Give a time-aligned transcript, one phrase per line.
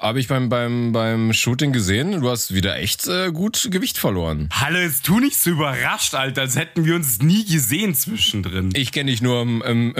[0.00, 2.20] habe ich beim, beim, beim Shooting gesehen.
[2.20, 4.48] Du hast wieder echt äh, gut Gewicht verloren.
[4.52, 8.70] Halle, jetzt tu nicht so überrascht, Alter, als hätten wir uns nie gesehen zwischendrin.
[8.74, 9.94] Ich kenne dich nur im, im,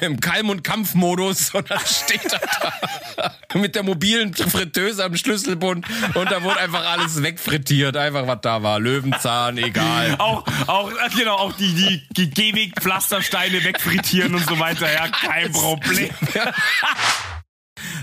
[0.00, 2.40] im Kalm- und Kampfmodus und dann steht er
[3.52, 7.96] da mit der mobilen Fritteuse am Schlüsselbund und da wurde einfach alles wegfrittiert.
[7.96, 8.80] Einfach was da war.
[8.80, 10.16] Löwenzahn, egal.
[10.18, 14.92] Auch, auch, genau, auch die, die, die Gehweg-Pflastersteine wegfrittieren und so weiter.
[14.92, 16.10] Ja, kein Problem.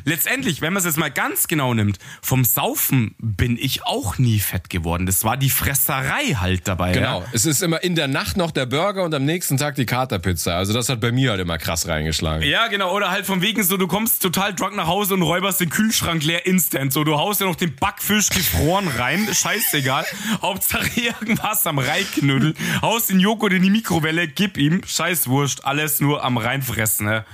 [0.05, 4.39] Letztendlich, wenn man es jetzt mal ganz genau nimmt, vom Saufen bin ich auch nie
[4.39, 5.05] fett geworden.
[5.05, 6.93] Das war die Fresserei halt dabei.
[6.93, 7.21] Genau.
[7.21, 7.27] Ja?
[7.33, 10.57] Es ist immer in der Nacht noch der Burger und am nächsten Tag die Katerpizza.
[10.57, 12.47] Also das hat bei mir halt immer krass reingeschlagen.
[12.47, 12.95] Ja, genau.
[12.95, 16.23] Oder halt von wegen so, du kommst total drunk nach Hause und räuberst den Kühlschrank
[16.23, 16.93] leer instant.
[16.93, 19.27] So, du haust ja noch den Backfisch gefroren rein.
[19.31, 20.05] Scheißegal.
[20.41, 22.55] Hauptsache irgendwas am Reiknödel.
[22.81, 24.81] Haust den Joghurt in die Mikrowelle, gib ihm.
[24.85, 25.65] Scheißwurscht.
[25.65, 27.25] Alles nur am reinfressen, ne?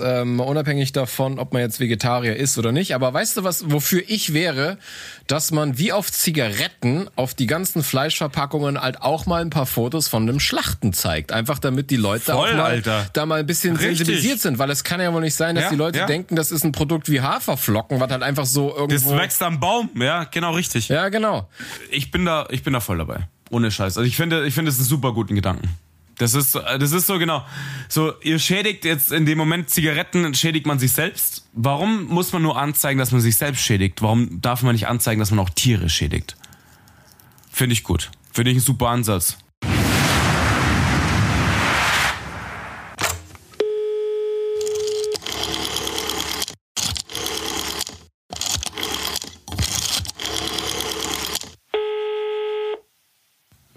[0.00, 2.94] Ähm, unabhängig davon, ob man jetzt Vegetarier ist oder nicht.
[2.94, 4.78] Aber weißt du was, wofür ich wäre,
[5.26, 10.08] dass man wie auf Zigaretten auf die ganzen Fleischverpackungen halt auch mal ein paar Fotos
[10.08, 11.32] von dem Schlachten zeigt.
[11.32, 13.06] Einfach damit die Leute Voll, auch mal, Alter.
[13.12, 13.98] da mal ein bisschen Richtig.
[13.98, 14.58] sensibilisiert sind.
[14.58, 16.06] Weil es kann ja wohl nicht sein, dass Ja, die Leute ja.
[16.06, 19.16] denken, das ist ein Produkt wie Haferflocken, was halt einfach so Das irgendwo...
[19.16, 19.90] wächst am Baum.
[20.00, 20.88] Ja, genau richtig.
[20.88, 21.48] Ja, genau.
[21.90, 23.28] Ich bin da, ich bin da voll dabei.
[23.50, 23.96] Ohne Scheiß.
[23.98, 25.68] Also ich finde, ich finde es einen super guten Gedanken.
[26.18, 27.44] Das ist, das ist so genau.
[27.88, 31.48] So, ihr schädigt jetzt in dem Moment Zigaretten, schädigt man sich selbst.
[31.52, 34.02] Warum muss man nur anzeigen, dass man sich selbst schädigt?
[34.02, 36.36] Warum darf man nicht anzeigen, dass man auch Tiere schädigt?
[37.50, 38.10] Finde ich gut.
[38.32, 39.38] Finde ich ein super Ansatz.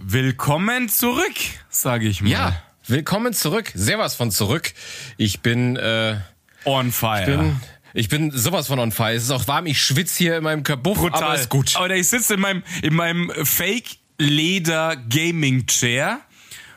[0.10, 1.36] Willkommen zurück,
[1.68, 2.30] sage ich mal.
[2.30, 3.74] Ja, willkommen zurück.
[3.76, 4.72] Sehr was von zurück.
[5.18, 5.76] Ich bin...
[5.76, 6.16] Äh,
[6.64, 7.26] On fire.
[7.26, 7.60] bin
[7.94, 9.12] ich bin sowas von on fire.
[9.12, 9.66] Es ist auch warm.
[9.66, 11.22] Ich schwitze hier in meinem Kabuff, Brutal.
[11.22, 11.76] aber ist gut.
[11.76, 16.22] Aber ich sitze in meinem, in meinem Fake Leder Gaming Chair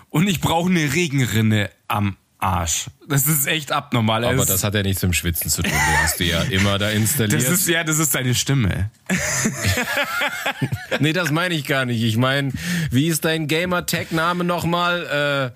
[0.09, 2.87] und ich brauche eine Regenrinne am Arsch.
[3.09, 4.25] Das ist echt abnormal.
[4.25, 5.73] Aber Es- das hat ja nichts mit dem Schwitzen zu tun.
[5.73, 7.43] Du hast die ja immer da installiert.
[7.43, 8.91] das ist ja, das ist deine Stimme.
[11.01, 12.03] nee, das meine ich gar nicht.
[12.03, 12.53] Ich meine,
[12.91, 15.53] wie ist dein Gamer-Tag-Name nochmal?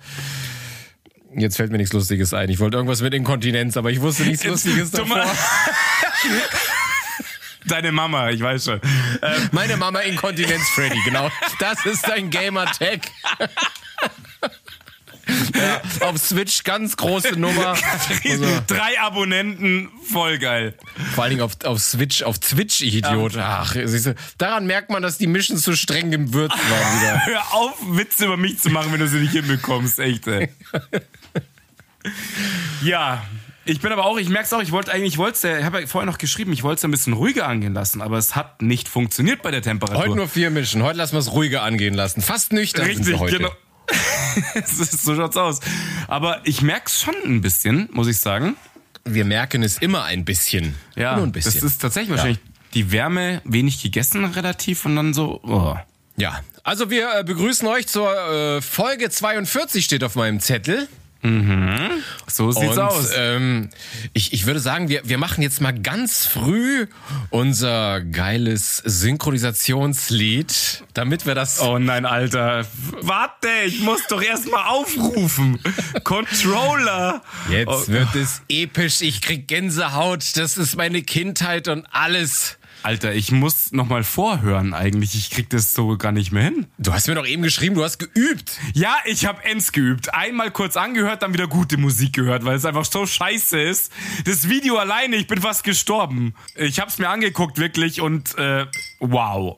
[1.33, 2.49] Äh, jetzt fällt mir nichts Lustiges ein.
[2.49, 5.25] Ich wollte irgendwas mit Inkontinenz, aber ich wusste nichts Lustiges davor.
[7.67, 8.79] Deine Mama, ich weiß schon.
[9.23, 11.31] Ähm, Meine Mama Inkontinenz Freddy, genau.
[11.59, 12.99] Das ist dein Gamer-Tag.
[15.55, 17.75] Ja, auf Switch ganz große Nummer.
[18.29, 20.73] Also, Drei Abonnenten, voll geil.
[21.13, 23.37] vor allen Dingen auf, auf Switch, auf Twitch, ich Idiot.
[23.37, 27.21] Ach, siehst du, daran merkt man, dass die Missions zu streng gewürzt waren wieder.
[27.25, 30.27] Hör auf, Witze über mich zu machen, wenn du sie nicht hinbekommst, echt.
[30.27, 30.49] Ey.
[32.83, 33.23] Ja,
[33.67, 35.87] ich bin aber auch, ich merk's auch, ich wollte eigentlich, ich wollte, ich habe ja
[35.87, 38.87] vorher noch geschrieben, ich wollte es ein bisschen ruhiger angehen lassen, aber es hat nicht
[38.87, 40.03] funktioniert bei der Temperatur.
[40.03, 40.83] Heute nur vier Mischen.
[40.83, 42.21] Heute lassen wir es ruhiger angehen lassen.
[42.21, 43.37] Fast nüchtern sind Richtig, wir heute.
[43.37, 43.51] genau.
[44.55, 45.59] Es ist- so schaut's aus.
[46.07, 48.55] Aber ich merk's schon ein bisschen, muss ich sagen.
[49.03, 50.75] Wir merken es immer ein bisschen.
[50.95, 51.53] Ja, Nur ein bisschen.
[51.53, 52.39] das ist tatsächlich wahrscheinlich
[52.73, 55.75] die Wärme, wenig gegessen relativ und dann so, oh.
[56.17, 56.41] ja.
[56.63, 58.11] Also wir äh, begrüßen euch zur
[58.57, 60.87] äh, Folge 42 steht auf meinem Zettel.
[62.27, 63.11] So sieht's Und aus.
[63.17, 63.69] ähm,
[64.13, 66.85] ich, ich würde sagen, wir, wir machen jetzt mal ganz früh
[67.31, 71.59] unser geiles Synchronisationslied, damit wir das.
[71.61, 72.65] Oh nein, Alter.
[73.01, 75.59] Warte, ich muss doch erstmal aufrufen.
[76.03, 77.21] Controller.
[77.49, 79.01] Jetzt Oh, wird es episch.
[79.01, 80.37] Ich krieg Gänsehaut.
[80.37, 82.57] Das ist meine Kindheit und alles.
[82.85, 85.15] Alter, ich muss nochmal vorhören eigentlich.
[85.15, 86.67] Ich krieg das so gar nicht mehr hin.
[86.77, 88.59] Du hast mir doch eben geschrieben, du hast geübt.
[88.75, 90.13] Ja, ich habe Ends geübt.
[90.13, 93.91] Einmal kurz angehört, dann wieder gute Musik gehört, weil es einfach so scheiße ist.
[94.25, 96.35] Das Video alleine, ich bin fast gestorben.
[96.57, 98.67] Ich hab's mir angeguckt wirklich und äh,
[98.99, 99.57] wow.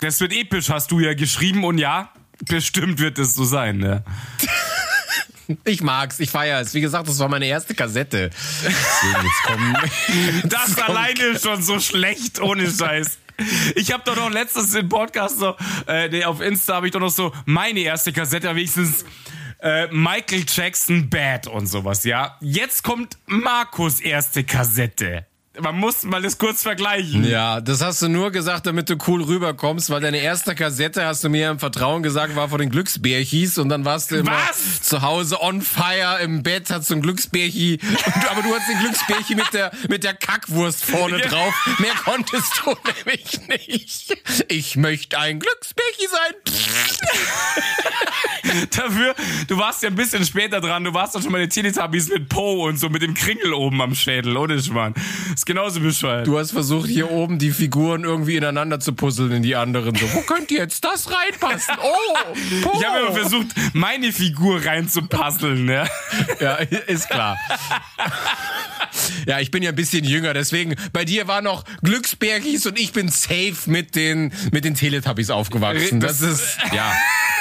[0.00, 2.12] Das wird episch, hast du ja geschrieben und ja,
[2.48, 4.02] bestimmt wird es so sein, ne?
[5.64, 6.74] Ich mag's, ich feiere es.
[6.74, 8.30] Wie gesagt, das war meine erste Kassette.
[8.30, 9.76] Deswegen jetzt kommen.
[10.44, 13.18] Das alleine ist schon so schlecht, ohne Scheiß.
[13.74, 15.54] Ich habe doch noch letztens im Podcast so,
[15.86, 19.04] äh, nee, auf Insta habe ich doch noch so meine erste Kassette, wenigstens
[19.60, 22.36] äh, Michael Jackson Bad und sowas, ja.
[22.40, 25.26] Jetzt kommt Markus erste Kassette.
[25.60, 27.24] Man muss mal das kurz vergleichen.
[27.24, 31.24] Ja, das hast du nur gesagt, damit du cool rüberkommst, weil deine erste Kassette, hast
[31.24, 34.82] du mir im Vertrauen gesagt, war von den Glücksbärchis und dann warst du immer Was?
[34.82, 37.78] zu Hause on fire im Bett, hast du ein Glücksbärchi,
[38.30, 41.28] aber du hast den Glücksbärchi mit der, mit der Kackwurst vorne Ja.
[41.28, 41.54] drauf.
[41.78, 42.74] Mehr konntest du
[43.04, 44.16] nämlich nicht.
[44.48, 46.34] Ich möchte ein Glücksbärchi sein.
[48.76, 49.14] Dafür,
[49.48, 52.28] du warst ja ein bisschen später dran, du warst doch schon mal die Teletubbies mit
[52.28, 54.94] Po und so mit dem Kringel oben am Schädel, ohne Schmarrn.
[55.34, 56.26] Ist genauso bescheuert.
[56.26, 59.94] Du hast versucht, hier oben die Figuren irgendwie ineinander zu puzzeln in die anderen.
[59.94, 61.74] So, wo könnte jetzt das reinpassen?
[61.82, 62.78] Oh, Po.
[62.78, 65.86] Ich habe immer versucht, meine Figur reinzupuzzeln, ja.
[66.40, 67.36] Ja, ist klar.
[69.26, 72.92] Ja, ich bin ja ein bisschen jünger, deswegen bei dir war noch Glücksbergis und ich
[72.92, 76.00] bin safe mit den mit den Teletubbies aufgewachsen.
[76.00, 76.92] Das, Das- ist ja.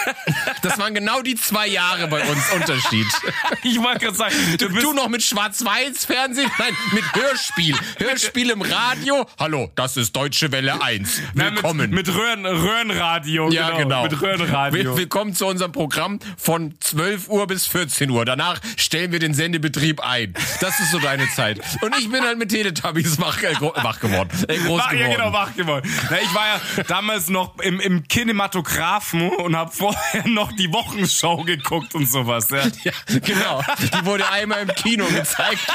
[0.65, 3.05] Das waren genau die zwei Jahre bei uns Unterschied.
[3.63, 6.49] Ich wollte gerade sagen, du bist Du noch mit Schwarz-Weiß-Fernsehen?
[6.59, 7.75] Nein, mit Hörspiel.
[7.97, 9.25] Hörspiel im Radio.
[9.39, 11.21] Hallo, das ist Deutsche Welle 1.
[11.33, 11.89] Nein, Willkommen.
[11.89, 13.49] mit, mit Röhren, Röhrenradio.
[13.51, 14.03] ja, genau.
[14.03, 14.91] Mit Röhrenradio.
[14.91, 18.23] Will- Willkommen zu unserem Programm von 12 Uhr bis 14 Uhr.
[18.25, 20.33] Danach stellen wir den Sendebetrieb ein.
[20.61, 21.59] Das ist so deine Zeit.
[21.81, 24.29] Und ich bin halt mit Teletubbies wach, äh, wach geworden.
[24.47, 25.11] Äh, groß Wach, geworden.
[25.11, 25.89] ja, genau, wach geworden.
[26.09, 31.43] Na, ich war ja damals noch im, im Kinematographen und habe vorher noch die Wochenschau
[31.43, 32.49] geguckt und sowas.
[32.49, 32.65] Ja.
[32.83, 33.61] Ja, genau.
[33.79, 35.61] Die wurde einmal im Kino gezeigt.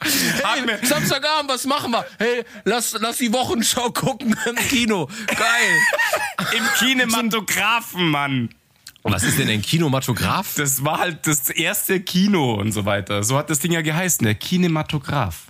[0.00, 2.06] Hey, Samstagabend, was machen wir?
[2.18, 5.08] Hey, lass, lass die Wochenschau gucken im Kino.
[5.26, 6.48] Geil.
[6.56, 8.50] Im Kinematographen, Mann.
[9.02, 10.54] Was ist denn ein Kinomatograph?
[10.54, 13.24] Das war halt das erste Kino und so weiter.
[13.24, 15.47] So hat das Ding ja geheißen, der Kinematograph.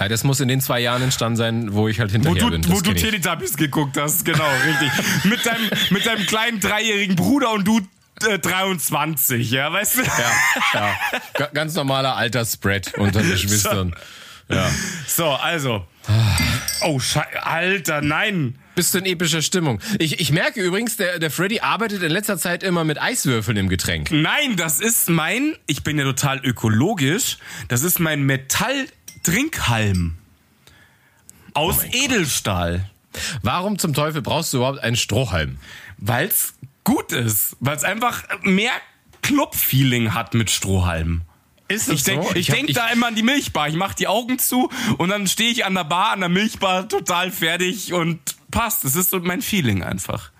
[0.00, 2.50] Ja, das muss in den zwei Jahren entstanden sein, wo ich halt Wo hinterher du,
[2.50, 2.72] bin.
[2.72, 2.94] Wo du.
[2.94, 4.90] Teletubbies geguckt hast, genau, richtig.
[5.24, 7.80] mit, deinem, mit deinem kleinen dreijährigen Bruder und du
[8.26, 10.02] äh, 23, ja, weißt du?
[10.02, 10.32] Ja,
[10.74, 10.94] ja.
[11.34, 13.94] Ga- Ganz normaler Altersspread unter Geschwistern.
[14.48, 14.68] Ja.
[15.06, 15.86] So, also.
[16.82, 18.56] Oh, Scheiße, Alter, nein.
[18.74, 19.80] Bist du in epischer Stimmung?
[19.98, 23.68] Ich, ich merke übrigens, der, der Freddy arbeitet in letzter Zeit immer mit Eiswürfeln im
[23.68, 24.10] Getränk.
[24.10, 27.36] Nein, das ist mein, ich bin ja total ökologisch,
[27.68, 28.24] das ist mein
[29.26, 30.16] Metall-Trinkhalm.
[31.54, 32.88] Aus Edelstahl.
[33.42, 35.58] Warum zum Teufel brauchst du überhaupt einen Strohhalm?
[35.98, 37.56] Weil's gut ist.
[37.60, 38.70] Weil's einfach mehr
[39.22, 41.22] Club-Feeling hat mit Strohhalmen.
[41.68, 43.68] Ist Ich denke ich hab- denk da immer an die Milchbar.
[43.68, 46.88] Ich mach die Augen zu und dann stehe ich an der Bar, an der Milchbar,
[46.88, 48.18] total fertig und
[48.50, 48.84] passt.
[48.84, 50.30] Das ist so mein Feeling einfach.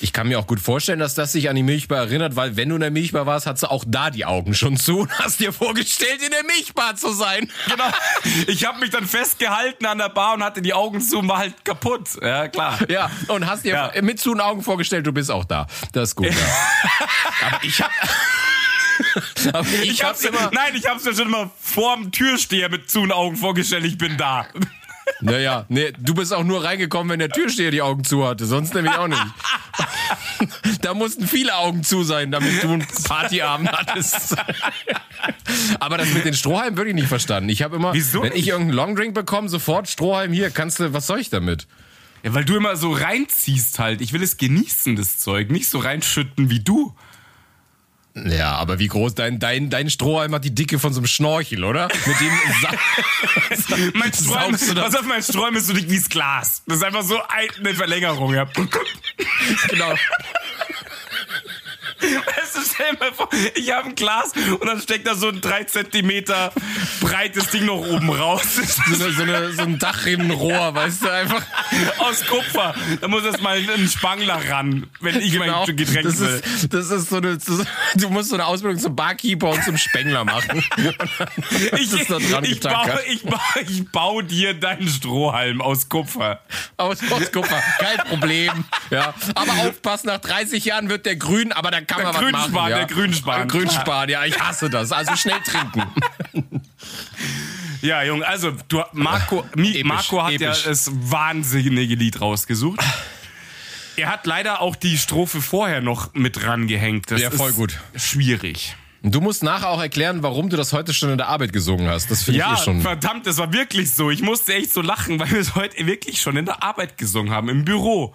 [0.00, 2.68] Ich kann mir auch gut vorstellen, dass das sich an die Milchbar erinnert, weil wenn
[2.68, 5.40] du in der Milchbar warst, hast du auch da die Augen schon zu und hast
[5.40, 7.50] dir vorgestellt, in der Milchbar zu sein.
[7.68, 7.90] Genau.
[8.48, 11.38] Ich habe mich dann festgehalten an der Bar und hatte die Augen zu und war
[11.38, 12.08] halt kaputt.
[12.20, 12.78] Ja, klar.
[12.88, 14.02] Ja, und hast dir Ja.
[14.02, 15.66] mit zu den Augen vorgestellt, du bist auch da.
[15.92, 16.26] Das ist gut.
[16.26, 16.32] Ja.
[17.46, 17.90] Aber ich hab.
[19.54, 20.50] Aber ich, Ich hab's, hab's immer.
[20.52, 24.16] nein, ich hab's mir schon immer vorm Türsteher mit zu den Augen vorgestellt, ich bin
[24.16, 24.46] da.
[25.20, 28.46] Naja, nee, du bist auch nur reingekommen, wenn der Türsteher die Augen zu hatte.
[28.46, 29.22] Sonst nämlich auch nicht.
[30.82, 34.36] da mussten viele Augen zu sein, damit du einen Partyabend hattest.
[35.80, 37.48] Aber das mit den Strohhalmen wirklich nicht verstanden.
[37.48, 40.50] Ich habe immer, Wieso wenn ich irgendeinen Longdrink bekomme, sofort Strohhalm hier.
[40.50, 41.66] Kannst du, was soll ich damit?
[42.22, 44.00] Ja, weil du immer so reinziehst halt.
[44.00, 45.50] Ich will es genießen, das Zeug.
[45.50, 46.94] Nicht so reinschütten wie du.
[48.24, 51.64] Ja, aber wie groß dein, dein, dein Strohhalm hat die Dicke von so einem Schnorchel,
[51.64, 51.88] oder?
[52.06, 52.30] Mit dem
[52.62, 54.74] sa Mein das?
[54.74, 56.62] pass auf, mein Sträum ist so dick wie das Glas.
[56.66, 58.32] Das ist einfach so ein- eine Verlängerung.
[58.34, 58.46] Ja.
[59.68, 59.94] genau.
[62.14, 65.40] Weißt du, stell mal vor, ich habe ein Glas und dann steckt da so ein
[65.40, 66.52] 3 Zentimeter
[67.00, 68.42] breites Ding noch oben raus.
[68.56, 71.42] So, eine, so, eine, so ein Dachrinnenrohr, weißt du, einfach.
[71.98, 72.74] Aus Kupfer.
[73.00, 75.64] Da muss erst mal ein Spangler ran, wenn ich Genau.
[75.66, 76.42] mein Getränk das will.
[76.44, 77.62] ist, das ist so eine, so,
[77.96, 80.64] du musst so eine Ausbildung zum Barkeeper und zum Spengler machen.
[81.78, 86.40] Ich, ich, baue, ich, baue, ich baue dir deinen Strohhalm aus Kupfer.
[86.76, 88.64] Aus, aus Kupfer, kein Problem.
[88.90, 89.14] Ja.
[89.34, 92.52] Aber aufpassen, nach 30 Jahren wird der grün, aber da kann Der man was Grünspan,
[92.52, 92.70] machen.
[92.70, 92.76] Ja.
[92.78, 93.36] der Grünspan.
[93.36, 94.92] Der Grünspan, ja, ich hasse das.
[94.92, 95.82] Also schnell trinken.
[97.82, 100.40] Ja, Junge, also du, Marco, Mi, Episch, Marco hat episch.
[100.64, 102.80] ja das wahnsinnige Lied rausgesucht.
[103.96, 107.10] Er hat leider auch die Strophe vorher noch mit rangehängt.
[107.10, 107.78] Das Ja, voll ist gut.
[107.94, 108.76] Schwierig.
[109.02, 112.10] Du musst nachher auch erklären, warum du das heute schon in der Arbeit gesungen hast.
[112.10, 112.80] Das finde ich Ja, eh schon.
[112.80, 114.10] verdammt, das war wirklich so.
[114.10, 117.32] Ich musste echt so lachen, weil wir es heute wirklich schon in der Arbeit gesungen
[117.32, 118.12] haben, im Büro.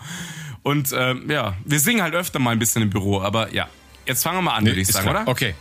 [0.64, 3.68] Und ähm, ja, wir singen halt öfter mal ein bisschen im Büro, aber ja.
[4.06, 5.22] Jetzt fangen wir mal an, würde ich sagen, klar.
[5.24, 5.32] oder?
[5.32, 5.56] Okay.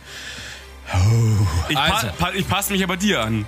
[1.69, 2.07] Ich, pa Also.
[2.17, 3.45] pa ich passe mich aber dir an.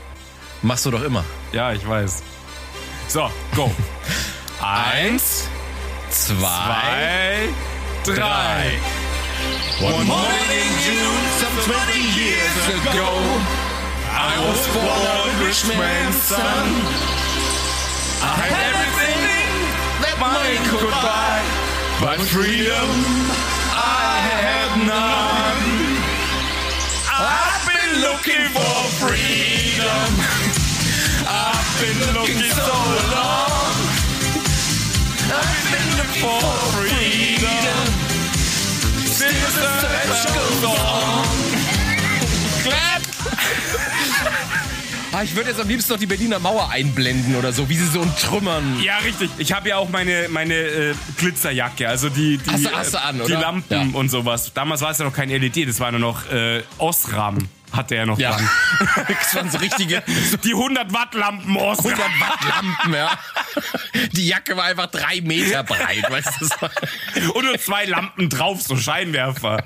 [0.61, 1.23] Machst du doch immer.
[1.51, 2.23] Ja, ich weiß.
[3.07, 3.71] So, go.
[4.61, 5.47] Eins,
[6.09, 6.39] Zwei,
[8.03, 8.71] zwei, drei.
[9.81, 13.09] One morning in June, some 20 years ago,
[14.09, 17.22] I was born a rich man's son.
[20.79, 21.43] goodbye,
[22.01, 22.89] but freedom
[23.75, 25.63] I had none.
[27.09, 30.09] I've been looking for freedom.
[31.27, 32.77] I've been looking so
[33.13, 33.75] long.
[35.29, 36.41] I've been looking for
[36.73, 37.85] freedom.
[39.05, 41.25] Since the search goes on.
[42.63, 43.89] Clap!
[45.21, 48.01] ich würde jetzt am liebsten noch die Berliner Mauer einblenden oder so, wie sie so
[48.01, 48.81] in Trümmern.
[48.81, 49.29] Ja, richtig.
[49.37, 53.01] Ich habe ja auch meine, meine äh, Glitzerjacke, also die, die, Hast du- hast du
[53.01, 53.31] an, die?
[53.33, 53.97] Lampen Ja.
[53.99, 54.51] und sowas.
[54.53, 57.37] Damals war es ja noch kein LED, das war nur noch äh, Osram.
[57.71, 58.31] Hatte er noch Ja.
[58.35, 58.49] dran.
[59.07, 60.03] Das waren so richtige
[60.43, 61.93] Die 100 Watt Lampen Osram.
[61.93, 63.11] 100 Watt Lampen, ja.
[64.11, 67.31] Die Jacke war einfach drei Meter breit, weißt du?
[67.33, 69.63] Und nur zwei Lampen drauf, so Scheinwerfer.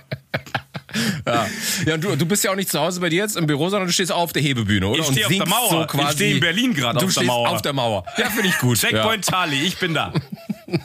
[1.25, 1.47] Ja,
[1.85, 3.69] ja und du, du bist ja auch nicht zu Hause bei dir jetzt im Büro,
[3.69, 4.99] sondern du stehst auch auf der Hebebühne, oder?
[4.99, 5.69] Ich stehe auf der Mauer.
[5.69, 7.49] So Ich quasi, stehe in Berlin gerade auf der stehst Mauer.
[7.49, 8.05] auf der Mauer.
[8.17, 8.77] Ja, finde ich gut.
[8.77, 10.13] Checkpoint Charlie, ich bin da.
[10.67, 10.79] Ja,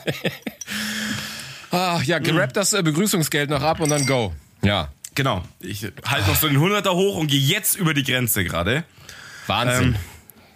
[1.97, 4.33] ah, ja gerappt das äh, Begrüßungsgeld noch ab und dann go.
[4.63, 5.43] Ja, Genau.
[5.59, 8.83] Ich halte noch so den 100er hoch und gehe jetzt über die Grenze gerade.
[9.47, 9.89] Wahnsinn.
[9.89, 9.95] Ähm,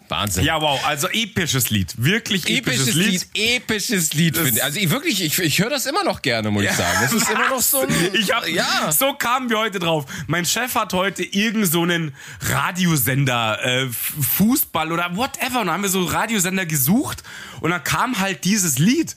[0.10, 0.44] Wahnsinn.
[0.46, 0.80] Ja, wow.
[0.86, 1.94] Also episches Lied.
[1.98, 4.64] Wirklich episches, Episches Lied, episches Lied, Das- finde ich.
[4.64, 6.98] Also ich wirklich, ich, ich höre das immer noch gerne, muss ich sagen.
[7.02, 8.92] Das ist immer noch so ein, Ich hab, ja.
[8.92, 10.06] So kamen wir heute drauf.
[10.28, 15.62] Mein Chef hat heute irgend so einen Radiosender, äh, Fußball oder whatever.
[15.62, 17.24] Und dann haben wir so Radiosender gesucht
[17.62, 19.16] und dann kam halt dieses Lied.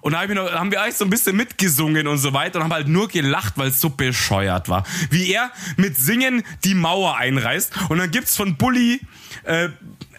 [0.00, 2.64] Und da hab noch, haben wir eigentlich so ein bisschen mitgesungen und so weiter und
[2.64, 4.84] haben halt nur gelacht, weil es so bescheuert war.
[5.10, 7.72] Wie er mit Singen die Mauer einreißt.
[7.88, 9.00] Und dann gibt's von Bully,
[9.44, 9.68] äh,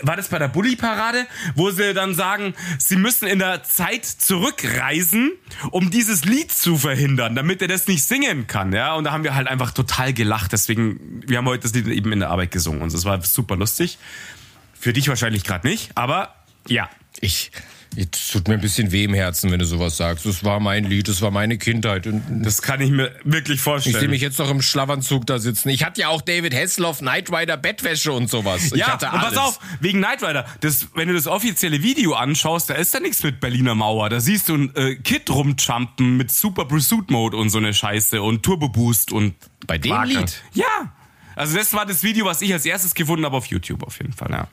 [0.01, 1.25] war das bei der Bully-Parade,
[1.56, 5.32] wo sie dann sagen, sie müssen in der Zeit zurückreisen,
[5.72, 8.96] um dieses Lied zu verhindern, damit er das nicht singen kann, ja.
[8.96, 10.51] Und da haben wir halt einfach total gelacht.
[10.51, 13.56] Deswegen, wir haben heute das Lied eben in der Arbeit gesungen und das war super
[13.56, 13.98] lustig.
[14.80, 16.36] Für dich wahrscheinlich gerade nicht, aber
[16.68, 16.89] ja.
[17.20, 17.51] Ich,
[17.96, 20.26] es tut mir ein bisschen weh im Herzen, wenn du sowas sagst.
[20.26, 22.08] Das war mein Lied, das war meine Kindheit.
[22.08, 24.10] Und Das kann ich mir wirklich ich sehe vorstellen.
[24.10, 25.70] mich jetzt noch im Schlafanzug da sitzen.
[25.70, 28.66] Ich hatte ja auch David Hasselhoff, Knight Rider, Bettwäsche und sowas.
[28.72, 29.38] ich ja, hatte und pass alles.
[29.40, 33.22] auf, wegen Knight Rider, das, wenn du das offizielle Video anschaust, da ist da nichts
[33.24, 34.10] mit Berliner Mauer.
[34.10, 38.22] Da siehst du ein äh, Kid rumjumpen mit Super Pursuit Mode und so eine Scheiße
[38.22, 39.36] und Turbo Boost und
[39.68, 40.10] Bei dem Wagen.
[40.12, 40.42] Lied?
[40.54, 40.94] Ja.
[41.36, 44.14] Also das war das Video, was ich als erstes gefunden habe auf YouTube auf jeden
[44.14, 44.48] Fall, ja.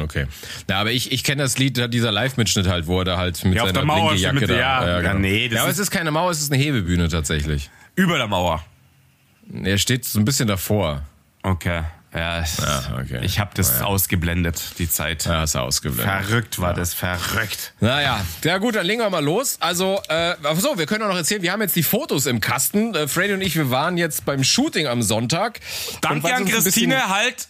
[0.00, 0.26] Okay.
[0.68, 3.54] Na, aber ich, ich kenne das Lied, dieser Live-Mitschnitt halt, wo er da halt mit
[3.54, 4.54] Ja, auf seiner der Mauer Blinke-Jacke mit- da.
[4.56, 7.08] ja, ja, nee, das ja, aber ist- es ist keine Mauer, es ist eine Hebebühne
[7.08, 7.70] tatsächlich.
[7.94, 8.64] Über der Mauer.
[9.62, 11.02] Er steht so ein bisschen davor.
[11.42, 11.82] Okay.
[12.14, 13.18] Ja, Ja, okay.
[13.24, 15.24] ich habe das ausgeblendet, die Zeit.
[15.24, 16.06] Ja, ist er ausgeblendet.
[16.26, 17.74] Verrückt war das, verrückt.
[17.80, 19.56] Naja, ja gut, dann legen wir mal los.
[19.58, 22.40] Also, äh, ach so, wir können auch noch erzählen, wir haben jetzt die Fotos im
[22.40, 22.94] Kasten.
[22.94, 25.58] Äh, Freddy und ich, wir waren jetzt beim Shooting am Sonntag.
[26.02, 27.48] Danke an Christine, halt.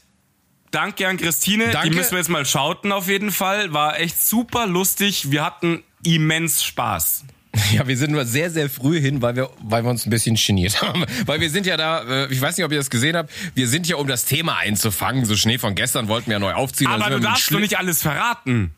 [0.75, 1.71] Danke an Christine.
[1.71, 1.91] Danke.
[1.91, 3.73] Die müssen wir jetzt mal schauten auf jeden Fall.
[3.73, 5.31] War echt super lustig.
[5.31, 7.25] Wir hatten immens Spaß.
[7.73, 10.35] Ja, wir sind nur sehr, sehr früh hin, weil wir, weil wir uns ein bisschen
[10.35, 11.05] geniert haben.
[11.27, 13.69] Weil wir sind ja da, äh, ich weiß nicht, ob ihr das gesehen habt, wir
[13.69, 15.25] sind ja, um das Thema einzufangen.
[15.25, 16.91] So Schnee von gestern wollten wir ja neu aufziehen.
[16.91, 18.73] Aber Dann du darfst doch nicht alles verraten.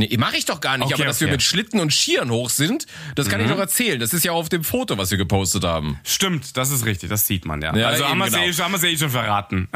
[0.00, 1.32] Nee, mach ich doch gar nicht, Okay, aber dass wir okay.
[1.34, 3.50] mit Schlitten und Skiern hoch sind, das kann ich Mhm.
[3.52, 4.00] doch erzählen.
[4.00, 5.98] Das ist ja auf dem Foto, was wir gepostet haben.
[6.04, 7.76] Stimmt, das ist richtig, das sieht man ja.
[7.76, 8.44] Ja, also haben wir es genau.
[8.44, 9.68] eh, schon- haben wir's eh schon verraten.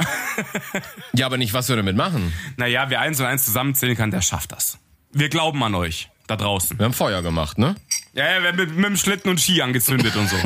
[1.14, 2.32] Ja, aber nicht, was wir damit machen.
[2.56, 4.78] naja, wer eins und eins zusammenzählen kann, der schafft das.
[5.12, 6.78] Wir glauben an euch, da draußen.
[6.78, 7.74] Wir haben Feuer gemacht, ne?
[8.14, 10.36] Ja, ja, wir haben mit, mit dem Schlitten und Ski angezündet und so.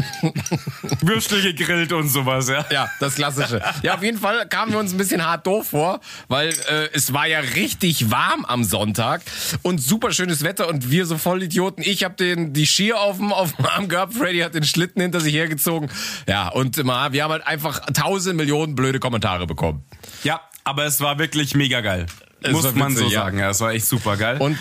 [1.07, 2.65] Würstel gegrillt und sowas, ja.
[2.71, 3.63] Ja, das Klassische.
[3.83, 7.13] Ja, auf jeden Fall kamen wir uns ein bisschen hart doof vor, weil äh, es
[7.13, 9.21] war ja richtig warm am Sonntag
[9.63, 11.83] und super schönes Wetter und wir so voll Idioten.
[11.83, 15.03] Ich habe den die Skier auf dem auf dem Arm gehabt, Freddy hat den Schlitten
[15.03, 15.91] hinter sich hergezogen.
[16.27, 19.85] Ja, und immer, wir haben halt einfach tausend Millionen blöde Kommentare bekommen.
[20.25, 22.07] Ja, aber es war wirklich mega geil.
[22.41, 23.25] Es Muss man so witzig, ja.
[23.25, 23.39] sagen.
[23.39, 24.37] Ja, es war echt super geil.
[24.39, 24.57] Und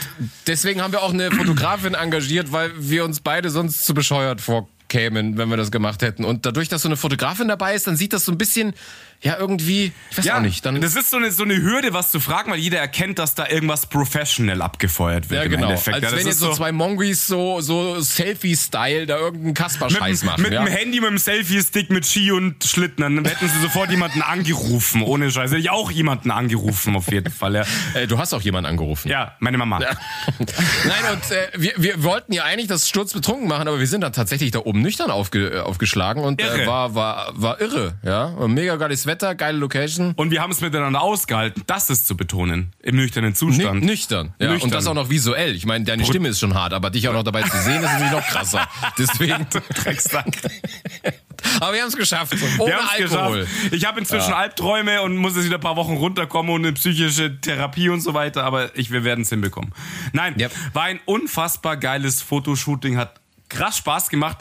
[0.48, 5.38] deswegen haben wir auch eine Fotografin engagiert, weil wir uns beide sonst zu bescheuert vorkämen,
[5.38, 6.26] wenn wir das gemacht hätten.
[6.26, 8.74] Und dadurch, dass so eine Fotografin dabei ist, dann sieht das so ein bisschen,
[9.22, 12.12] ja, irgendwie, ich weiß auch nicht, dann das ist so eine, so eine Hürde, was
[12.12, 15.40] zu fragen, weil jeder erkennt, dass da irgendwas professional abgefeuert wird.
[15.40, 15.70] Ja, im genau.
[15.70, 15.96] Endeffekt.
[15.96, 20.44] Als ja, wenn jetzt so zwei Mongois so, so Selfie-Style da irgendeinen Kasper-Scheiß machen.
[20.44, 20.64] mit ja?
[20.64, 25.02] dem Handy, mit dem Selfie-Stick, mit Ski und Schlitten, dann hätten sie sofort jemanden angerufen.
[25.02, 25.56] Ohne Scheiße.
[25.56, 27.56] Hätte ich auch jemanden angerufen, auf jeden Fall.
[27.56, 27.64] Ja,
[27.96, 29.10] äh, du hast auch jemanden angerufen.
[29.10, 29.80] ja meine Mama.
[29.80, 34.02] Nein, und äh, wir, wir wollten ja eigentlich das Sturz betrunken machen, aber wir sind
[34.02, 37.96] dann tatsächlich da oben nüchtern aufge, äh, aufgeschlagen und äh, war, war, war irre.
[38.04, 40.14] Ja, Und mega geiles Wetter, geile Location.
[40.16, 41.64] Und wir haben es miteinander ausgehalten.
[41.66, 42.74] Das ist zu betonen.
[42.84, 43.84] Im nüchternen Nü Zustand.
[43.84, 44.34] nüchtern.
[44.40, 44.66] Ja, Nüchtern.
[44.68, 45.56] Und das auch noch visuell.
[45.56, 47.92] Ich meine, deine Stimme ist schon hart, aber dich auch noch dabei zu sehen, ist
[47.92, 48.68] natürlich noch krasser.
[48.98, 49.48] Deswegen.
[49.74, 50.28] Drecksack.
[51.60, 52.34] aber wir haben es geschafft.
[52.60, 53.40] Ohne Wir Alkohol.
[53.42, 53.74] geschafft.
[53.74, 57.40] Ich habe inzwischen Albträume und muss jetzt wieder ein paar Wochen runterkommen und eine psychische
[57.42, 59.74] Therapie und so weiter, aber ich, wir werden es hinbekommen.
[60.14, 60.52] Nein, Yep.
[60.74, 64.38] war ein unfassbar geiles Fotoshooting, hat krass Spaß gemacht.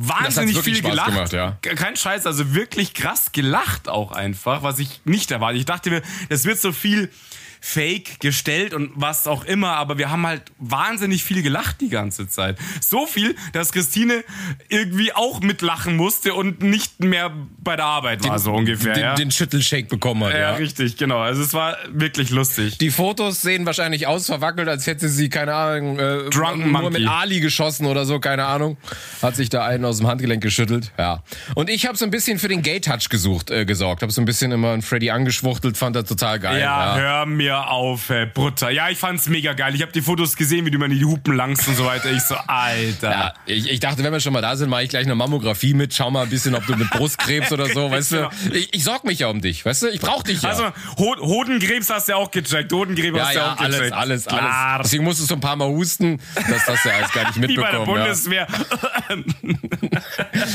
[0.00, 1.08] Wahnsinnig viel Spaß gelacht.
[1.08, 1.58] gemacht, ja.
[1.60, 5.58] Kein Scheiß, also wirklich krass gelacht auch einfach, was ich nicht erwartet.
[5.58, 7.10] Ich dachte mir, das wird so viel
[7.60, 12.28] fake gestellt und was auch immer, aber wir haben halt wahnsinnig viel gelacht die ganze
[12.28, 12.58] Zeit.
[12.80, 14.24] So viel, dass Christine
[14.68, 18.94] irgendwie auch mitlachen musste und nicht mehr bei der Arbeit war, so ungefähr.
[18.94, 19.14] Den, ja.
[19.14, 20.50] den Schüttelshake bekommen hat, ja, ja.
[20.52, 21.18] richtig, genau.
[21.18, 22.78] Also es war wirklich lustig.
[22.78, 27.00] Die Fotos sehen wahrscheinlich aus verwackelt, als hätte sie, keine Ahnung, äh, Drunken nur Monkey.
[27.00, 28.76] mit Ali geschossen oder so, keine Ahnung.
[29.22, 31.22] Hat sich da einen aus dem Handgelenk geschüttelt, ja.
[31.54, 34.02] Und ich habe so ein bisschen für den Gay-Touch gesucht, äh, gesorgt.
[34.02, 36.60] Habe so ein bisschen immer einen Freddy angeschwuchtelt, fand er total geil.
[36.60, 38.70] Ja, hör mir auf, ey, Brutter.
[38.70, 39.74] Ja, ich fand's mega geil.
[39.74, 42.10] Ich habe die Fotos gesehen, wie du mir die Hupen langst und so weiter.
[42.10, 43.10] Ich so, Alter.
[43.10, 45.74] Ja, ich, ich dachte, wenn wir schon mal da sind, mache ich gleich eine Mammographie
[45.74, 45.94] mit.
[45.94, 48.30] Schau mal ein bisschen, ob du mit Brustkrebs oder so, weißt du.
[48.52, 49.88] Ich, ich sorg mich ja um dich, weißt du.
[49.88, 50.50] Ich brauch dich ja.
[50.50, 50.64] Also,
[50.98, 52.72] Ho Hodenkrebs hast du ja auch gecheckt.
[52.72, 53.92] Hodenkrebs ja, hast du ja ja, auch gecheckt.
[53.92, 54.82] alles, alles, alles.
[54.84, 57.70] Deswegen musstest du ein paar Mal husten, dass das ja alles gar nicht Wie bei
[57.70, 57.96] der mitbekommen.
[57.96, 58.04] ja.
[58.04, 58.46] Bundeswehr.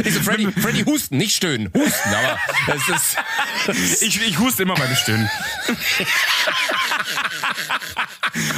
[0.04, 1.72] Ich so, Freddy, Freddy, husten, nicht stöhnen.
[1.76, 2.40] Husten, aber
[2.76, 4.02] es ist.
[4.02, 5.30] Ich, ich huste immer beim Stöhnen.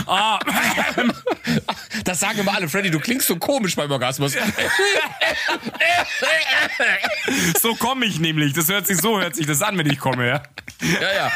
[0.08, 0.40] Ah,
[2.04, 4.34] Das sagen immer alle, Freddy, du klingst so komisch beim Orgasmus.
[7.62, 8.54] so komme ich nämlich.
[8.54, 10.44] Das hört sich so hört sich das an, wenn ich komme, ja.
[10.82, 11.32] Ja, ja.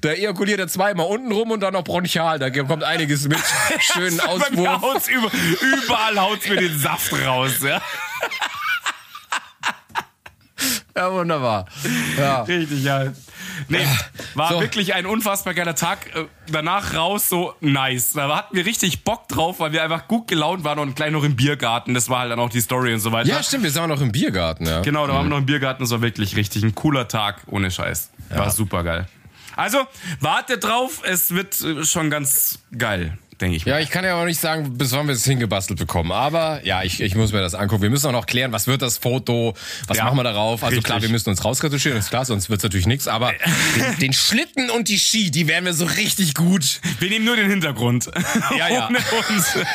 [0.00, 2.38] Da ejakuliert er zweimal unten rum und dann noch bronchial.
[2.38, 3.38] Da kommt einiges mit.
[3.80, 4.80] Schönen Auswurf.
[4.82, 5.30] haut's über,
[5.60, 7.80] überall haut's mir den Saft raus, ja.
[10.96, 11.66] Ja, wunderbar.
[12.18, 12.42] Ja.
[12.42, 13.12] Richtig, ja.
[13.68, 13.86] Nee,
[14.34, 14.60] war So.
[14.60, 16.12] wirklich ein unfassbar geiler Tag.
[16.16, 18.14] Äh, Danach raus so nice.
[18.14, 21.22] Da hatten wir richtig Bock drauf, weil wir einfach gut gelaunt waren und gleich noch
[21.22, 21.94] im Biergarten.
[21.94, 23.28] Das war halt dann auch die Story und so weiter.
[23.28, 24.80] ja, stimmt, wir sind auch noch im Biergarten, ja.
[24.80, 25.82] Genau, da waren wir noch im Biergarten.
[25.84, 28.10] Das war wirklich richtig ein cooler Tag, ohne Scheiß.
[28.30, 29.06] War super geil.
[29.54, 29.78] Also,
[30.20, 31.02] wartet drauf.
[31.04, 33.64] Es wird äh, schon ganz geil, denke ich.
[33.64, 33.82] Ja, mal.
[33.82, 36.12] ich kann ja auch nicht sagen, bis wann wir es hingebastelt bekommen.
[36.12, 37.82] Aber ja, ich, ich muss mir das angucken.
[37.82, 39.54] Wir müssen auch noch klären, was wird das Foto,
[39.86, 40.62] was Ja, machen wir darauf.
[40.62, 40.84] Also richtig.
[40.84, 43.08] klar, wir müssen uns rausretuschieren, ist klar, sonst wird's natürlich nichts.
[43.08, 43.32] Aber
[43.76, 46.80] den, den Schlitten und die Ski, die wären wir so richtig gut.
[46.98, 48.10] Wir nehmen nur den Hintergrund.
[48.56, 48.88] Ja, ja.
[48.88, 48.98] Ohne
[49.36, 49.54] uns.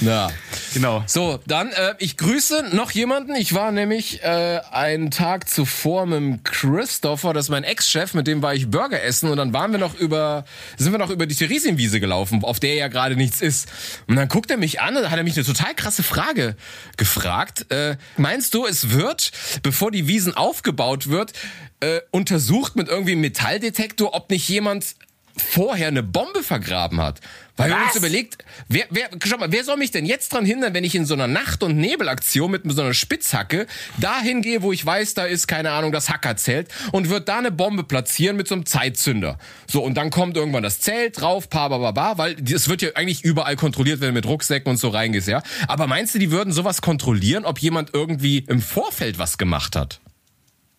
[0.00, 0.30] Ja.
[0.74, 1.04] Genau.
[1.06, 3.34] So, dann, äh, ich grüße noch jemanden.
[3.34, 8.26] Ich war nämlich äh, einen Tag zuvor mit dem Christopher, das ist mein Ex-Chef, mit
[8.26, 10.44] dem war ich Burger essen und dann waren wir noch über,
[10.76, 13.68] sind wir noch über die Theresienwiese gelaufen, auf der ja gerade nichts ist.
[14.06, 16.56] Und dann guckt er mich an und hat er mich eine total krasse Frage
[16.96, 17.70] gefragt.
[17.70, 21.32] Äh, meinst du, es wird, bevor die Wiesen aufgebaut wird,
[21.80, 24.94] äh, untersucht mit irgendwie einem Metalldetektor, ob nicht jemand
[25.36, 27.20] vorher eine Bombe vergraben hat.
[27.56, 27.88] Weil wir Was?
[27.88, 30.94] uns überlegt, wer, wer, schau mal, wer soll mich denn jetzt dran hindern, wenn ich
[30.94, 33.66] in so einer Nacht- und Nebelaktion mit so einer Spitzhacke
[33.98, 37.50] dahin gehe, wo ich weiß, da ist, keine Ahnung, das Hackerzelt und wird da eine
[37.50, 39.38] Bombe platzieren mit so einem Zeitzünder.
[39.66, 42.80] So, und dann kommt irgendwann das Zelt drauf, pa, ba, ba, ba, weil es wird
[42.80, 45.42] ja eigentlich überall kontrolliert, wenn du mit Rucksäcken und so reingehst, ja.
[45.68, 50.00] Aber meinst du, die würden sowas kontrollieren, ob jemand irgendwie im Vorfeld was gemacht hat?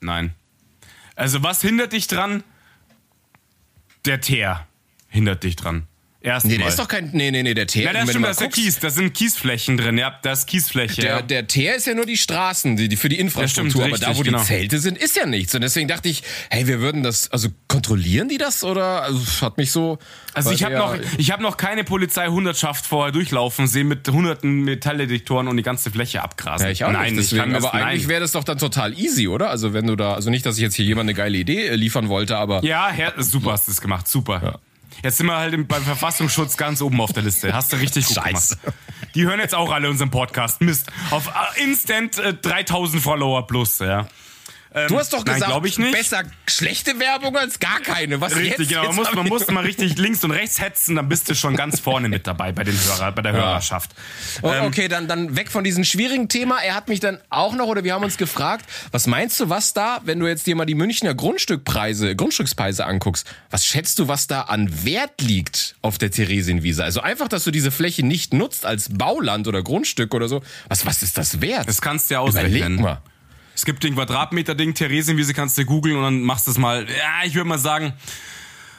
[0.01, 0.33] Nein.
[1.15, 2.43] Also, was hindert dich dran?
[4.05, 4.67] Der Teer
[5.07, 5.87] hindert dich dran.
[6.23, 6.53] Erstmal.
[6.53, 7.83] Nee, der ist doch kein, nee, nee, nee, der Teer.
[7.83, 8.79] Ja, das stimmt, mal das ist der Kies.
[8.79, 10.17] Das sind Kiesflächen drin, ja.
[10.21, 11.01] Da ist Kiesfläche.
[11.01, 11.21] Der, ja.
[11.21, 14.07] der Teer ist ja nur die Straßen, die, die für die Infrastruktur, stimmt, aber da,
[14.07, 14.39] richtig, wo genau.
[14.39, 15.53] die Zelte sind, ist ja nichts.
[15.53, 19.03] Und deswegen dachte ich, hey, wir würden das, also kontrollieren die das oder?
[19.03, 19.99] Also hat mich so.
[20.33, 25.49] Also ich habe noch, ich habe noch keine Polizeihundertschaft vorher durchlaufen sehen mit hunderten Metalldetektoren
[25.49, 26.67] und die ganze Fläche abgrasen.
[26.67, 27.25] Ja, ich auch nein, nicht.
[27.25, 28.09] ich Deswegen, das, aber eigentlich nein.
[28.09, 29.49] wäre das doch dann total easy, oder?
[29.49, 31.75] Also wenn du da, also nicht, dass ich jetzt hier jemand eine geile Idee äh,
[31.75, 34.61] liefern wollte, aber Ja, Herr, super hast du es gemacht, super.
[35.01, 37.53] Jetzt sind wir halt im, beim Verfassungsschutz ganz oben auf der Liste.
[37.53, 38.57] Hast du richtig gut Scheiße.
[38.57, 38.77] gemacht.
[39.15, 40.61] Die hören jetzt auch alle unseren Podcast.
[40.61, 40.91] Mist.
[41.11, 44.07] Auf äh, Instant äh, 3000 Follower plus, ja.
[44.87, 45.91] Du hast doch nein, gesagt, glaub ich nicht.
[45.93, 48.19] besser schlechte Werbung als gar keine.
[48.21, 48.69] Was Richtig, jetzt?
[48.69, 48.83] genau.
[48.87, 51.79] Man muss, man muss mal richtig links und rechts hetzen, dann bist du schon ganz
[51.79, 53.91] vorne mit dabei bei den Hörer, bei der Hörerschaft.
[54.41, 56.59] Oh, Ähm, okay, dann, dann weg von diesem schwierigen Thema.
[56.63, 59.73] Er hat mich dann auch noch, oder wir haben uns gefragt, was meinst du, was
[59.73, 64.27] da, wenn du jetzt dir mal die Münchner Grundstückpreise, Grundstückspreise anguckst, was schätzt du, was
[64.27, 66.83] da an Wert liegt auf der Theresienwiese?
[66.83, 70.41] Also einfach, dass du diese Fläche nicht nutzt als Bauland oder Grundstück oder so.
[70.67, 71.67] Was, was ist das wert?
[71.67, 72.81] Das kannst du ja Überleg ausrechnen.
[72.81, 73.01] mal.
[73.55, 77.25] Es gibt den Quadratmeter-Ding, Theresienwiese kannst du googeln und dann machst du es mal, ja,
[77.25, 77.93] ich würde mal sagen,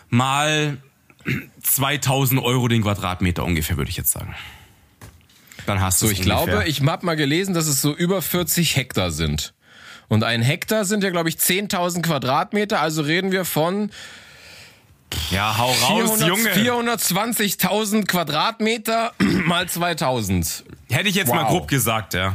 [0.09, 0.79] mal
[1.63, 4.35] 2000 Euro den Quadratmeter ungefähr, würde ich jetzt sagen.
[5.67, 6.45] Dann hast du So, ich ungefähr.
[6.47, 9.55] glaube, ich habe mal gelesen, dass es so über 40 Hektar sind.
[10.09, 12.81] Und ein Hektar sind ja, glaube ich, 10.000 Quadratmeter.
[12.81, 13.91] Also reden wir von
[15.31, 16.51] Ja, hau raus, 400 Junge.
[16.99, 20.65] 420.000 Quadratmeter mal 2000.
[20.91, 21.49] Hätte ich jetzt mal Wow.
[21.51, 22.35] grob gesagt, ja.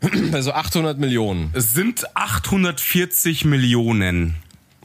[0.32, 1.50] Also 800 Millionen.
[1.52, 4.36] Es sind 840 Millionen.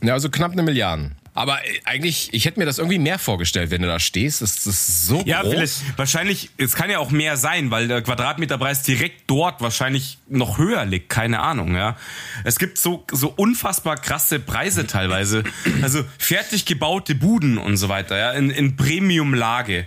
[0.04, 1.12] Ja, also knapp eine Milliarde.
[1.34, 4.42] Aber äh, eigentlich, ich hätte mir das irgendwie mehr vorgestellt, wenn du da stehst.
[4.42, 5.52] Das, ist so Ja, groß.
[5.54, 10.58] vielleicht, wahrscheinlich, es kann ja auch mehr sein, weil der Quadratmeterpreis direkt dort wahrscheinlich noch
[10.58, 11.98] höher liegt, keine Ahnung, ja.
[12.46, 15.44] Es gibt so, so unfassbar krasse Preise teilweise.
[15.82, 19.86] Also fertig gebaute Buden und so weiter, ja, in, in Premium-Lage.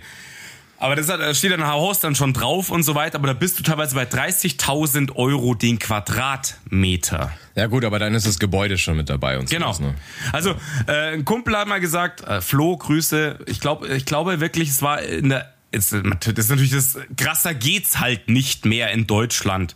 [0.79, 3.59] Aber das hat, steht dann Haus dann schon drauf und so weiter, aber da bist
[3.59, 7.33] du teilweise bei 30.000 Euro den Quadratmeter.
[7.55, 9.73] Ja gut, aber dann ist das Gebäude schon mit dabei und Genau.
[9.73, 9.95] sowas, ne?
[10.31, 10.51] Also
[10.87, 13.39] äh, ein Kumpel hat mal gesagt, äh, Flo, Grüße.
[13.47, 15.53] Ich glaube, ich glaube wirklich, es war in der.
[15.71, 19.75] Das ist natürlich das krasser geht's halt nicht mehr in Deutschland.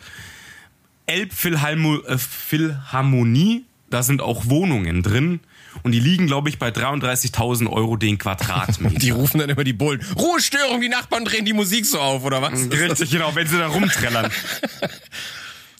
[1.05, 5.39] Elbphilharmonie, da sind auch Wohnungen drin
[5.81, 8.99] und die liegen, glaube ich, bei 33.000 Euro den Quadratmeter.
[8.99, 10.05] Die rufen dann immer die Bullen.
[10.17, 12.69] Ruhestörung, die Nachbarn drehen die Musik so auf, oder was?
[12.71, 14.31] Richtig, genau, wenn sie da rumträllern.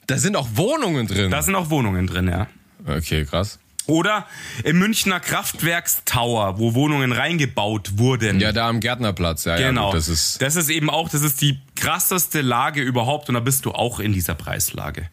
[0.08, 1.32] Da sind auch Wohnungen drin.
[1.32, 2.48] Da sind auch Wohnungen drin, ja.
[2.86, 3.58] okay, krass.
[3.86, 4.26] Oder
[4.64, 8.40] im Münchner Kraftwerkstower, wo Wohnungen reingebaut wurden.
[8.40, 9.82] Ja, da am Gärtnerplatz, ja, Genau.
[9.82, 9.88] ja.
[9.92, 13.42] Gut, das ist, das ist eben auch, das ist die krasseste Lage überhaupt und da
[13.42, 15.10] bist du auch in dieser Preislage.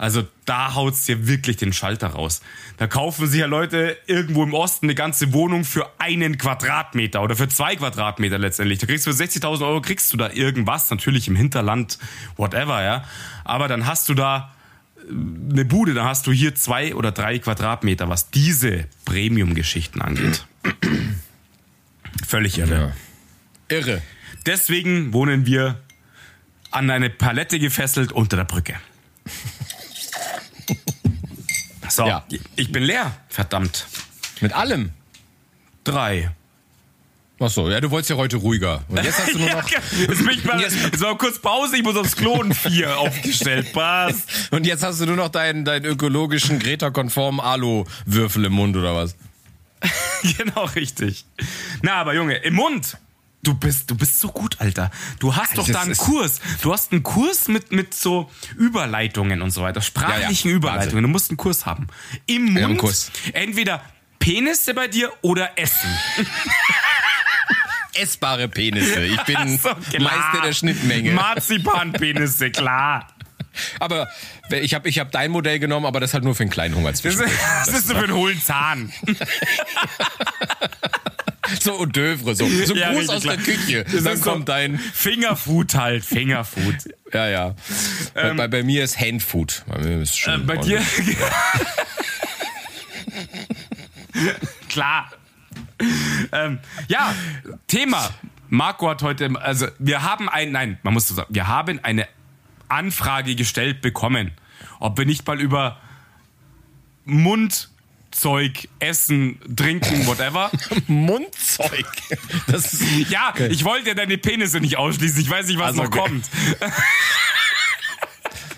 [0.00, 2.40] Also da haut's dir wirklich den Schalter raus.
[2.78, 7.36] Da kaufen sich ja Leute irgendwo im Osten eine ganze Wohnung für einen Quadratmeter oder
[7.36, 8.78] für zwei Quadratmeter letztendlich.
[8.78, 11.98] Da kriegst du für 60.000 Euro kriegst du da irgendwas, natürlich im Hinterland,
[12.38, 13.04] whatever, ja.
[13.44, 14.54] Aber dann hast du da
[14.96, 15.10] äh,
[15.52, 20.46] eine Bude, dann hast du hier zwei oder drei Quadratmeter, was diese Premium-Geschichten angeht.
[22.26, 22.94] Völlig irre.
[23.68, 23.76] ja.
[23.76, 24.00] Irre.
[24.46, 25.78] Deswegen wohnen wir
[26.70, 28.76] an eine Palette gefesselt unter der Brücke.
[32.00, 32.24] So, Ja.
[32.56, 33.14] ich bin leer.
[33.28, 33.86] Verdammt.
[34.40, 34.90] Mit allem.
[35.84, 36.30] Drei.
[37.42, 38.84] Ach so, ja, du wolltest ja heute ruhiger.
[38.88, 39.90] Und jetzt hast du nur Ja, noch, jetzt
[40.24, 43.72] bin ich mal, jetzt war kurz Pause, ich muss aufs Klo und vier aufgestellt.
[43.72, 44.28] Passt.
[44.50, 49.14] und jetzt hast du nur noch deinen, deinen ökologischen, Greta-konformen Alu-Würfel im Mund, oder was?
[50.36, 51.24] Genau richtig.
[51.82, 52.98] Na, aber Junge, im Mund.
[53.42, 54.90] Du bist, du bist so gut, Alter.
[55.18, 56.40] Du hast doch Das da einen Kurs.
[56.60, 59.80] Du hast einen Kurs mit, mit so Überleitungen und so weiter.
[59.80, 60.56] Sprachlichen Ja, ja.
[60.56, 61.02] Überleitungen.
[61.04, 61.86] Du musst einen Kurs haben.
[62.26, 62.58] Im Mund.
[62.64, 63.10] einen Kurs.
[63.32, 63.82] Entweder
[64.18, 65.88] Penisse bei dir oder Essen.
[67.94, 69.04] Essbare Penisse.
[69.04, 69.70] Ich bin So.
[69.98, 71.12] Meister der Schnittmenge.
[71.12, 73.08] Marzipanpenisse, klar.
[73.80, 74.08] aber
[74.50, 76.92] ich habe ich hab dein Modell genommen, aber das halt nur für einen kleinen Hunger
[76.92, 78.92] Das ist, das ist so für einen hohlen Zahn.
[81.60, 82.46] So und Dövre, so.
[82.64, 83.44] So Ja, Gruß aus der klar.
[83.44, 83.84] Küche.
[83.84, 84.78] Das Dann so- kommt dein.
[84.78, 86.76] Fingerfood halt, Fingerfood.
[87.12, 87.54] Ja, ja.
[88.14, 89.64] bei, bei, bei mir ist Handfood.
[89.66, 90.80] Bei mir ist schon Ähm, Bei dir.
[94.68, 95.10] Klar.
[96.32, 96.58] Ähm,
[96.88, 97.14] ja,
[97.66, 98.10] Thema.
[98.48, 102.06] Marco hat heute, also wir haben ein, nein, man muss so sagen, wir haben eine
[102.68, 104.32] Anfrage gestellt bekommen,
[104.80, 105.78] ob wir nicht mal über
[108.10, 110.50] Mundzeug, Essen, Trinken, whatever.
[110.88, 111.86] Mundzeug.
[112.48, 115.20] Das ist, Ja, ich wollte ja deine Penisse nicht ausschließen.
[115.20, 116.00] Ich weiß nicht, was Also, noch okay.
[116.00, 116.28] kommt.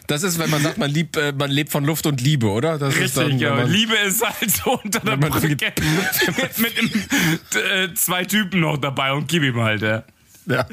[0.06, 2.78] das ist, wenn man sagt, man, liebt, äh, man lebt von Luft und Liebe, oder?
[2.78, 3.54] Das ist Richtig, dann, ja.
[3.54, 8.78] man, Liebe ist halt so unter der Brücke mit, mit einem, äh, zwei Typen noch
[8.78, 10.02] dabei und gib ihm halt, ja.
[10.46, 10.66] ja,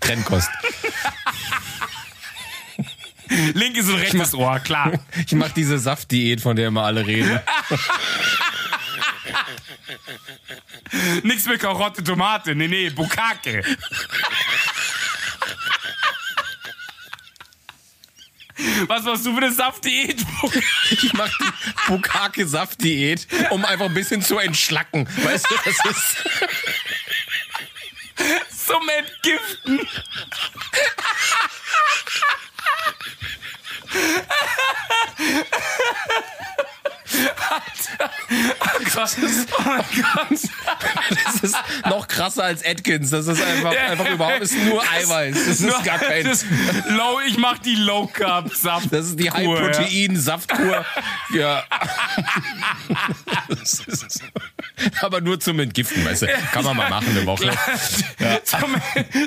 [0.00, 0.48] Trennkost.
[3.54, 4.92] Linkes und rechtes Ohr, klar.
[5.26, 7.40] Ich mache diese Saftdiät, von der immer alle reden.
[11.22, 13.62] Nix mit Karotte, Tomate, nee, nee, Bukake.
[18.86, 20.24] Was machst du für eine Saftdiät?
[20.90, 21.50] Ich mache die
[21.88, 25.08] Bukake-Saftdiät, um einfach ein bisschen zu entschlacken.
[25.24, 26.16] Weißt du, das ist.
[28.66, 29.80] Zum Entgiften.
[37.50, 38.10] Alter.
[38.60, 39.10] Oh Gott.
[39.58, 40.38] Oh mein Gott.
[41.24, 43.10] Das ist noch krasser als Atkins.
[43.10, 45.34] Das ist einfach, einfach überhaupt ist nur Eiweiß.
[45.46, 46.24] Das ist gar kein.
[46.24, 46.44] Das-
[46.88, 48.92] Low, ich mach die Low Carb Saft.
[48.92, 50.84] Das ist die High-Protein-Saftkur.
[51.34, 51.64] Ja.
[53.48, 54.22] Das ist-
[55.00, 56.26] Aber nur zum Entgiften, weißt du.
[56.52, 57.50] Kann man mal machen eine Woche.
[58.44, 58.74] Zum,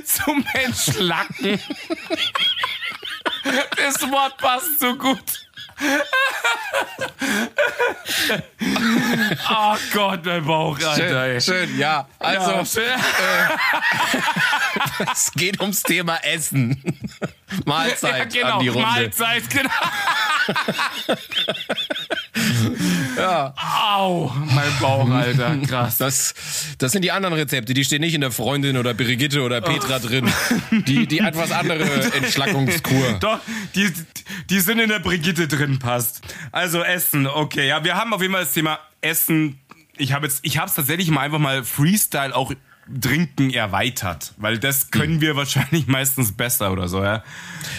[0.05, 1.59] zum Entschlacken.
[3.85, 5.45] Das Wort passt so gut.
[9.47, 11.39] Oh Gott, mein Bauch, Alter.
[11.39, 12.07] Schön, schön, ja.
[12.17, 12.99] Also, Ja, schön.
[15.11, 16.81] es geht ums Thema Essen.
[17.65, 18.55] Mahlzeit ja, genau.
[18.55, 18.87] an die Runde.
[18.87, 19.69] Mahlzeit, genau.
[23.17, 23.53] Ja.
[23.97, 25.57] Au, mein Bauch, Alter.
[25.67, 25.97] Krass.
[25.97, 26.33] Das,
[26.77, 29.99] das sind die anderen Rezepte, die stehen nicht in der Freundin oder Brigitte oder Petra
[29.99, 30.31] drin.
[30.71, 31.83] Die, die etwas andere
[32.15, 33.17] Entschlackungskur.
[33.19, 33.39] Doch,
[33.75, 33.91] die,
[34.49, 36.21] die sind in der Brigitte drin, passt.
[36.51, 37.67] Also Essen, okay.
[37.67, 39.59] Ja, wir haben auf jeden Fall das Thema Essen
[39.97, 42.51] ich habe jetzt, ich habe es tatsächlich mal einfach mal Freestyle auch
[43.01, 47.23] Trinken erweitert, weil das können wir wahrscheinlich meistens besser oder so, ja.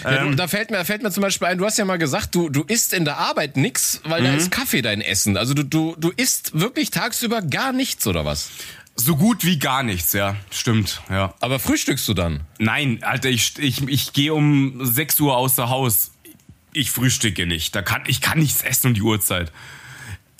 [0.03, 2.35] Ja, du, da fällt mir, fällt mir zum Beispiel ein, du hast ja mal gesagt,
[2.35, 5.37] du, du isst in der Arbeit nix, weil da ist Kaffee dein Essen.
[5.37, 8.49] Also du, du, du isst wirklich tagsüber gar nichts oder was?
[8.95, 10.35] So gut wie gar nichts, ja.
[10.49, 11.33] Stimmt, ja.
[11.39, 12.41] Aber frühstückst du dann?
[12.57, 16.11] Nein, Alter, ich, ich, ich gehe um 6 Uhr außer Haus.
[16.73, 17.75] Ich frühstücke nicht.
[17.75, 19.51] Da kann, ich kann nichts essen um die Uhrzeit.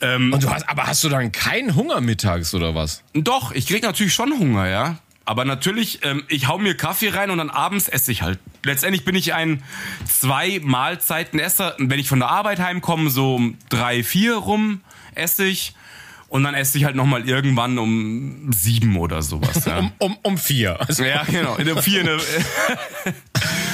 [0.01, 3.03] Ähm, Und du hast, aber hast du dann keinen Hunger mittags oder was?
[3.13, 4.97] Doch, ich krieg natürlich schon Hunger, ja.
[5.25, 8.39] Aber natürlich, ähm, ich hau mir Kaffee rein und dann abends esse ich halt.
[8.63, 9.61] Letztendlich bin ich ein
[10.07, 11.75] zwei Mahlzeiten Esser.
[11.79, 14.81] Wenn ich von der Arbeit heimkomme, so um drei, vier rum
[15.15, 15.73] esse ich.
[16.29, 19.63] Und dann esse ich halt nochmal irgendwann um sieben oder sowas.
[19.65, 20.79] Ja, Um, um, um vier.
[20.81, 21.55] Also ja genau.
[21.55, 22.17] In der vier, in der,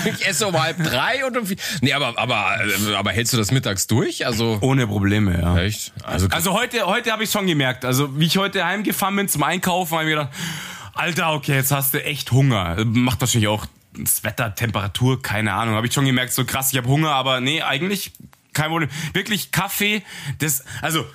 [0.06, 1.58] ich esse um halb drei und um vier.
[1.82, 2.58] Nee, aber, aber,
[2.90, 4.26] äh, aber hältst du das mittags durch?
[4.26, 4.58] Also.
[4.62, 5.58] ohne Probleme, ja.
[5.58, 5.94] Echt?
[6.04, 7.86] Also, Also heute, heute habe ich schon gemerkt.
[7.86, 10.34] Also wie ich heute heimgefahren bin zum Einkaufen, habe ich mir gedacht,
[10.94, 12.84] Alter, okay, jetzt hast du echt Hunger.
[12.86, 13.66] Macht wahrscheinlich auch
[13.98, 15.76] das Wetter, Temperatur, keine Ahnung.
[15.76, 18.12] Habe ich schon gemerkt, so krass, ich habe Hunger, aber nee, eigentlich
[18.54, 18.90] kein Problem.
[19.14, 20.04] Wirklich Kaffee,
[20.40, 21.06] das, also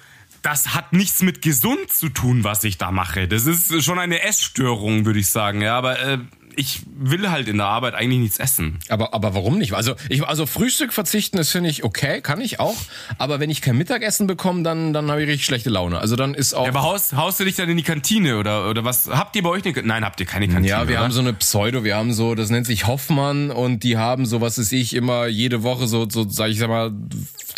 [0.42, 3.28] das hat nichts mit gesund zu tun, was ich da mache.
[3.28, 5.60] Das ist schon eine Essstörung, würde ich sagen.
[5.60, 6.18] Ja, aber äh,
[6.58, 8.80] ich will halt in der Arbeit eigentlich nichts essen.
[8.88, 9.72] aber, aber warum nicht?
[9.74, 12.76] Also, ich, also Frühstück verzichten, das finde ich okay, kann ich auch.
[13.16, 16.00] Aber wenn ich kein Mittagessen bekomme, dann, dann habe ich richtig schlechte Laune.
[16.00, 16.64] Also dann ist auch.
[16.64, 19.08] Ja, aber haust, haust du dich dann in die Kantine oder, oder was?
[19.08, 19.94] Habt ihr bei euch eine Kantine?
[19.94, 20.68] Nein, habt ihr keine Kantine.
[20.68, 21.04] Ja, wir oder?
[21.04, 24.40] haben so eine Pseudo, wir haben so, das nennt sich Hoffmann und die haben so,
[24.40, 26.90] was ist ich, immer jede Woche so, so sag ich sag mal,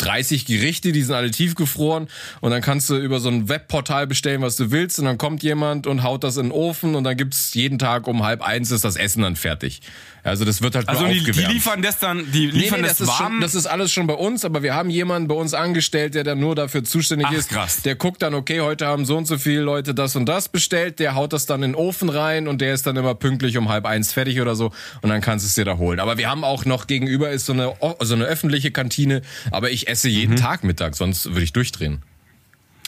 [0.05, 2.07] 30 Gerichte, die sind alle tiefgefroren
[2.41, 5.43] und dann kannst du über so ein Webportal bestellen, was du willst und dann kommt
[5.43, 8.71] jemand und haut das in den Ofen und dann gibt's jeden Tag um halb eins
[8.71, 9.81] ist das Essen dann fertig.
[10.23, 11.53] Also das wird halt Also nur die, die aufgewärmt.
[11.53, 13.31] liefern das dann, die Nee, liefern nee, das, das, ist warm.
[13.33, 16.23] schon, das ist alles schon bei uns, aber wir haben jemanden bei uns angestellt, der
[16.23, 17.49] dann nur dafür zuständig Ach, ist.
[17.49, 17.81] krass.
[17.81, 20.99] Der guckt dann, okay, heute haben so und so viele Leute das und das bestellt,
[20.99, 23.69] der haut das dann in den Ofen rein und der ist dann immer pünktlich um
[23.69, 25.99] halb eins fertig oder so und dann kannst du es dir da holen.
[25.99, 29.87] Aber wir haben auch noch gegenüber ist so eine, so eine öffentliche Kantine, aber ich
[29.91, 30.13] esse Mhm.
[30.13, 32.01] jeden Tag Mittag, sonst würde ich durchdrehen.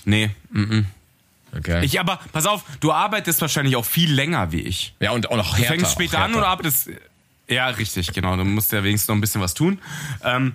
[0.05, 0.29] nee.
[1.55, 1.85] Okay.
[1.85, 4.95] Ich aber, pass auf, du arbeitest wahrscheinlich auch viel länger wie ich.
[4.99, 5.73] ja, und auch noch Du härter.
[5.75, 6.89] fängst später an oder arbeitest.
[7.47, 8.35] Ja, richtig, genau.
[8.37, 9.77] Du musst ja wenigstens noch ein bisschen was tun.
[10.23, 10.53] Ähm,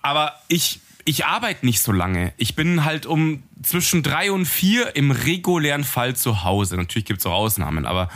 [0.00, 2.32] aber ich, ich arbeite nicht so lange.
[2.38, 6.76] Ich bin halt um zwischen drei und vier im regulären Fall zu Hause.
[6.76, 8.08] Natürlich gibt's auch Ausnahmen, aber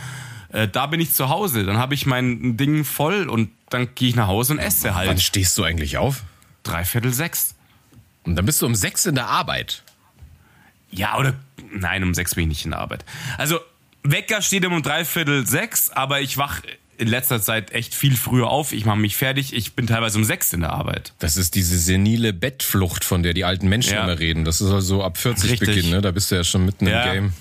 [0.51, 1.63] äh, da bin ich zu Hause.
[1.63, 4.95] Dann habe ich mein Ding voll und dann gehe ich nach Hause und esse Wann
[4.95, 5.21] halt.
[5.21, 6.23] stehst du eigentlich auf?
[6.69, 7.55] Dreiviertel sechs.
[8.23, 9.83] Und dann bist du um sechs in der Arbeit.
[10.91, 11.35] Ja, oder
[11.73, 13.05] nein, um sechs bin ich nicht in der Arbeit.
[13.37, 13.59] Also,
[14.03, 16.61] Wecker steht um dreiviertel sechs, aber ich wach
[16.97, 18.71] in letzter Zeit echt viel früher auf.
[18.73, 19.53] Ich mache mich fertig.
[19.53, 21.13] Ich bin teilweise um sechs in der Arbeit.
[21.19, 24.03] Das ist diese senile Bettflucht, von der die alten Menschen Ja.
[24.03, 24.43] immer reden.
[24.45, 25.69] Das ist also ab 40 Richtig.
[25.69, 26.01] Beginn, ne?
[26.01, 27.03] Da bist du ja schon mitten Ja.
[27.03, 27.33] im Game.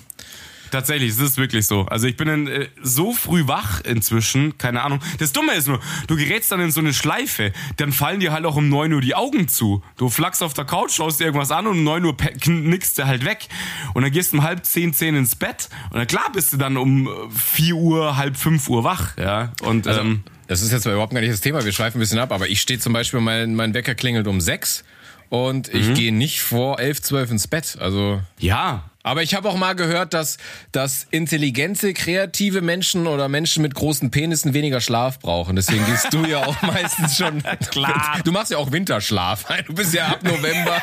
[0.70, 1.86] Tatsächlich, es ist wirklich so.
[1.86, 5.00] Also ich bin in, äh, so früh wach inzwischen, keine Ahnung.
[5.18, 8.44] Das Dumme ist nur, du gerätst dann in so eine Schleife, dann fallen dir halt
[8.44, 9.82] auch um 9 Uhr die Augen zu.
[9.96, 13.06] Du flachst auf der Couch, schaust dir irgendwas an und um 9 Uhr knickst du
[13.06, 13.48] halt weg.
[13.94, 16.56] Und dann gehst du um halb zehn, zehn ins Bett und dann klar bist du
[16.56, 19.16] dann um äh, 4 Uhr, halb 5 Uhr wach.
[19.16, 22.18] Ja, und ähm, Das ist jetzt überhaupt gar nicht das Thema, wir schweifen ein bisschen
[22.18, 24.84] ab, aber ich stehe zum Beispiel, mein, mein Wecker klingelt um sechs
[25.30, 25.80] und Mhm.
[25.80, 27.76] ich gehe nicht vor elf, zwölf ins Bett.
[27.80, 28.20] Also.
[28.38, 30.36] ja, Aber ich habe auch mal gehört, dass,
[30.70, 35.56] dass intelligente, kreative Menschen oder Menschen mit großen Penissen weniger Schlaf brauchen.
[35.56, 37.42] Deswegen gehst du ja auch meistens schon.
[37.70, 38.20] Klar.
[38.24, 39.46] Du machst ja auch Winterschlaf.
[39.66, 40.80] Du bist ja ab November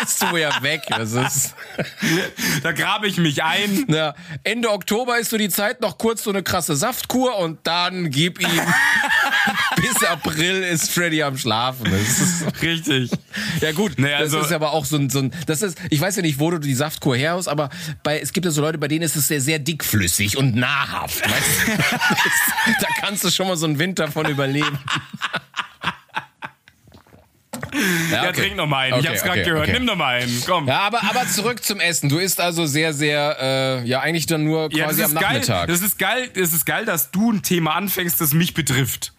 [0.00, 0.82] bist du ja weg.
[0.88, 1.54] Das ist.
[2.62, 3.86] da grabe ich mich ein.
[3.88, 8.10] Ja, Ende Oktober ist so die Zeit, noch kurz so eine krasse Saftkur und dann
[8.10, 8.60] gib ihm.
[10.08, 11.84] April ist Freddy am Schlafen.
[11.90, 13.10] Das ist, Richtig.
[13.60, 16.16] ja gut, also- das ist aber auch so ein, so ein, das ist, ich weiß
[16.16, 17.70] ja nicht, wo du die Saftkur her hast, aber
[18.02, 21.22] bei, es gibt ja so Leute, bei denen ist es sehr, sehr dickflüssig und nahrhaft.
[21.24, 21.80] Weißt
[22.80, 24.78] da kannst du schon mal so einen Winter von überleben.
[28.12, 28.32] Ja, okay.
[28.42, 28.94] trink noch mal einen.
[28.94, 29.68] ich Okay, hab's gerade okay, gehört.
[29.68, 30.42] Nimm noch mal einen.
[30.46, 30.68] Komm.
[30.68, 32.08] Ja, aber, aber zurück zum Essen.
[32.08, 33.36] Du isst also sehr, sehr,
[33.82, 35.32] äh, ja, eigentlich dann nur Ja, quasi das am ist geil.
[35.40, 35.66] Nachmittag.
[35.68, 36.30] Das ist geil.
[36.34, 39.12] Das ist geil, dass du ein Thema anfängst, das mich betrifft.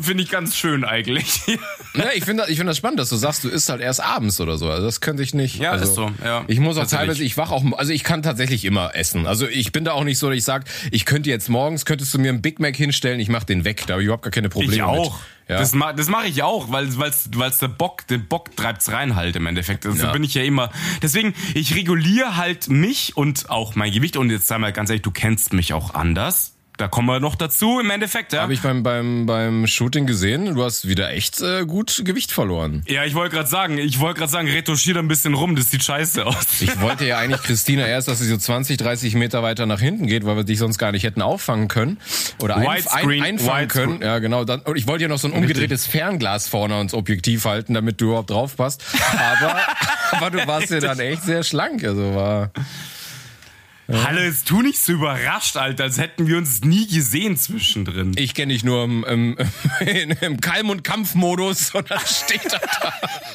[0.00, 1.40] Finde ich ganz schön eigentlich.
[1.92, 4.40] Ja, ich finde ich finde das spannend, dass du sagst, du isst halt erst abends
[4.40, 4.70] oder so.
[4.70, 5.58] Also das könnte ich nicht.
[5.58, 6.44] Ja, also, ist so, ja.
[6.46, 9.26] Ich muss auch teilweise, ich wach auch, also ich kann tatsächlich immer essen.
[9.26, 12.14] Also ich bin da auch nicht so, dass ich sage, ich könnte jetzt morgens, könntest
[12.14, 13.82] du mir einen Big Mac hinstellen, ich mach den weg.
[13.88, 15.14] Da habe ich überhaupt gar keine Probleme ich auch.
[15.14, 15.20] mit.
[15.48, 15.58] Ja.
[15.58, 19.16] Das, ma das mache ich auch, weil weil's, weil's der Bock, den Bock treibt's rein
[19.16, 19.84] halt im Endeffekt.
[19.84, 20.12] Also Ja.
[20.12, 20.70] bin ich ja immer.
[21.02, 24.16] Deswegen, ich reguliere halt mich und auch mein Gewicht.
[24.16, 26.54] Und jetzt sei mal ganz ehrlich, du kennst mich auch anders.
[26.80, 28.40] Da kommen wir noch dazu im Endeffekt, ja.
[28.40, 30.54] Habe ich beim, beim, beim Shooting gesehen.
[30.54, 32.82] Du hast wieder echt äh, gut Gewicht verloren.
[32.88, 35.70] Ja, ich wollte gerade sagen, ich wollte gerade sagen, retuschier da ein bisschen rum, das
[35.70, 36.62] sieht scheiße aus.
[36.62, 40.06] Ich wollte ja eigentlich Christina erst, dass sie so 20, 30 Meter weiter nach hinten
[40.06, 41.98] geht, weil wir dich sonst gar nicht hätten auffangen können.
[42.42, 44.00] Oder ein, ein, einfangen können.
[44.00, 44.44] Ja, genau.
[44.44, 48.00] Dann, und ich wollte ja noch so ein umgedrehtes Fernglas vorne ans Objektiv halten, damit
[48.00, 48.82] du überhaupt drauf passt.
[49.18, 49.60] Aber,
[50.12, 51.84] aber du warst ja dann echt sehr schlank.
[51.84, 52.50] Also war.
[53.92, 58.12] Hallo, jetzt tu nicht so überrascht, Alter, als hätten wir uns nie gesehen zwischendrin.
[58.16, 59.36] Ich kenne dich nur im, im,
[60.20, 62.60] im Kalm- und Kampfmodus und dann steht er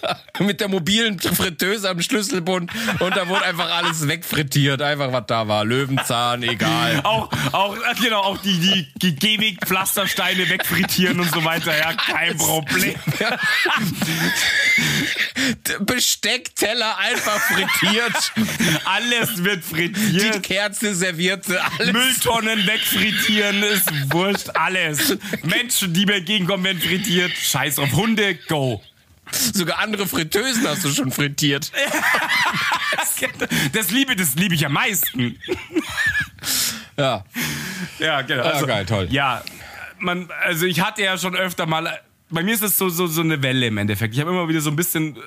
[0.05, 5.25] da mit der mobilen Fritteuse am Schlüsselbund und da wurde einfach alles wegfrittiert, einfach was
[5.27, 5.65] da war.
[5.65, 7.01] Löwenzahn, egal.
[7.03, 12.95] Auch, auch, genau, auch die, die, die Gehweg-Pflastersteine wegfrittieren und so weiter, ja, kein Problem.
[15.81, 18.33] Besteckteller einfach frittiert,
[18.85, 20.44] Alles wird die frittiert.
[20.45, 21.91] Kerze servierte, alles.
[21.91, 25.17] Mülltonnen wegfrittieren, ist wurscht, alles.
[25.41, 27.31] Menschen, die mir entgegenkommen, werden frittiert.
[27.31, 28.79] Scheiß auf Hunde, go.
[29.31, 31.71] Sogar andere Fritteusen hast du schon frittiert.
[33.73, 35.39] Das liebe, das liebe ich am meisten.
[36.97, 37.23] Ja.
[37.99, 38.43] Ja, genau.
[38.43, 39.07] Ah, geil, toll.
[39.09, 39.43] Ja,
[39.99, 43.21] man, also ich hatte ja schon öfter mal, bei mir ist es so, so, so
[43.21, 44.13] eine Welle im Endeffekt.
[44.13, 45.17] Ich habe immer wieder so ein bisschen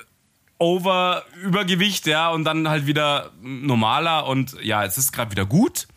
[0.59, 5.87] over Übergewicht, ja, und dann halt wieder normaler und ja, es ist gerade wieder gut.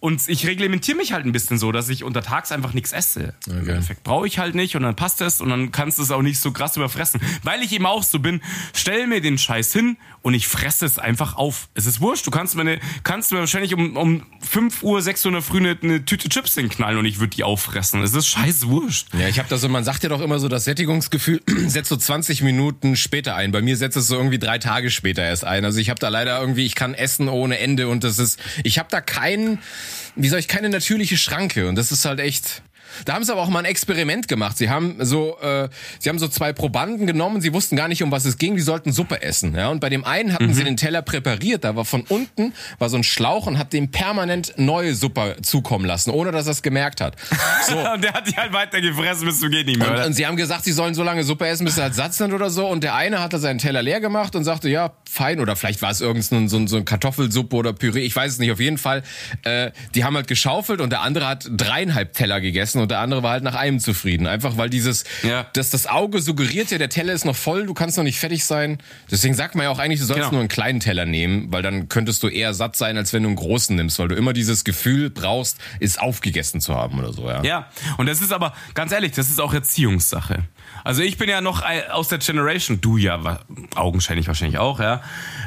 [0.00, 3.34] Und ich reglementiere mich halt ein bisschen so, dass ich untertags einfach nichts esse.
[3.48, 6.12] Im Endeffekt brauche ich halt nicht und dann passt es und dann kannst du es
[6.12, 7.20] auch nicht so krass überfressen.
[7.42, 8.40] Weil ich eben auch so bin,
[8.74, 11.68] stell mir den Scheiß hin und ich fresse es einfach auf.
[11.74, 15.24] Es ist wurscht, du kannst mir, eine, kannst mir wahrscheinlich um, um 5 Uhr, 6
[15.24, 18.00] Uhr in der Früh eine, eine Tüte Chips hinknallen und ich würde die auffressen.
[18.00, 19.08] Es ist scheiß wurscht.
[19.18, 21.96] Ja, ich habe da so, man sagt ja doch immer so, das Sättigungsgefühl setzt so
[21.96, 23.50] 20 Minuten später ein.
[23.50, 25.64] Bei mir setzt es so irgendwie drei Tage später erst ein.
[25.64, 28.78] Also ich habe da leider irgendwie, ich kann essen ohne Ende und das ist, ich
[28.78, 29.58] habe da keinen,
[30.16, 32.62] wie soll ich, keine natürliche Schranke und das ist halt echt.
[33.04, 34.58] Da haben sie aber auch mal ein Experiment gemacht.
[34.58, 37.40] Sie haben so, äh, sie haben so zwei Probanden genommen.
[37.40, 38.56] Sie wussten gar nicht, um was es ging.
[38.56, 39.54] Die sollten Suppe essen.
[39.54, 41.64] Ja, und bei dem einen hatten sie den Teller präpariert.
[41.64, 45.84] Da war von unten war so ein Schlauch und hat dem permanent neue Suppe zukommen
[45.84, 47.16] lassen, ohne dass er es gemerkt hat.
[47.66, 47.78] So.
[47.98, 49.90] Und der hat die halt weiter gefressen, bis zum geht nicht mehr.
[49.90, 52.14] Und, und sie haben gesagt, sie sollen so lange Suppe essen, bis sie halt satt
[52.14, 52.68] sind oder so.
[52.68, 55.40] Und der eine hatte seinen Teller leer gemacht und sagte, ja, fein.
[55.40, 58.02] Oder vielleicht war es irgendein so, so eine Kartoffelsuppe oder Püree.
[58.02, 58.52] Ich weiß es nicht.
[58.52, 59.02] Auf jeden Fall,
[59.44, 63.22] äh, die haben halt geschaufelt und der andere hat dreieinhalb Teller gegessen und der andere
[63.22, 64.26] war halt nach einem zufrieden.
[64.26, 65.46] Einfach weil dieses, Ja.
[65.52, 68.44] dass das Auge suggeriert ja, der Teller ist noch voll, du kannst noch nicht fertig
[68.44, 68.78] sein.
[69.10, 70.32] Deswegen sagt man ja auch eigentlich, du sollst Genau.
[70.32, 73.28] nur einen kleinen Teller nehmen, weil dann könntest du eher satt sein, als wenn du
[73.28, 77.28] einen großen nimmst, weil du immer dieses Gefühl brauchst, es aufgegessen zu haben oder so,
[77.28, 77.42] ja.
[77.42, 80.44] Ja, und das ist aber, ganz ehrlich, das ist auch Erziehungssache.
[80.84, 83.40] Also ich bin ja noch aus der Generation, du ja
[83.74, 85.02] augenscheinlich wahrscheinlich auch, ja.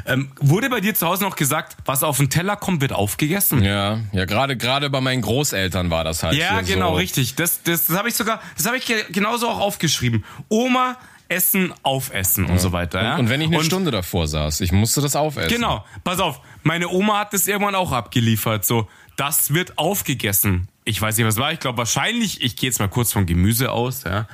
[0.06, 3.62] Ähm, wurde bei dir zu Hause noch gesagt, was auf den Teller kommt, wird aufgegessen?
[3.62, 6.36] Ja, ja, gerade gerade bei meinen Großeltern war das halt.
[6.36, 6.94] Ja, genau, so.
[6.96, 7.34] richtig.
[7.34, 10.24] Das, das, das habe ich sogar, das habe ich ge- genauso auch aufgeschrieben.
[10.48, 10.96] Oma,
[11.28, 13.02] Essen, Aufessen und so weiter.
[13.02, 13.16] Ja?
[13.16, 15.48] Und wenn ich eine Und- Stunde davor saß, ich musste das aufessen.
[15.50, 18.64] Genau, pass auf, meine Oma hat das irgendwann auch abgeliefert.
[18.66, 20.68] So, das wird aufgegessen.
[20.84, 21.52] Ich weiß nicht, was war.
[21.52, 24.26] Ich glaube wahrscheinlich, ich gehe jetzt mal kurz vom Gemüse aus, ja.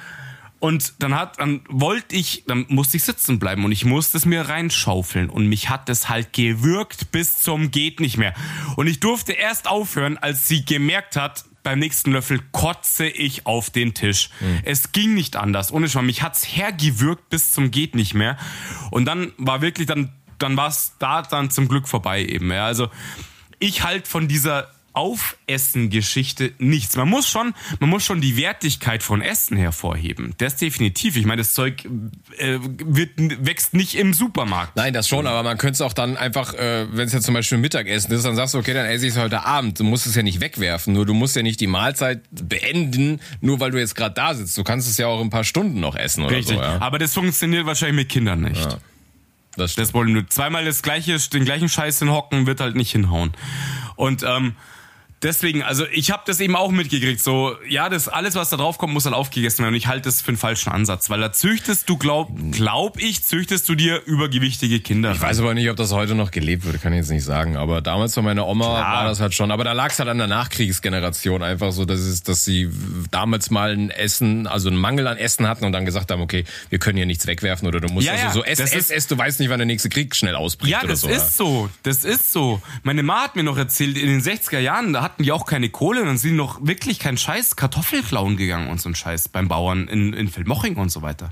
[0.60, 4.24] Und dann hat, dann wollte ich, dann musste ich sitzen bleiben und ich musste es
[4.24, 8.34] mir reinschaufeln und mich hat es halt gewürgt bis zum geht nicht mehr.
[8.76, 13.70] Und ich durfte erst aufhören, als sie gemerkt hat, beim nächsten Löffel kotze ich auf
[13.70, 14.30] den Tisch.
[14.64, 15.70] Es ging nicht anders.
[15.70, 16.06] Ohne Schwamm.
[16.06, 18.38] Mich hat's hergewürgt bis zum geht nicht mehr.
[18.90, 22.50] Und dann war wirklich dann, dann war's da dann zum Glück vorbei eben.
[22.50, 22.64] Ja.
[22.64, 22.88] Also
[23.58, 26.96] ich halt von dieser Aufessen-Geschichte nichts.
[26.96, 30.34] Man muss schon, man muss schon die Wertigkeit von Essen hervorheben.
[30.38, 31.16] Das definitiv.
[31.16, 31.84] Ich meine, das Zeug
[32.36, 34.74] äh, wird, wächst nicht im Supermarkt.
[34.74, 37.34] Nein, das schon, aber man könnte es auch dann einfach, äh, wenn es jetzt zum
[37.34, 39.78] Beispiel Mittagessen ist, dann sagst du, okay, dann esse ich es heute Abend.
[39.78, 43.60] Du musst es ja nicht wegwerfen, nur du musst ja nicht die Mahlzeit beenden, nur
[43.60, 44.58] weil du jetzt gerade da sitzt.
[44.58, 46.56] Du kannst es ja auch in ein paar Stunden noch essen oder Richtig.
[46.56, 46.62] so.
[46.62, 46.80] Ja.
[46.80, 48.66] Aber das funktioniert wahrscheinlich mit Kindern nicht.
[49.54, 49.86] Das stimmt.
[49.86, 53.32] Das wollen nur zweimal das gleiche, den gleichen Scheiß hinhocken, wird halt nicht hinhauen.
[53.96, 54.54] Und ähm,
[55.22, 57.20] deswegen, also ich habe das eben auch mitgekriegt.
[57.20, 59.74] So, ja, das alles, was da drauf kommt, muss dann aufgegessen werden.
[59.74, 63.24] Und ich halte das für einen falschen Ansatz, weil da züchtest du, glaub, glaub ich,
[63.24, 65.12] züchtest du dir übergewichtige Kinder.
[65.12, 67.56] Ich weiß aber nicht, ob das heute noch gelebt wird, kann ich jetzt nicht sagen.
[67.56, 68.96] Aber damals bei meiner Oma Klar.
[68.96, 69.50] war das halt schon.
[69.50, 72.68] Aber da lag es halt an der Nachkriegsgeneration einfach so, dass, es, dass sie
[73.10, 76.44] damals mal ein Essen, also einen Mangel an Essen hatten und dann gesagt haben, okay,
[76.70, 78.78] wir können hier nichts wegwerfen oder du musst Ja, also ja, so ess, das ess,
[78.78, 81.08] ist- ess, du weißt nicht, wann der nächste Krieg schnell ausbricht Ja, oder das so.
[81.08, 81.70] ist so.
[81.82, 82.60] Das ist so.
[82.82, 85.70] Meine Ma hat mir noch erzählt, in den 60er Jahren, da hatten die auch keine
[85.70, 89.48] Kohle und dann sind noch wirklich kein Scheiß Kartoffelklauen gegangen und so ein Scheiß beim
[89.48, 91.30] Bauern in, in Feldmoching und so weiter.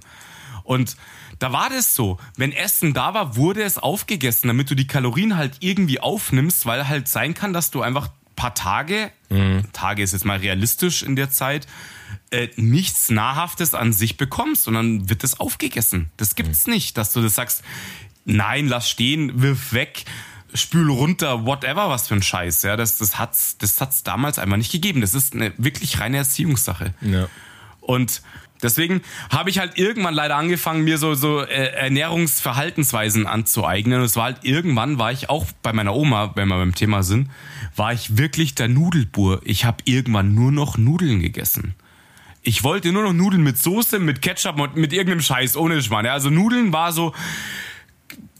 [0.64, 0.96] Und
[1.38, 5.36] da war das so, wenn Essen da war, wurde es aufgegessen, damit du die Kalorien
[5.36, 9.10] halt irgendwie aufnimmst, weil halt sein kann, dass du einfach paar Tage,
[9.72, 11.66] Tage ist jetzt mal realistisch in der Zeit,
[12.30, 16.10] äh, nichts Nahrhaftes an sich bekommst und dann wird das aufgegessen.
[16.16, 17.62] Das gibt's nicht, dass du das sagst,
[18.24, 20.04] nein, lass stehen, wirf weg,
[20.56, 22.62] spül runter, whatever, was für ein Scheiß.
[22.62, 25.00] Ja, das, das hat's, das hat's damals einfach nicht gegeben.
[25.00, 26.94] Das ist eine wirklich reine Erziehungssache.
[27.00, 27.28] Ja.
[27.80, 28.22] Und
[28.62, 34.00] deswegen habe ich halt irgendwann leider angefangen, mir so, so äh, Ernährungsverhaltensweisen anzueignen.
[34.00, 37.02] Und es war halt irgendwann, war ich auch bei meiner Oma, wenn wir beim Thema
[37.02, 37.30] sind,
[37.76, 39.40] war ich wirklich der Nudelbur.
[39.44, 41.74] Ich habe irgendwann nur noch Nudeln gegessen.
[42.42, 46.06] Ich wollte nur noch Nudeln mit Soße, mit Ketchup und mit irgendeinem Scheiß, ohne Schmarrn.
[46.06, 47.12] Ja, also Nudeln war so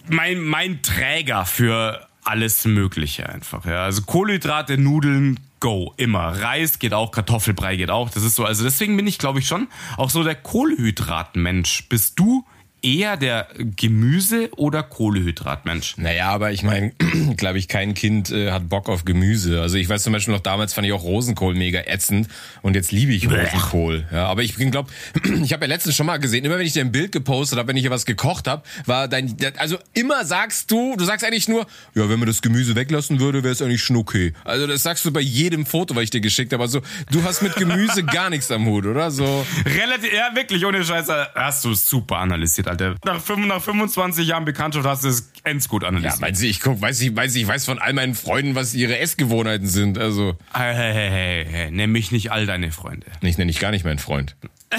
[0.08, 3.64] mein, mein Träger für alles Mögliche einfach.
[3.64, 3.84] Ja.
[3.84, 6.40] Also Kohlenhydrate, Nudeln, go, immer.
[6.40, 8.10] Reis geht auch, Kartoffelbrei geht auch.
[8.10, 11.88] Das ist so, also deswegen bin ich, glaube ich, schon auch so der Kohlenhydratmensch.
[11.88, 12.44] Bist du
[12.86, 15.98] eher der Gemüse- oder Kohlehydratmensch?
[15.98, 16.92] Naja, aber ich meine,
[17.36, 19.60] glaube ich, kein Kind äh, hat Bock auf Gemüse.
[19.60, 22.28] Also ich weiß zum Beispiel noch, damals fand ich auch Rosenkohl mega ätzend
[22.62, 24.06] und jetzt liebe ich Rosenkohl.
[24.12, 24.88] Ja, aber ich bin, glaub,
[25.42, 27.68] ich habe ja letztens schon mal gesehen, immer wenn ich dir ein Bild gepostet habe,
[27.68, 31.48] wenn ich hier was gekocht habe, war dein, also immer sagst du, du sagst eigentlich
[31.48, 34.32] nur, ja, wenn man das Gemüse weglassen würde, wäre es eigentlich schon okay.
[34.44, 36.62] Also das sagst du bei jedem Foto, was ich dir geschickt habe.
[36.62, 39.10] Also du hast mit Gemüse gar nichts am Hut, oder?
[39.10, 39.44] So.
[39.64, 42.96] Relativ, ja, wirklich, ohne Scheiße, hast du super analysiert, Alter.
[43.04, 46.20] Nach, fünf- nach 25 Jahren Bekanntschaft hast du es ends gut Ja, analysiert.
[46.20, 48.98] meinst du, ich guck, weiß ich, weiß ich, weiß von all meinen Freunden, was ihre
[48.98, 49.98] Essgewohnheiten sind.
[49.98, 53.06] Also, Hey, hey, hey, hey, nenn mich nicht all deine Freunde.
[53.22, 54.36] ich nenne ich gar nicht meinen Freund.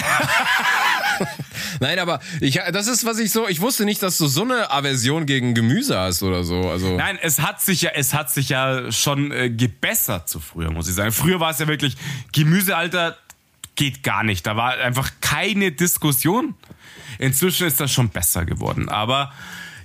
[1.79, 4.69] Nein, aber ich, das ist, was ich so, ich wusste nicht, dass du so eine
[4.71, 6.69] Aversion gegen Gemüse hast oder so.
[6.69, 10.71] Also, Nein, es hat sich ja, es hat sich ja schon äh, gebessert zu früher,
[10.71, 11.11] muss ich sagen.
[11.11, 11.95] Früher war es ja wirklich
[12.33, 13.17] Gemüsealter
[13.75, 14.45] geht gar nicht.
[14.47, 16.55] Da war einfach keine Diskussion.
[17.20, 18.89] Inzwischen ist das schon besser geworden.
[18.89, 19.32] Aber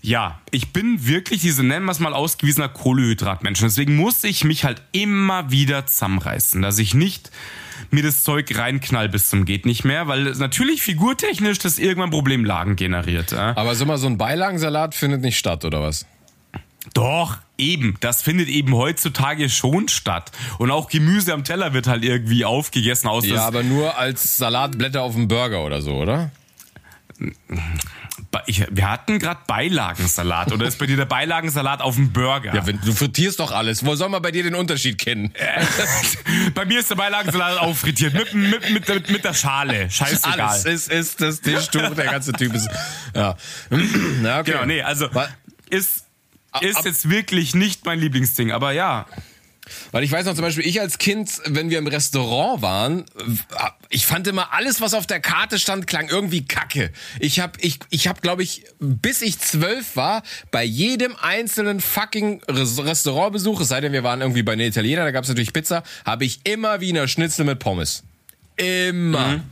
[0.03, 3.63] ja, ich bin wirklich diese, nennen wir es mal, ausgewiesener Kohlehydratmensch.
[3.63, 7.31] Und Deswegen muss ich mich halt immer wieder zusammenreißen, dass ich nicht
[7.91, 12.11] mir das Zeug reinknall bis zum geht nicht mehr, weil es natürlich figurtechnisch das irgendwann
[12.11, 13.33] Problemlagen generiert.
[13.33, 13.57] Ja?
[13.57, 16.07] aber so mal so ein Beilagensalat findet nicht statt, oder was?
[16.95, 17.97] Doch, eben.
[18.01, 20.33] Das findet eben heutzutage schon statt.
[20.59, 23.25] Und auch Gemüse am Teller wird halt irgendwie aufgegessen aus.
[23.25, 26.33] Ja, aber nur als Salatblätter auf dem Burger oder so, oder?
[28.47, 30.53] Ich, wir hatten gerade Beilagensalat.
[30.53, 32.55] Oder ist bei dir der Beilagensalat auf dem Burger?
[32.55, 33.85] Ja, wenn, du frittierst doch alles.
[33.85, 35.33] Wo soll man bei dir den Unterschied kennen?
[36.55, 38.15] bei mir ist der Beilagensalat auffrittiert.
[38.15, 39.91] Mit, mit, mit, mit, mit der Schale.
[39.91, 40.41] Scheißegal.
[40.41, 42.69] Alles ist, ist das Tischtuch, der ganze Typ ist.
[43.15, 43.37] Ja.
[44.23, 44.53] ja okay.
[44.53, 45.29] Genau, nee, also Wa-
[45.69, 46.07] ist,
[46.53, 48.51] ab- ist jetzt wirklich nicht mein Lieblingsding.
[48.53, 49.07] Aber ja,
[49.91, 53.05] Weil ich weiß noch zum Beispiel, ich als Kind, wenn wir im Restaurant waren,
[53.89, 56.91] ich fand immer alles, was auf der Karte stand, klang irgendwie kacke.
[57.21, 62.43] Ich habe, ich, ich habe, glaube ich, bis ich zwölf war, bei jedem einzelnen fucking
[62.49, 65.53] Res- Restaurantbesuch, es sei denn, wir waren irgendwie bei den Italienern, da gab es natürlich
[65.53, 68.03] Pizza, habe ich immer Wiener Schnitzel mit Pommes.
[68.57, 69.43] Immer.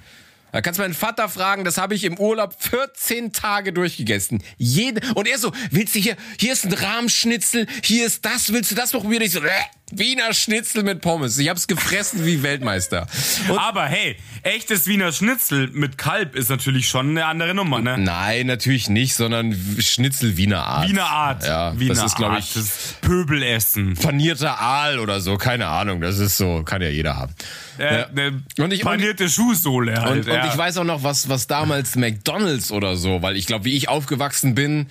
[0.52, 4.42] Da kannst du meinen Vater fragen, das habe ich im Urlaub 14 Tage durchgegessen.
[4.58, 8.72] Jede, und er so, willst du hier, hier ist ein Rahmschnitzel, hier ist das, willst
[8.72, 9.22] du das noch probieren?
[9.22, 9.48] Ich so, äh,
[9.92, 11.38] Wiener Schnitzel mit Pommes.
[11.38, 13.06] Ich hab's gefressen wie Weltmeister.
[13.48, 17.98] Und aber hey, echtes Wiener Schnitzel mit Kalb ist natürlich schon eine andere Nummer, ne?
[17.98, 20.88] nein, natürlich nicht, sondern Schnitzel Wiener Art.
[20.88, 21.44] Wiener Art.
[21.46, 23.94] Ja, Wiener das ist, glaube ich, Das Pöbelessen.
[23.94, 26.00] panierter Aal oder so, keine Ahnung.
[26.00, 27.34] Das ist so, kann ja jeder haben.
[27.78, 28.06] Äh, Ja.
[28.08, 30.26] eine Und ich- panierte Schuhsohle halt.
[30.26, 30.42] Und, ja.
[30.44, 33.76] und ich weiß auch noch, was, was damals McDonalds oder so, weil ich glaube, wie
[33.76, 34.86] ich aufgewachsen bin,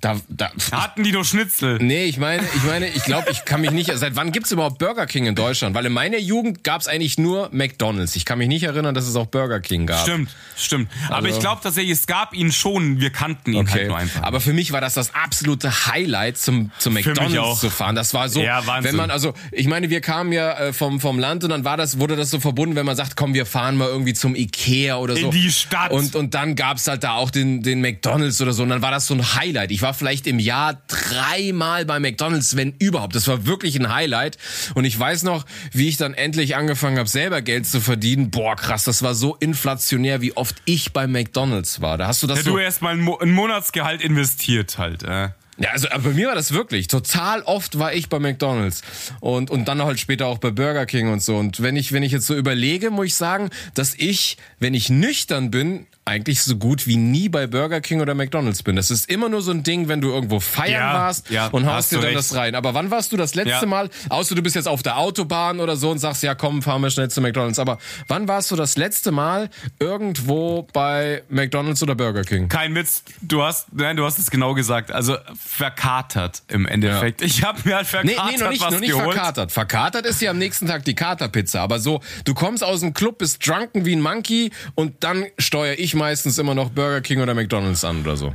[0.00, 1.78] da, da, Hatten die doch Schnitzel?
[1.80, 3.90] Nee, ich meine, ich meine, ich glaube, ich kann mich nicht.
[3.94, 5.74] Seit wann gibt's überhaupt Burger King in Deutschland?
[5.74, 8.14] Weil in meiner Jugend gab's eigentlich nur McDonalds.
[8.14, 10.02] Ich kann mich nicht erinnern, dass es auch Burger King gab.
[10.02, 10.88] Stimmt, stimmt.
[11.08, 13.88] Aber Also- ich glaube tatsächlich, es gab ihn schon, wir kannten ihn halt Okay.
[13.88, 14.22] nur einfach.
[14.22, 17.96] Aber für mich war das das absolute Highlight, zum, zum McDonalds zu fahren.
[17.96, 18.92] Das war so, Ja, Wahnsinn.
[18.92, 21.76] wenn man, also, ich meine, wir kamen ja äh, vom, vom Land und dann war
[21.76, 24.96] das, wurde das so verbunden, wenn man sagt, komm, wir fahren mal irgendwie zum Ikea
[24.96, 25.26] oder so.
[25.26, 25.90] In die Stadt.
[25.90, 28.62] Und, und dann gab's halt da auch den, den McDonalds oder so.
[28.62, 29.70] Und dann war das so ein Highlight.
[29.72, 33.14] Ich war vielleicht im Jahr dreimal bei McDonalds, wenn überhaupt.
[33.14, 34.38] Das war wirklich ein Highlight.
[34.74, 38.30] Und ich weiß noch, wie ich dann endlich angefangen habe, selber Geld zu verdienen.
[38.30, 41.98] Boah, krass, das war so inflationär, wie oft ich bei McDonalds war.
[41.98, 42.50] Da hast du das ja, so.
[42.52, 45.02] du erst mal ein, Mo ein Monatsgehalt investiert halt.
[45.02, 45.30] Äh.
[45.58, 46.86] Ja, also bei mir war das wirklich.
[46.86, 48.82] Total oft war ich bei McDonalds
[49.18, 51.36] und und dann halt später auch bei Burger King und so.
[51.36, 54.88] Und wenn ich wenn ich jetzt so überlege, muss ich sagen, dass ich, wenn ich
[54.88, 58.76] nüchtern bin, eigentlich so gut wie nie bei Burger King oder McDonalds bin.
[58.76, 61.66] Das ist immer nur so ein Ding, wenn du irgendwo feiern Ja, warst ja, und
[61.66, 62.16] haust hast dir dann recht.
[62.18, 62.54] das rein.
[62.54, 63.66] Aber wann warst du das letzte Ja.
[63.66, 66.80] Mal, außer du bist jetzt auf der Autobahn oder so und sagst, ja komm, fahren
[66.82, 67.58] wir schnell zu McDonalds.
[67.58, 67.78] Aber
[68.08, 72.48] wann warst du das letzte Mal irgendwo bei McDonalds oder Burger King?
[72.48, 74.90] Kein Witz, du hast, nein, du hast es genau gesagt.
[74.90, 77.20] Also verkatert im Endeffekt.
[77.22, 79.14] Ich habe mir halt Nee, verkatert nee, noch nicht, was noch nicht geholt.
[79.14, 79.52] verkatert.
[79.52, 81.60] Verkatert ist ja am nächsten Tag die Katerpizza.
[81.62, 85.78] Aber so, du kommst aus dem Club, bist drunken wie ein Monkey und dann steuere
[85.78, 88.34] ich meistens immer noch Burger King oder McDonalds an oder so.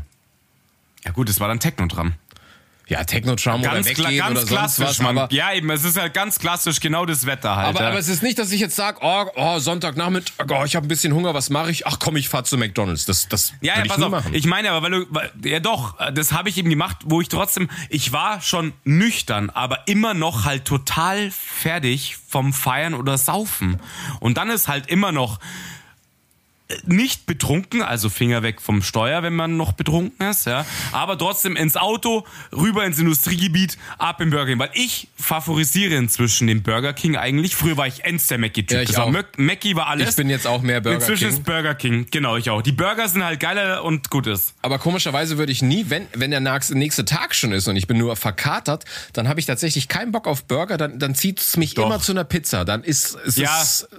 [1.06, 2.14] Ja gut, das war dann Techno-Tram.
[2.88, 5.00] Ja, Techno-Tram oder weggehen ganz oder sonst klassisch, was.
[5.00, 7.70] Aber, ja, eben, es ist halt ganz klassisch genau das Wetter halt.
[7.70, 7.88] aber, ja.
[7.90, 10.90] aber es ist nicht, dass ich jetzt sage, oh, oh, Sonntagnachmittag, oh, ich habe ein
[10.90, 11.88] bisschen Hunger, was mache ich?
[11.88, 13.06] Ach komm, ich fahr zu McDonalds.
[13.06, 14.12] Das, das Ja, ja, ich pass nie auf.
[14.12, 14.34] machen.
[14.34, 17.30] Ich meine aber, weil du, weil, ja doch, das habe ich eben gemacht, wo ich
[17.30, 23.80] trotzdem, ich war schon nüchtern, aber immer noch halt total fertig vom Feiern oder Saufen.
[24.20, 25.40] Und dann ist halt immer noch
[26.86, 31.56] nicht betrunken, also Finger weg vom Steuer, wenn man noch betrunken ist, ja, aber trotzdem
[31.56, 36.94] ins Auto, rüber ins Industriegebiet, ab im Burger King, weil ich favorisiere inzwischen den Burger
[36.94, 37.56] King eigentlich.
[37.56, 38.76] Früher war ich ends der Mackie-Typ.
[38.76, 39.12] Ja, ich das auch.
[39.38, 40.10] Mackie war alles.
[40.12, 41.38] ich bin jetzt auch mehr Burger Inzwischen King.
[41.38, 42.62] ist Burger King, genau, ich auch.
[42.62, 44.54] Die Burger sind halt geiler und gut ist.
[44.62, 47.98] Aber komischerweise würde ich nie, wenn, wenn der nächste Tag schon ist und ich bin
[47.98, 51.74] nur verkatert, dann habe ich tatsächlich keinen Bock auf Burger, dann, dann zieht es mich
[51.76, 51.86] Doch.
[51.86, 52.66] immer zu einer Pizza.
[52.66, 53.62] Dann ist es Ja.
[53.62, 53.98] ist, Ha-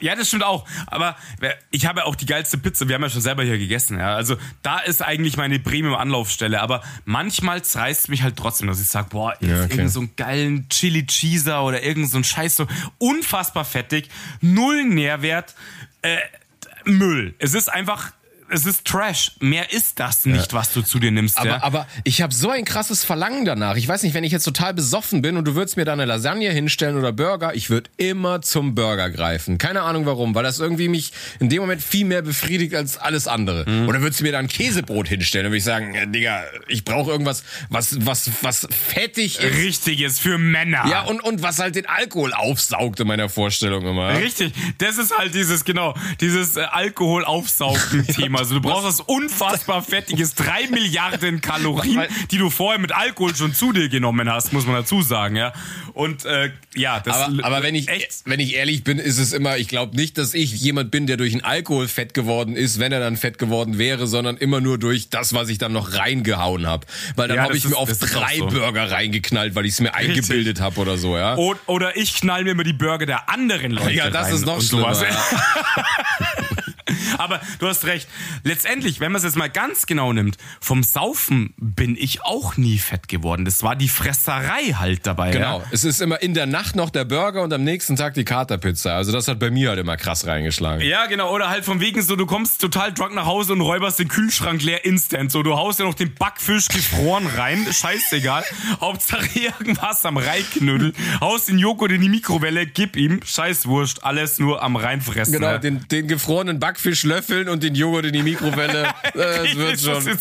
[0.00, 0.66] Ja, das stimmt auch.
[0.86, 2.88] Aber wer- ich habe ja auch die geilste Pizza.
[2.88, 3.98] Wir haben ja schon selber hier gegessen.
[3.98, 4.14] Ja.
[4.14, 6.60] Also da ist eigentlich meine Premium-Anlaufstelle.
[6.60, 9.76] Aber manchmal reißt mich halt trotzdem, dass ich sage, boah, jetzt Ja, okay.
[9.76, 12.66] irgend so einen geilen Chili Cheeser oder irgend so ein Scheiß so
[12.98, 14.08] unfassbar fettig,
[14.40, 15.54] null Nährwert,
[16.02, 16.18] äh,
[16.84, 17.34] Müll.
[17.38, 18.12] Es ist einfach,
[18.50, 19.32] es ist Trash.
[19.40, 21.38] Mehr ist das nicht, was du zu dir nimmst.
[21.38, 21.62] aber, ja.
[21.62, 23.76] aber ich habe so ein krasses Verlangen danach.
[23.76, 26.04] Ich weiß nicht, wenn ich jetzt total besoffen bin und du würdest mir da eine
[26.04, 29.58] Lasagne hinstellen oder Burger, ich würde immer zum Burger greifen.
[29.58, 33.26] Keine Ahnung warum, weil das irgendwie mich in dem Moment viel mehr befriedigt als alles
[33.26, 33.68] andere.
[33.68, 33.88] Mhm.
[33.88, 36.84] Oder würdest du mir da ein Käsebrot hinstellen, dann würde ich sagen, äh, Digga, ich
[36.84, 39.56] brauche irgendwas, was, was, was fettig ist.
[39.56, 40.86] Richtiges für Männer.
[40.88, 44.18] Ja, und, und was halt den Alkohol aufsaugt in meiner Vorstellung immer.
[44.18, 46.64] Richtig, das ist halt dieses, genau, dieses äh,
[48.36, 48.38] Alkohol-Aufsaugen-Thema.
[48.38, 53.54] Also du brauchst was unfassbar fettiges, drei Milliarden Kalorien, die du vorher mit Alkohol schon
[53.54, 55.52] zu dir genommen hast, muss man dazu sagen, ja.
[55.92, 58.22] Und äh, ja, das Aber, aber wenn ich echt.
[58.24, 61.16] wenn ich ehrlich bin, ist es immer, ich glaube nicht, dass ich jemand bin, der
[61.16, 64.78] durch einen Alkohol fett geworden ist, wenn er dann fett geworden wäre, sondern immer nur
[64.78, 66.86] durch das, was ich dann noch reingehauen habe.
[67.16, 68.46] Weil dann Ja, habe ich mir ist- auf ist auch drei so.
[68.46, 71.36] Burger reingeknallt, weil ich es mir eingebildet habe oder so, ja.
[71.36, 74.46] O- Oder ich knall mir immer die Burger der anderen Leute Ja, das rein ist
[74.46, 75.16] noch und schlimmer, ja.
[77.18, 78.08] Aber du hast recht.
[78.42, 82.78] Letztendlich, wenn man es jetzt mal ganz genau nimmt, vom Saufen bin ich auch nie
[82.78, 83.44] fett geworden.
[83.44, 85.30] Das war die Fresserei halt dabei.
[85.30, 85.60] Genau.
[85.60, 85.66] Ja?
[85.70, 88.96] Es ist immer in der Nacht noch der Burger und am nächsten Tag die Katerpizza.
[88.96, 90.86] Also das hat bei mir halt immer krass reingeschlagen.
[90.86, 91.32] Ja, genau.
[91.32, 94.62] Oder halt von wegen so, du kommst total drunk nach Hause und räuberst den Kühlschrank
[94.62, 95.30] leer instant.
[95.30, 97.66] So, du haust ja noch den Backfisch gefroren rein.
[97.70, 98.44] Scheißegal.
[98.80, 100.92] Hauptsache irgendwas am Reinknüdel.
[101.20, 103.20] Haust den Joghurt in die Mikrowelle, gib ihm.
[103.24, 104.00] Scheißwurscht.
[104.02, 105.32] Alles nur am reinfressen.
[105.32, 105.60] Genau, ne?
[105.60, 108.92] den, den gefrorenen Backfisch löffeln und den Joghurt in die Mikrowelle.
[109.14, 110.18] Das wird schon.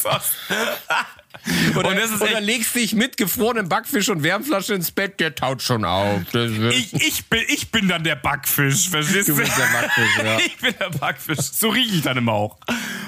[1.75, 5.35] Oder, Und das ist oder legst dich mit gefrorenem Backfisch und Wärmflasche ins Bett, der
[5.35, 6.21] taut schon auf.
[6.33, 9.33] Ich, ich, bin, ich bin dann der Backfisch, verstehst du?
[9.33, 10.37] Du bist der Backfisch, ja.
[10.45, 11.39] Ich bin der Backfisch.
[11.39, 12.57] So rieche ich dann immer auch.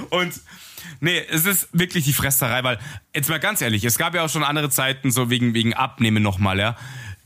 [0.10, 0.34] Und
[1.00, 2.80] nee, es ist wirklich die Fresserei, weil,
[3.14, 6.24] jetzt mal ganz ehrlich, es gab ja auch schon andere Zeiten, so wegen, wegen Abnehmen
[6.24, 6.76] nochmal, ja.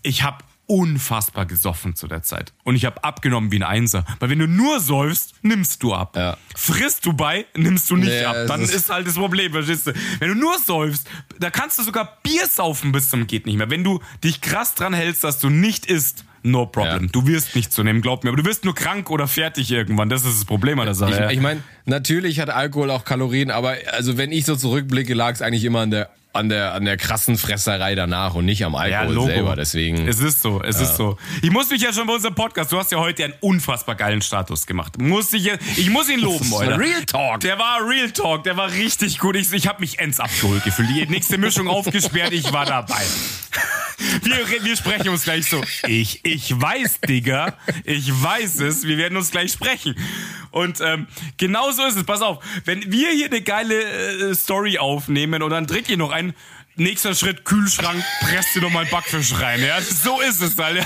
[0.01, 2.53] Ich habe unfassbar gesoffen zu der Zeit.
[2.63, 4.05] Und ich habe abgenommen wie ein Einser.
[4.19, 6.15] Weil wenn du nur säufst, nimmst du ab.
[6.15, 6.37] Ja.
[6.55, 8.35] Frisst du bei, nimmst du nicht Nee, ab.
[8.47, 9.93] Dann ist- ist halt das Problem, verstehst du?
[10.19, 11.07] Wenn du nur säufst,
[11.39, 13.69] da kannst du sogar Bier saufen bis zum geht nicht mehr.
[13.71, 17.03] Wenn du dich krass dran hältst, dass du nicht isst, no problem.
[17.05, 17.09] Ja.
[17.11, 18.29] Du wirst nicht zunehmen, glaub mir.
[18.29, 20.07] Aber du wirst nur krank oder fertig irgendwann.
[20.09, 21.25] Das ist das Problem an der Sache.
[21.31, 25.33] Ich, ich meine, natürlich hat Alkohol auch Kalorien, aber also wenn ich so zurückblicke, lag
[25.33, 28.75] es eigentlich immer an der an der an der krassen Fresserei danach und nicht am
[28.75, 29.55] Alkohol selber.
[29.55, 30.07] Deswegen.
[30.07, 31.17] Es ist so, es ist so.
[31.41, 34.21] Ich muss mich ja schon bei unserem Podcast, du hast ja heute einen unfassbar geilen
[34.21, 34.99] Status gemacht.
[35.01, 36.77] Muss ich, ja- ich muss ihn loben, Alter.
[36.77, 37.39] Real Talk.
[37.39, 39.35] Der war Real Talk, der war richtig gut.
[39.35, 40.89] Ich, ich habe mich ends abgeholt gefühlt.
[40.89, 43.01] Die nächste Mischung aufgesperrt, ich war dabei.
[44.23, 45.61] Wir, wir sprechen uns gleich so.
[45.85, 47.57] Ich, ich weiß, Digga.
[47.83, 48.83] Ich weiß es.
[48.85, 49.95] Wir werden uns gleich sprechen.
[50.51, 51.07] Und ähm,
[51.37, 52.03] genau so ist es.
[52.05, 53.75] Pass auf, wenn wir hier eine geile
[54.31, 56.33] äh, Story aufnehmen und dann trinkt ihr noch einen,
[56.75, 59.61] nächster Schritt, Kühlschrank, presst ihr noch mal einen Backfisch rein.
[59.61, 60.85] Ja, so ist es halt.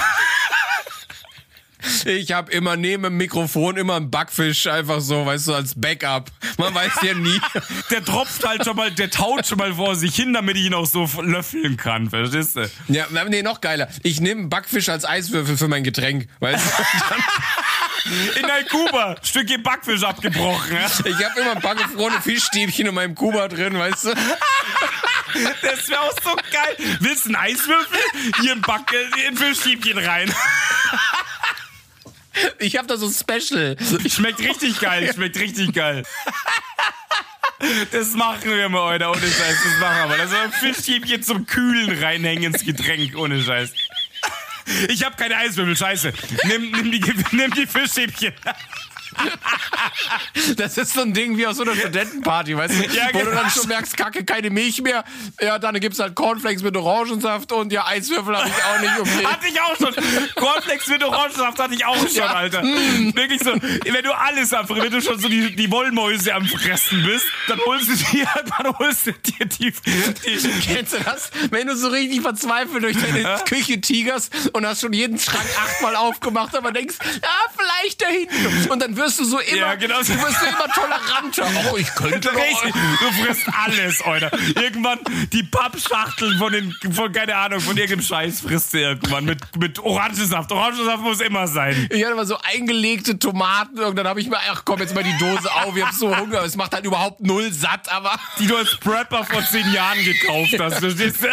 [2.05, 6.31] Ich habe immer neben dem Mikrofon immer einen Backfisch, einfach so, weißt du, als Backup.
[6.57, 7.41] Man weiß ja nie.
[7.91, 10.73] Der tropft halt schon mal, der taut schon mal vor sich hin, damit ich ihn
[10.73, 12.09] auch so löffeln kann.
[12.09, 12.69] Verstehst du?
[12.87, 13.89] Ja, nee, noch geiler.
[14.01, 17.19] Ich nehme Backfisch als Eiswürfel für mein Getränk, weißt du?
[18.39, 19.15] In dein Kuba.
[19.21, 20.75] Stückchen Backfisch abgebrochen.
[20.75, 20.85] Ja?
[21.05, 24.13] Ich habe immer ein paar gefrorene Fischstäbchen in meinem Kuba drin, weißt du?
[25.61, 26.97] Das wäre auch so geil.
[26.99, 27.99] Willst du einen Eiswürfel?
[28.41, 28.93] Hier ein Back,
[29.27, 30.33] ein Fischstäbchen rein.
[32.59, 33.77] Ich habe da so ein Special.
[34.09, 36.03] Schmeckt richtig geil, schmeckt richtig geil.
[37.91, 39.57] Das machen wir mal heute, ohne Scheiß.
[39.63, 40.17] Das machen wir.
[40.17, 43.71] Das ist ein Fischstäbchen zum Kühlen reinhängen ins Getränk, ohne Scheiß.
[44.89, 46.13] Ich habe keine Eiswürfel, scheiße.
[46.45, 48.33] Nimm, nimm, die, nimm die Fischstäbchen.
[50.57, 52.83] Das ist so ein Ding wie aus so einer Studentenparty, weißt du?
[52.95, 53.41] Ja, Wo du genau.
[53.41, 55.03] dann schon merkst, kacke, keine Milch mehr.
[55.41, 58.99] Ja, dann gibt's halt Cornflakes mit Orangensaft und ja, Eiswürfel habe ich auch nicht.
[58.99, 59.25] Okay.
[59.25, 59.95] Hatte ich auch schon.
[60.35, 62.33] Cornflakes mit Orangensaft hatte ich auch schon, Ja.
[62.33, 62.63] Alter.
[62.63, 67.03] Wirklich so, wenn du alles am wenn du schon so die, die Wollmäuse am Fressen
[67.03, 71.31] bist, dann holst du dir, dann holst du dir die, die Kennst du das?
[71.51, 75.95] Wenn du so richtig verzweifelt durch deine Küche tigerst und hast schon jeden Schrank achtmal
[75.95, 78.71] aufgemacht, aber denkst, ja, vielleicht da hinten.
[78.71, 81.47] Und dann wirst du so immer, Ja, genau du wirst so immer toleranter.
[81.71, 82.29] Oh, ich könnte.
[82.29, 84.31] Richtig, du frisst alles, Alter.
[84.55, 84.99] Irgendwann
[85.31, 89.79] die Pappschachteln von den, von, keine Ahnung, von irgendeinem Scheiß frisst du irgendwann mit, mit
[89.79, 90.51] Orangensaft.
[90.51, 91.87] Orangensaft muss immer sein.
[91.91, 95.03] Ich hatte mal so eingelegte Tomaten und dann habe ich mir, ach komm, jetzt mal
[95.03, 96.43] die Dose auf, ich hab so Hunger.
[96.43, 100.55] Es macht halt überhaupt null satt, aber Die du als Prepper vor zehn Jahren gekauft
[100.59, 100.79] hast.
[100.79, 101.27] Verstehst du?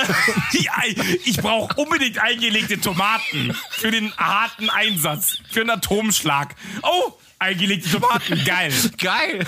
[1.25, 6.55] Ich brauche unbedingt eingelegte Tomaten für den harten Einsatz, für einen Atomschlag.
[6.83, 8.72] Oh, eingelegte Tomaten, geil.
[8.99, 9.45] geil.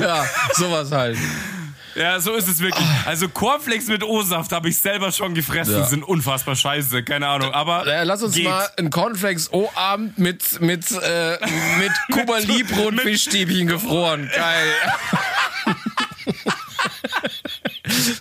[0.00, 1.16] Ja, sowas halt.
[1.96, 2.86] Ja, so ist es wirklich.
[3.04, 5.84] Also Cornflakes mit O-Saft habe ich selber schon gefressen, Ja.
[5.86, 7.52] sind unfassbar scheiße, keine Ahnung.
[7.52, 8.44] Aber Äh, lass uns geht.
[8.44, 11.38] mal einen Cornflakes O-Abend mit, mit, äh,
[11.78, 14.30] mit Cuba Libre und Fischstäbchen gefroren.
[14.34, 14.72] Geil.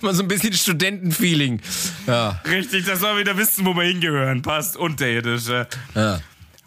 [0.01, 1.61] mal so ein bisschen Studentenfeeling.
[2.07, 2.41] Ja.
[2.47, 4.41] Richtig, dass wir wieder wissen, wo wir hingehören.
[4.41, 5.47] Passt unterirdisch.
[5.49, 5.65] äh.
[5.95, 6.19] ja.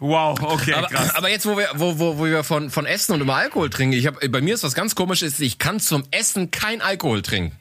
[0.05, 1.15] Wow, okay, Aber, krass.
[1.15, 3.97] aber jetzt, wo wir, wo, wo, wo wir von, von Essen und immer Alkohol trinken,
[3.97, 7.55] ich hab, bei mir ist was ganz komisches, ich kann zum Essen kein Alkohol trinken.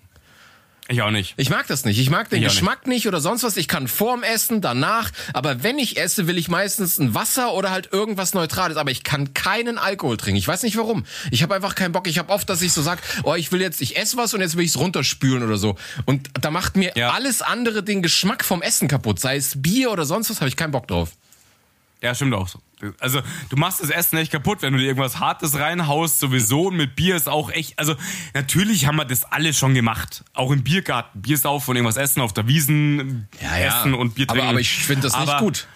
[0.88, 1.34] Ich auch nicht.
[1.36, 2.00] Ich mag das nicht.
[2.00, 3.06] Ich mag den Ich Geschmack nicht.
[3.06, 3.56] oder sonst was.
[3.56, 5.10] Ich kann vorm Essen, danach.
[5.32, 8.76] Aber wenn ich esse, will ich meistens ein Wasser oder halt irgendwas Neutrales.
[8.76, 10.36] Aber ich kann keinen Alkohol trinken.
[10.38, 11.04] Ich weiß nicht warum.
[11.30, 12.08] Ich habe einfach keinen Bock.
[12.08, 14.40] Ich habe oft, dass ich so sag, oh, ich will jetzt, ich esse was und
[14.40, 15.76] jetzt will ich es runterspülen oder so.
[16.04, 17.12] Und da macht mir Ja.
[17.12, 19.20] alles andere den Geschmack vom Essen kaputt.
[19.20, 21.12] Sei es Bier oder sonst was, habe ich keinen Bock drauf.
[22.02, 22.60] Ja, stimmt auch so.
[22.98, 26.66] Also, du machst das Essen echt kaputt, wenn du dir irgendwas Hartes reinhaust, sowieso.
[26.66, 27.94] Und mit Bier ist auch echt, also,
[28.34, 30.24] natürlich haben wir das alle schon gemacht.
[30.34, 31.22] Auch im Biergarten.
[31.22, 34.50] Bier saufen und irgendwas essen, auf der Wiesen essen und Bier aber, trinken.
[34.50, 35.68] aber ich finde das nicht Aber gut.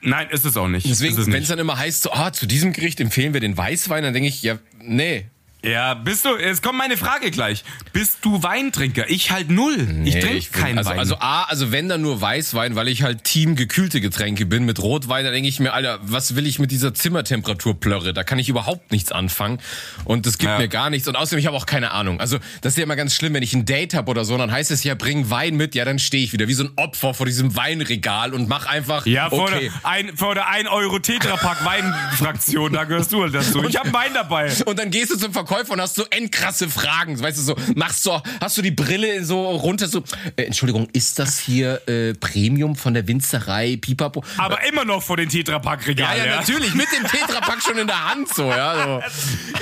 [0.00, 0.88] Nein, ist es auch nicht.
[0.88, 4.02] Deswegen, wenn es dann immer heißt, so, ah, zu diesem Gericht empfehlen wir den Weißwein,
[4.02, 5.26] dann denke ich, ja, nee.
[5.64, 7.62] Ja, bist du, jetzt kommt meine Frage gleich.
[7.92, 9.08] Bist du Weintrinker?
[9.08, 9.76] Ich halt null.
[9.78, 10.98] ich Nee, trinke ich bin- keinen also, Wein.
[10.98, 14.64] Also A, also wenn dann nur Weißwein, weil ich halt Team gekühlte Getränke bin.
[14.64, 18.12] Mit Rotwein, da denke ich mir, Alter, was will ich mit dieser Zimmertemperaturplörre?
[18.12, 19.60] Da kann ich überhaupt nichts anfangen.
[20.04, 20.58] Und das gibt Ja.
[20.58, 21.06] mir gar nichts.
[21.06, 22.18] Und außerdem, ich habe auch keine Ahnung.
[22.18, 24.50] Also das ist ja immer ganz schlimm, wenn ich ein Date habe oder so, dann
[24.50, 25.76] heißt es ja, bring Wein mit.
[25.76, 29.06] Ja, dann stehe ich wieder wie so ein Opfer vor diesem Weinregal und mach einfach,
[29.06, 29.70] ja, vor, okay.
[29.70, 33.62] der, ein, vor der 1 Euro Tetrapack Weinfraktion, da gehörst du halt dazu.
[33.68, 34.50] Ich habe Wein dabei.
[34.66, 37.20] Und dann gehst du zum Verkäufer und hast so endkrasse Fragen.
[37.20, 40.02] Weißt du, so, machst so, hast du die Brille so runter, so,
[40.36, 44.24] äh, Entschuldigung, ist das hier äh, Premium von der Winzerei Pipapo?
[44.38, 46.24] Aber immer noch vor den Ja, Tetrapack-Regalen.
[46.24, 49.02] ja, natürlich, mit dem Tetrapack schon in der Hand, so, ja, so.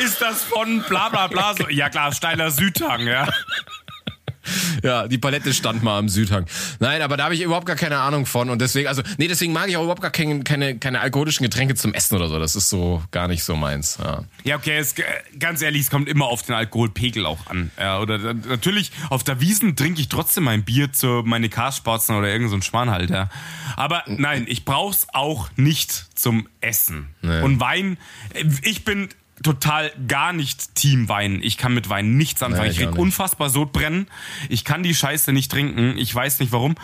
[0.05, 1.55] Ist das von bla bla bla?
[1.57, 3.29] So, ja klar, steiler Südhang, ja.
[4.83, 6.47] Ja, die Palette stand mal am Südhang.
[6.79, 9.53] Nein, aber da habe ich überhaupt gar keine Ahnung von und deswegen, also, nee, deswegen
[9.53, 12.39] mag ich auch überhaupt gar keine, keine, keine alkoholischen Getränke zum Essen oder so.
[12.39, 14.25] Das ist so gar nicht so meins, ja.
[14.45, 15.03] Ja, okay, es, äh,
[15.39, 17.71] ganz ehrlich, es kommt immer auf den Alkoholpegel auch an.
[17.79, 22.29] Ja, oder natürlich, auf der Wiesen trinke ich trotzdem mein Bier zu meine Karspatzen oder
[22.29, 23.29] irgend so ein Schwan halt, ja.
[23.77, 27.09] Aber nein, ich brauch's auch nicht zum Essen.
[27.23, 27.41] Nee.
[27.43, 27.99] Und Wein,
[28.35, 29.09] äh, ich bin
[29.43, 31.41] total gar nicht Team Wein.
[31.43, 32.65] Ich kann mit Wein nichts anfangen.
[32.65, 34.07] Nee, ich krieg unfassbar Sodbrennen.
[34.49, 35.97] Ich kann die Scheiße nicht trinken.
[35.99, 36.75] Ich weiß nicht warum.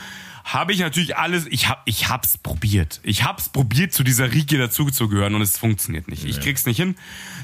[0.44, 3.00] Habe ich natürlich alles, ich hab, ich hab's probiert.
[3.02, 6.24] Ich hab's probiert, zu dieser Riege dazuzugehören und es funktioniert nicht.
[6.24, 6.94] Ich krieg's nicht hin.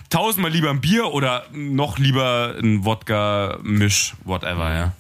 [0.09, 4.93] Tausendmal lieber ein Bier oder noch lieber ein Wodka-Misch, whatever, ja.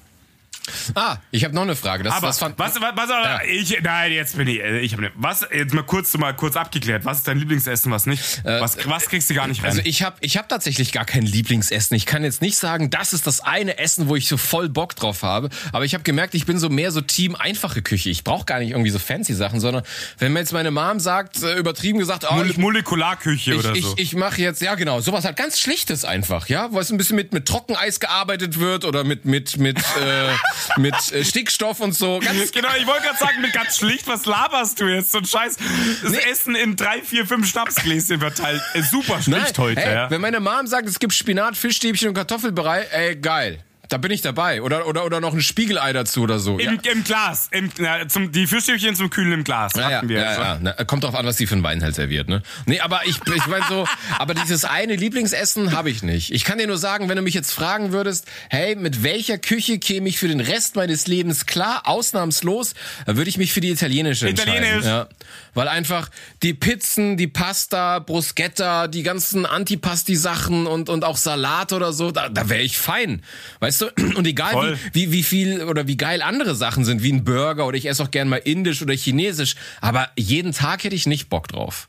[0.94, 2.04] Ah, ich habe noch eine Frage.
[2.04, 3.10] Das, Aber das fand, was, was, was
[3.48, 6.56] ich, nein, jetzt bin ich, äh, ich habe ne, was, jetzt mal kurz, mal kurz
[6.56, 7.04] abgeklärt.
[7.04, 8.44] Was ist dein Lieblingsessen, was nicht?
[8.44, 9.70] was, was kriegst du gar nicht rein?
[9.70, 11.96] Also ich habe ich hab tatsächlich gar kein Lieblingsessen.
[11.96, 14.94] Ich kann jetzt nicht sagen, das ist das eine Essen, wo ich so voll Bock
[14.96, 15.48] drauf habe.
[15.72, 18.10] Aber ich habe gemerkt, ich bin so mehr so Team einfache Küche.
[18.10, 19.82] Ich brauche gar nicht irgendwie so fancy Sachen, sondern
[20.18, 23.74] wenn mir jetzt meine Mom sagt, äh, übertrieben gesagt, oh, Mole- ich, Molekularküche ich, oder
[23.74, 23.94] ich, so.
[23.96, 27.16] ich mache jetzt, ja genau, sowas halt ganz Schlichtes einfach, ja, wo es ein bisschen
[27.16, 30.28] mit, mit Trockeneis gearbeitet wird oder mit, mit, mit, äh,
[30.76, 32.20] mit äh, Stickstoff und so.
[32.20, 35.12] Ganz, Genau, ich wollte gerade sagen, mit ganz schlicht, was laberst du jetzt?
[35.12, 35.56] So ein Scheiß.
[36.02, 38.62] Das Essen in drei, vier, fünf Schnapsgläschen verteilt.
[38.74, 40.10] Äh, super schlicht heute, hey, ja.
[40.10, 43.64] Wenn meine Mom sagt, es gibt Spinat, Fischstäbchen und Kartoffelbrei, ey, geil.
[43.92, 44.62] Da bin ich dabei.
[44.62, 46.58] Oder, oder, oder noch ein Spiegelei dazu oder so.
[46.58, 47.48] Im, im Glas.
[47.50, 49.74] Im, na, zum, die Fischstäbchen zum Kühlen im Glas.
[49.76, 50.18] Ja, ja, hatten wir.
[50.18, 50.58] ja, ja.
[50.62, 52.42] Na, kommt drauf an, was die für einen Wein halt serviert, ne?
[52.64, 53.86] Nee, aber ich, ich meine so,
[54.18, 56.32] aber dieses eine Lieblingsessen habe ich nicht.
[56.32, 59.78] Ich kann dir nur sagen, wenn du mich jetzt fragen würdest, hey, mit welcher Küche
[59.78, 62.72] käme ich für den Rest meines Lebens klar, ausnahmslos,
[63.04, 64.54] dann würde ich mich für die italienische entscheiden.
[64.54, 64.86] Italienisch.
[64.86, 65.08] Ja.
[65.52, 66.08] Weil einfach
[66.42, 72.30] die Pizzen, die Pasta, Bruschetta, die ganzen Antipasti-Sachen und, und auch Salat oder so, da,
[72.30, 73.22] da wäre ich fein.
[73.60, 73.81] Weißt du?
[74.16, 74.78] Und egal Voll.
[74.92, 77.86] wie, wie, wie viel oder wie geil andere Sachen sind, wie ein Burger oder ich
[77.86, 81.88] esse auch gern mal indisch oder chinesisch, aber jeden Tag hätte ich nicht Bock drauf.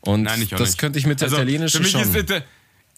[0.00, 0.78] Und Nein, das nicht.
[0.78, 2.02] könnte ich mit der Also, italienischen für mich schon.
[2.02, 2.42] ist Ita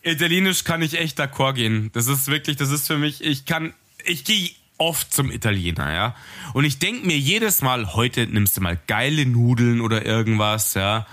[0.02, 1.90] Italienisch kann ich echt d'accord gehen.
[1.92, 3.74] Das ist wirklich, das ist für mich, ich kann,
[4.04, 6.16] ich gehe oft zum Italiener, ja.
[6.52, 11.06] Und ich denk mir jedes Mal, heute nimmst du mal geile Nudeln oder irgendwas, ja.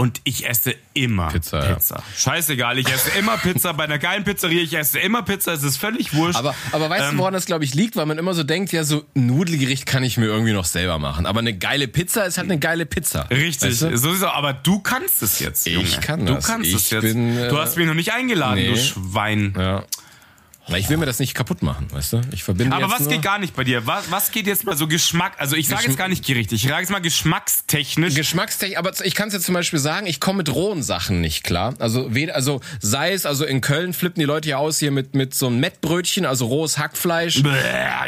[0.00, 1.96] Und ich esse immer Pizza, Pizza.
[1.96, 2.02] ja.
[2.16, 5.76] Scheißegal, ich esse immer Pizza bei einer geilen Pizzeria, ich esse immer Pizza, es ist
[5.76, 6.38] völlig wurscht.
[6.38, 7.96] aber, aber weißt Ähm, du, woran das, glaube ich, liegt?
[7.96, 11.00] Weil man immer so denkt, ja, so ein Nudelgericht kann ich mir irgendwie noch selber
[11.00, 11.26] machen.
[11.26, 13.22] Aber eine geile Pizza ist halt eine geile Pizza.
[13.28, 13.96] Richtig, Weißt du?
[13.98, 14.22] so ist es.
[14.22, 15.88] Aber du kannst es jetzt, Ich Junge.
[16.00, 16.46] kann du das.
[16.46, 17.02] kannst Ich es jetzt.
[17.02, 18.76] bin, äh, du hast mich noch nicht eingeladen, du nee.
[18.78, 19.52] Schwein.
[19.58, 19.82] Ja.
[20.68, 22.20] Weil ich will mir das nicht kaputt machen, weißt du?
[22.32, 23.86] Ich verbinde Aber was geht gar nicht bei dir?
[23.86, 25.32] Was, was geht jetzt mal so Geschmack?
[25.38, 28.14] Also ich sage jetzt gar nicht gerichtet, ich sage jetzt mal geschmackstechnisch.
[28.14, 31.42] Geschmackstechnisch, aber ich kann es jetzt zum Beispiel sagen, ich komme mit rohen Sachen nicht
[31.44, 31.74] klar.
[31.78, 35.14] Also weder, also sei es, also in Köln flippen die Leute ja aus hier mit
[35.14, 37.42] mit so einem Mettbrötchen, also rohes Hackfleisch.
[37.42, 37.50] Bäh,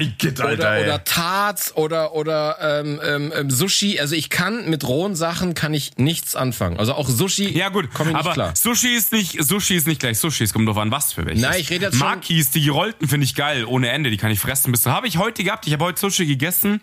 [0.01, 0.85] Igitt, Alter, oder, ey.
[0.85, 3.99] oder Tarts oder oder ähm, ähm, ähm, Sushi.
[4.01, 6.79] Also ich kann mit rohen Sachen kann ich nichts anfangen.
[6.79, 7.57] Also auch Sushi.
[7.57, 8.53] ja gut, komme ich nicht aber klar.
[8.57, 11.43] Sushi ist nicht Sushi ist nicht gleich Sushi, es kommt drauf an, was für welches.
[11.43, 12.07] Nein, ich rede jetzt schon-
[12.51, 15.45] Die gerollten finde ich geil, ohne Ende, die kann ich fressen bis habe ich heute
[15.45, 15.67] gehabt.
[15.67, 16.83] Ich habe heute Sushi gegessen.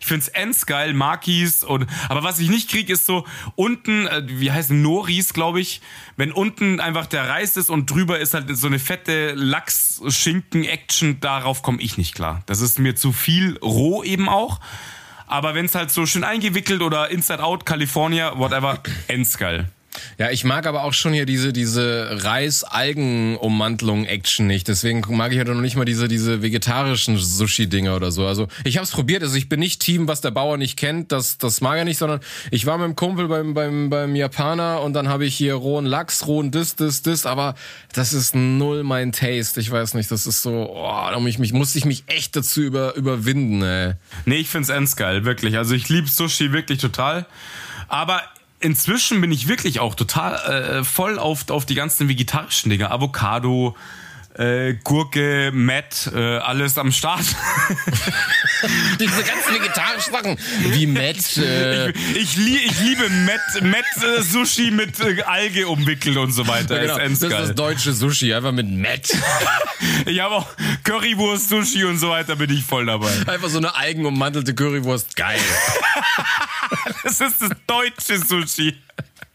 [0.00, 4.22] Ich find's ends geil, Makis und aber was ich nicht krieg ist so unten, äh,
[4.26, 5.80] wie heißen Noris, glaube ich,
[6.16, 11.62] wenn unten einfach der Reis ist und drüber ist halt so eine fette Lachs-Schinken-Action, darauf
[11.62, 12.42] komme ich nicht klar.
[12.46, 14.60] Das ist mir zu viel roh eben auch.
[15.26, 19.70] Aber wenn's halt so schön eingewickelt oder Inside Out, California, whatever, ends geil.
[20.18, 24.68] Ja, ich mag aber auch schon hier diese, diese Reis-Algen-Ummantelung-Action nicht.
[24.68, 28.26] Deswegen mag ich ja noch nicht mal diese, diese vegetarischen Sushi-Dinger oder so.
[28.26, 29.22] Also ich habe es probiert.
[29.22, 31.12] Also ich bin nicht Team, was der Bauer nicht kennt.
[31.12, 32.20] Das, das mag er nicht, sondern
[32.50, 35.86] ich war mit dem Kumpel beim, beim, beim Japaner und dann habe ich hier rohen
[35.86, 37.26] Lachs, rohen dis, dis, dis.
[37.26, 37.54] Aber
[37.92, 39.60] das ist null mein Taste.
[39.60, 42.36] Ich weiß nicht, das ist so, oh, da muss ich mich, musste ich mich echt
[42.36, 43.94] dazu über, überwinden, ey.
[44.26, 45.56] Nee, ich find's ends geil, wirklich.
[45.56, 47.26] Also ich liebe Sushi wirklich total.
[47.88, 48.22] Aber
[48.60, 52.90] inzwischen bin ich wirklich auch total äh, voll auf, auf die ganzen vegetarischen Dinge.
[52.90, 53.76] Avocado,
[54.38, 57.24] äh, Gurke, Matt, äh, alles am Start.
[59.00, 60.38] Diese ganzen vegetarischen Sachen,
[60.70, 66.16] wie Matt, äh, ich, lie ich liebe Matt, Matt äh, Sushi mit äh, Alge umwickelt
[66.16, 66.76] und so weiter.
[66.76, 69.12] ja, genau, ist das ist das deutsche Sushi, einfach mit Matt.
[70.06, 70.46] Ich habe auch
[70.84, 73.10] Currywurst, Sushi und so weiter, bin ich voll dabei.
[73.26, 75.16] Einfach so eine eigenummantelte Currywurst.
[75.16, 75.40] Geil.
[77.08, 78.76] Das ist das deutsche Sushi.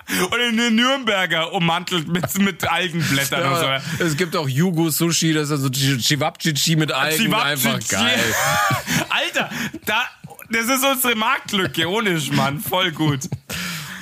[0.08, 3.66] Und eine Nürnberger ummantelt mit, mit Algenblättern und so.
[3.66, 7.34] Ja, es gibt auch Yugo Sushi, das ist also Chivapchichi mit Algen.
[7.34, 8.20] Einfach geil.
[9.10, 9.50] Alter,
[9.86, 10.04] da,
[10.52, 13.22] das ist unsere Marktlücke, ohne Schmann, voll gut.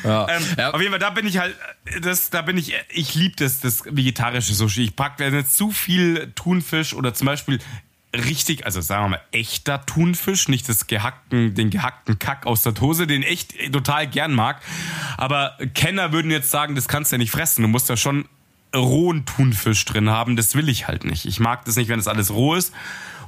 [0.04, 0.28] Ja.
[0.28, 0.72] Ähm, Ja.
[0.72, 1.56] Auf jeden Fall, da bin ich halt,
[2.02, 4.84] das, da bin ich, ich liebe das, das vegetarische Sushi.
[4.84, 7.60] Ich pack da nicht zu viel Thunfisch oder zum Beispiel
[8.16, 12.74] richtig, also sagen wir mal, echter Thunfisch, nicht das gehackten, den gehackten Kack aus der
[12.74, 14.62] Dose, den ich total gern mag.
[15.18, 17.62] Aber Kenner würden jetzt sagen, das kannst du ja nicht fressen.
[17.62, 18.28] Du musst ja schon
[18.76, 20.36] rohen Thunfisch drin haben.
[20.36, 21.26] Das will ich halt nicht.
[21.26, 22.74] Ich mag das nicht, wenn das alles roh ist.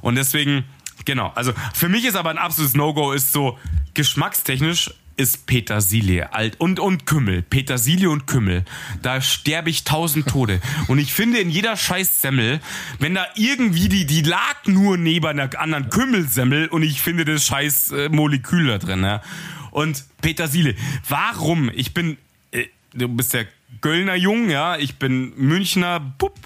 [0.00, 0.64] Und deswegen,
[1.04, 1.32] genau.
[1.34, 3.58] Also für mich ist aber ein absolutes No-Go, ist so
[3.94, 8.64] geschmackstechnisch ist Petersilie alt und und Kümmel, Petersilie und Kümmel.
[9.02, 10.60] Da sterbe ich tausend Tode.
[10.88, 12.60] Und ich finde in jeder scheiß Semmel,
[12.98, 17.46] wenn da irgendwie die die lag nur neben einer anderen Kümmelsemmel und ich finde das
[17.46, 19.22] scheiß äh, Molekül da drin, ja.
[19.70, 20.74] Und Petersilie,
[21.08, 21.70] warum?
[21.74, 22.18] Ich bin
[22.50, 23.46] äh, du bist der
[23.80, 26.38] Göllner Jung, ja, ich bin Münchner Bub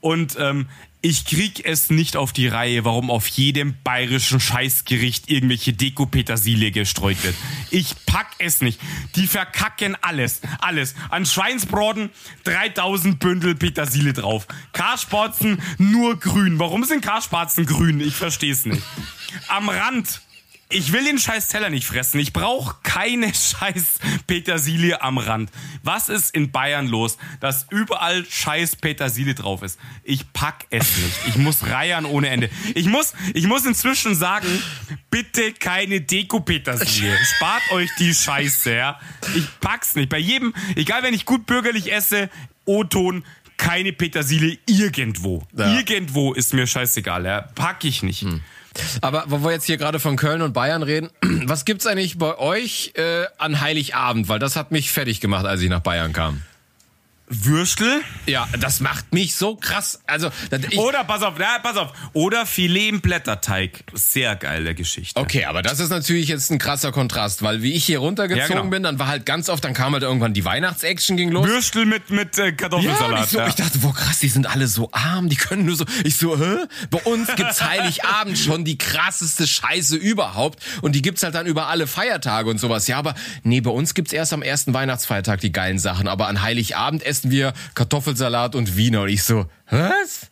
[0.00, 0.66] und ähm,
[1.02, 7.22] ich krieg es nicht auf die Reihe, warum auf jedem bayerischen Scheißgericht irgendwelche Deko-Petersilie gestreut
[7.22, 7.34] wird.
[7.70, 8.80] Ich pack es nicht.
[9.14, 10.40] Die verkacken alles.
[10.58, 10.94] Alles.
[11.10, 12.10] An Schweinsbraten
[12.44, 14.46] 3000 Bündel Petersilie drauf.
[14.72, 16.58] Karspatzen nur grün.
[16.58, 18.00] Warum sind Karspatzen grün?
[18.00, 18.82] Ich versteh's nicht.
[19.48, 20.20] Am Rand
[20.68, 22.18] Ich will den scheiß Teller nicht fressen.
[22.18, 25.50] Ich brauche keine scheiß Petersilie am Rand.
[25.84, 29.78] Was ist in Bayern los, dass überall scheiß Petersilie drauf ist?
[30.02, 31.16] Ich pack es nicht.
[31.28, 32.50] Ich muss reiern ohne Ende.
[32.74, 34.48] Ich muss, ich muss inzwischen sagen,
[35.10, 37.16] bitte keine Deko-Petersilie.
[37.36, 39.00] Spart euch die Scheiße, ja.
[39.36, 40.08] Ich pack's nicht.
[40.08, 42.28] Bei jedem, egal wenn ich gut bürgerlich esse,
[42.64, 43.24] O-Ton,
[43.56, 45.46] keine Petersilie irgendwo.
[45.56, 45.78] Ja.
[45.78, 47.42] Irgendwo ist mir scheißegal, ja.
[47.54, 48.26] Pack ich nicht.
[49.00, 52.38] Aber wo wir jetzt hier gerade von Köln und Bayern reden, was gibt's eigentlich bei
[52.38, 54.28] euch äh, an Heiligabend?
[54.28, 56.42] Weil das hat mich fertig gemacht, als ich nach Bayern kam.
[57.28, 58.02] Würstel?
[58.26, 60.00] Ja, das macht mich so krass.
[60.06, 60.30] Also,
[60.70, 61.92] ich, Oder, pass auf, na, pass auf.
[62.12, 63.82] Oder Filet im Blätterteig.
[63.94, 65.18] Sehr geile Geschichte.
[65.20, 68.60] Okay, aber das ist natürlich jetzt ein krasser Kontrast, weil wie ich hier runtergezogen Ja,
[68.60, 68.70] genau.
[68.70, 71.46] bin, dann war halt ganz oft, dann kam halt irgendwann die Weihnachtsaction ging los.
[71.48, 73.18] Würstel mit, mit äh, Ja, Kartoffelsalat.
[73.18, 75.74] und ich, so, ich dachte, boah krass, die sind alle so arm, die können nur
[75.74, 75.84] so.
[76.04, 76.58] Ich so, hä?
[76.90, 81.66] Bei uns gibt's Heiligabend schon die krasseste Scheiße überhaupt und die gibt's halt dann über
[81.66, 82.86] alle Feiertage und sowas.
[82.86, 86.42] Ja, aber nee, bei uns gibt's erst am ersten Weihnachtsfeiertag die geilen Sachen, aber an
[86.42, 90.30] Heiligabend essen wir Kartoffelsalat und Wiener und ich so, was?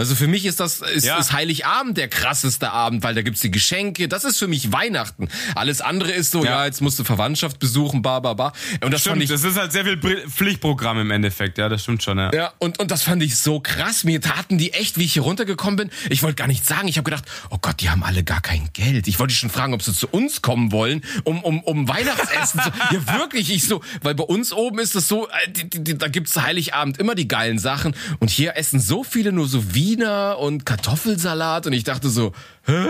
[0.00, 1.18] Also für mich ist das ist, Ja.
[1.18, 4.08] ist Heiligabend der krasseste Abend, weil da gibt's die Geschenke.
[4.08, 5.28] Das ist für mich Weihnachten.
[5.54, 6.64] Alles andere ist so, ja, Ja.
[6.66, 8.52] jetzt musst du Verwandtschaft besuchen, ba ba ba.
[8.82, 9.98] Und das fand Stimmt, ich das ist halt sehr viel
[10.28, 12.32] Pflichtprogramm im Endeffekt, ja, das stimmt schon, ja.
[12.32, 14.04] ja, und, und das fand ich so krass.
[14.04, 15.90] Mir taten die echt, wie ich hier runtergekommen bin.
[16.08, 16.88] Ich wollte gar nicht sagen.
[16.88, 19.06] Ich habe gedacht, oh Gott, die haben alle gar kein Geld.
[19.08, 22.70] Ich wollte schon fragen, ob sie zu uns kommen wollen, um, um, um Weihnachtsessen zu.
[22.90, 25.98] Ja, wirklich, ich so, weil bei uns oben ist es so, äh, die, die, die,
[25.98, 27.94] da gibt's Heiligabend immer die geilen Sachen.
[28.20, 31.66] Und hier essen so viele nur so Wiener und Kartoffelsalat.
[31.66, 32.32] Und ich dachte so,
[32.66, 32.86] hä?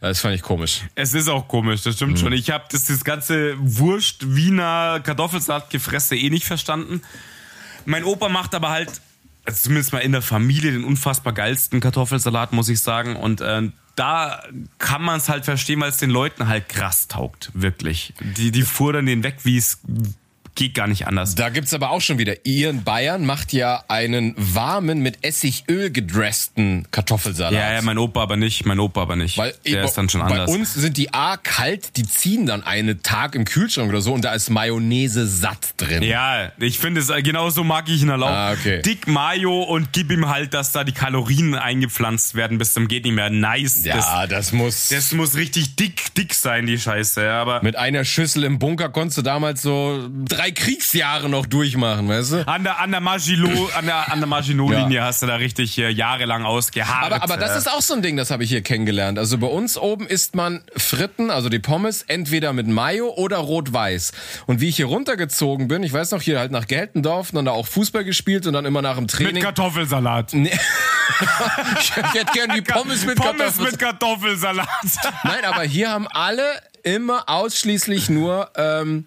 [0.00, 0.80] Das fand ich komisch.
[0.94, 1.96] Es ist auch komisch, das Mhm.
[1.96, 2.32] stimmt schon.
[2.32, 7.02] Ich habe das, das ganze Wurst, Wiener, Kartoffelsalat gefresse eh nicht verstanden.
[7.84, 8.90] Mein Opa macht aber halt,
[9.44, 13.14] also zumindest mal in der Familie, den unfassbar geilsten Kartoffelsalat, muss ich sagen.
[13.16, 14.42] Und äh, da
[14.78, 18.14] kann man es halt verstehen, weil es den Leuten halt krass taugt, wirklich.
[18.36, 19.78] Die, die fuhren den weg, wie es
[20.54, 21.34] geht gar nicht anders.
[21.34, 22.34] Da gibt's aber auch schon wieder.
[22.44, 27.52] Ihr in Bayern macht ja einen warmen, mit Essigöl gedressten Kartoffelsalat.
[27.52, 29.38] Ja, ja, mein Opa aber nicht, mein Opa aber nicht.
[29.38, 30.50] Weil Der bei- ist dann schon bei anders.
[30.50, 34.22] uns sind die A kalt, die ziehen dann einen Tag im Kühlschrank oder so und
[34.24, 36.02] da ist Mayonnaise satt drin.
[36.02, 38.28] Ja, ich finde es, äh, genau so mag ich ihn halt auch.
[38.28, 38.82] Ah, okay.
[38.82, 43.04] Dick Mayo und gib ihm halt, dass da die Kalorien eingepflanzt werden bis zum geht
[43.04, 43.30] nicht mehr.
[43.30, 43.84] Nice.
[43.84, 44.88] Ja, Das, das, muss.
[44.88, 47.30] das muss richtig dick, dick sein, die Scheiße.
[47.30, 52.32] Aber mit einer Schüssel im Bunker konntest du damals so drei Kriegsjahre noch durchmachen, weißt
[52.32, 52.48] du?
[52.48, 55.88] an der, an der Maginot, an der, an der Maginot-Linie hast du da richtig äh,
[55.90, 57.12] jahrelang ausgeharrt.
[57.12, 57.58] Aber, aber das äh.
[57.58, 59.18] ist auch so ein Ding, das habe ich hier kennengelernt.
[59.18, 64.12] Also bei uns oben isst man Fritten, also die Pommes, entweder mit Mayo oder rot-weiß.
[64.46, 67.52] Und wie ich hier runtergezogen bin, ich weiß noch, hier halt nach Geltendorf, dann da
[67.52, 69.42] auch Fußball gespielt und dann immer nach dem mit Training.
[69.42, 70.32] Kartoffelsalat.
[70.34, 70.50] Nee.
[71.80, 73.70] ich hätte gern die Pommes mit Pommes Kartoffeln.
[73.70, 74.68] mit Kartoffelsalat.
[75.24, 76.44] Nein, aber hier haben alle
[76.82, 79.06] immer ausschließlich nur ähm,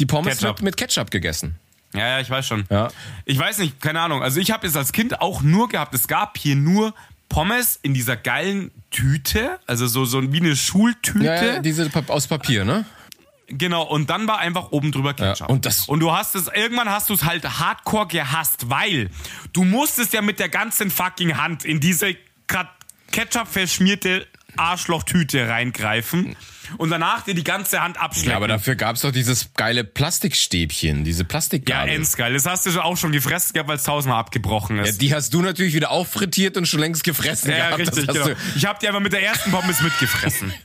[0.00, 0.56] die Pommes Ketchup.
[0.58, 1.56] Mit, mit Ketchup gegessen.
[1.92, 2.64] Ja, ja, ich weiß schon.
[2.70, 2.88] Ja.
[3.24, 4.22] Ich weiß nicht, keine Ahnung.
[4.22, 5.94] Also ich habe es als Kind auch nur gehabt.
[5.94, 6.94] Es gab hier nur
[7.28, 11.24] Pommes in dieser geilen Tüte, also so, so wie eine Schultüte.
[11.24, 12.84] Ja, ja, diese aus Papier, ne?
[13.46, 15.48] Genau, und dann war einfach oben drüber Ketchup.
[15.48, 19.10] und das- und du hast es, irgendwann hast du es halt hardcore gehasst, weil
[19.52, 22.14] du musstest ja mit der ganzen fucking Hand in diese
[23.10, 24.26] Ketchup verschmierte
[24.56, 26.36] Arschlochtüte reingreifen
[26.78, 28.30] und danach dir die ganze Hand abschleppen.
[28.30, 31.94] Ja, aber dafür gab's doch dieses geile Plastikstäbchen, diese ja, Plastikgabel.
[31.94, 32.32] endgeil.
[32.34, 35.00] Das hast du auch schon gefressen gehabt, weil es tausendmal abgebrochen Ja, ist.
[35.00, 37.78] die hast du natürlich wieder auffrittiert und schon längst gefressen Ja, gehabt.
[37.96, 38.28] Richtig, genau.
[38.56, 40.52] Ich habe die einfach mit der ersten Pommes mitgefressen.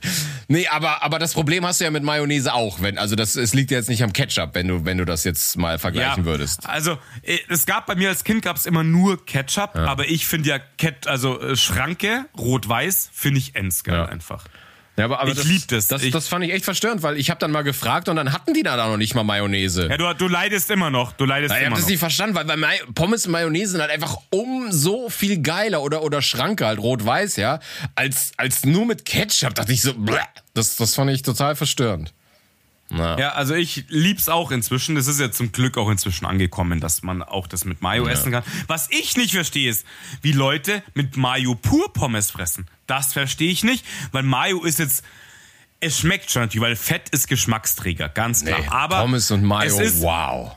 [0.48, 2.80] Nee, aber, aber das Problem hast du ja mit Mayonnaise auch.
[2.80, 5.24] Wenn, also das, es liegt ja jetzt nicht am Ketchup, wenn du, wenn du das
[5.24, 6.68] jetzt mal vergleichen würdest.
[6.68, 10.50] Also, äh, es gab bei mir als Kind gab's immer nur Ketchup, aber ich finde
[10.50, 14.04] ja Ket also äh, Schranke, rot-weiß, finde ich endgeil Ja.
[14.04, 14.44] einfach.
[14.98, 15.88] Ja, aber, aber Ich lieb das.
[15.88, 18.32] Das, Ich- das fand ich echt verstörend, weil ich habe dann mal gefragt und dann
[18.32, 19.88] hatten die da noch nicht mal Mayonnaise.
[19.90, 21.12] Ja, du, du leidest immer noch.
[21.12, 21.90] Du leidest Ja, ich immer habe das noch.
[21.90, 25.82] nicht verstanden, weil, weil May- Pommes und Mayonnaise sind halt einfach um so viel geiler
[25.82, 27.60] oder, oder Schranke halt rot-weiß, ja,
[27.94, 29.54] als, als nur mit Ketchup.
[29.54, 30.16] Dachte ich so, bleh.
[30.54, 32.14] das, das fand ich total verstörend.
[32.88, 33.18] Na.
[33.18, 34.94] Ja, also ich lieb's auch inzwischen.
[34.94, 38.30] Das ist ja zum Glück auch inzwischen angekommen, dass man auch das mit Mayo essen
[38.30, 38.44] kann.
[38.68, 39.84] Was ich nicht verstehe, ist,
[40.22, 42.68] wie Leute mit Mayo pur Pommes fressen.
[42.86, 45.04] Das verstehe ich nicht, weil Mayo ist jetzt.
[45.78, 48.60] Es schmeckt schon natürlich, weil Fett ist Geschmacksträger, ganz klar.
[48.60, 50.56] Nee, Aber Pommes und Mayo, es wow.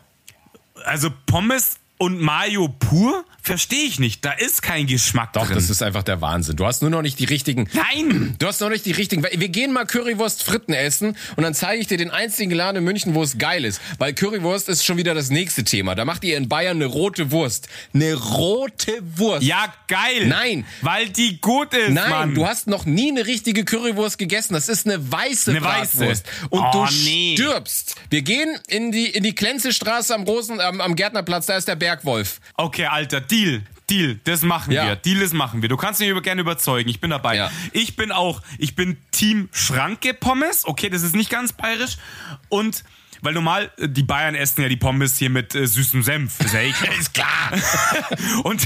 [0.86, 3.24] also Pommes und Mayo pur?
[3.42, 4.24] Verstehe ich nicht.
[4.26, 5.56] Da ist kein Geschmack Doch, drin.
[5.56, 6.56] das ist einfach der Wahnsinn.
[6.58, 7.68] Du hast nur noch nicht die richtigen.
[7.74, 8.36] Nein!
[8.38, 9.24] Du hast noch nicht die richtigen.
[9.24, 12.84] Wir gehen mal Currywurst Fritten essen und dann zeige ich dir den einzigen Laden in
[12.84, 13.82] München, wo es geil ist.
[13.98, 15.96] Weil Currywurst ist schon wieder das nächste Thema.
[15.96, 17.70] Da macht ihr in Bayern eine rote Wurst.
[17.94, 19.44] Eine rote Wurst.
[19.44, 20.28] Ja, geil.
[20.28, 20.66] Nein.
[20.82, 22.36] Weil die gut ist, Nein, Mann.
[22.36, 24.54] du hast noch nie eine richtige Currywurst gegessen.
[24.54, 25.98] Das ist eine weiße Eine weiße.
[25.98, 26.26] Bratwurst.
[26.50, 27.36] Und Oh, du nee.
[27.36, 27.96] stirbst.
[28.10, 31.46] Wir gehen in die, in die Klenzestraße am Rosen, am, am Gärtnerplatz.
[31.48, 32.40] Da ist der Bergwolf.
[32.56, 33.64] Okay, Alter, Deal.
[33.90, 34.86] Deal, das machen Ja.
[34.86, 34.96] wir.
[34.96, 35.70] Deal, das machen wir.
[35.70, 36.88] Du kannst mich über- gerne überzeugen.
[36.90, 37.36] Ich bin dabei.
[37.38, 37.52] Ja.
[37.74, 40.68] Ich bin auch, ich bin Team Schranke Pommes.
[40.68, 41.98] Okay, das ist nicht ganz bayerisch.
[42.50, 42.84] Und,
[43.22, 46.40] weil normal, äh, die Bayern essen ja die Pommes hier mit äh, süßem Senf.
[46.40, 46.94] Ist ja klar.
[47.00, 47.28] Ist klar.
[48.44, 48.66] Und,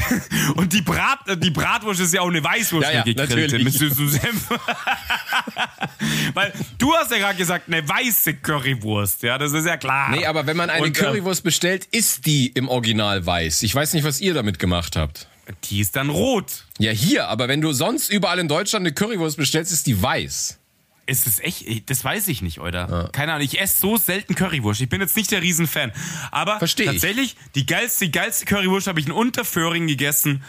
[0.56, 3.74] und die, Brat, äh, die Bratwurst ist ja auch eine Weißwurst, Ja, ja, gegrillte mit
[3.74, 4.50] süßem Senf.
[6.34, 9.24] Weil du hast ja gerade gesagt, eine weiße Currywurst.
[9.24, 10.12] Ja, das ist ja klar.
[10.12, 13.64] Nee, aber wenn man eine Und, ähm, Currywurst bestellt, ist die im Original weiß.
[13.64, 15.28] Ich weiß nicht, was ihr damit gemacht habt.
[15.66, 16.66] Die ist dann rot.
[16.80, 20.60] Ja, hier, aber wenn du sonst überall in Deutschland eine Currywurst bestellst, ist die weiß.
[21.06, 21.90] Ist es echt?
[21.90, 23.10] Das weiß ich nicht, oder?
[23.12, 23.46] Keine Ahnung.
[23.46, 24.82] Ich esse so selten Currywurst.
[24.82, 25.92] Ich bin jetzt nicht der Riesenfan.
[26.32, 26.90] Aber Versteh ich.
[26.90, 30.44] tatsächlich, die geilste, die geilste Currywurst habe ich in Unterföhring gegessen.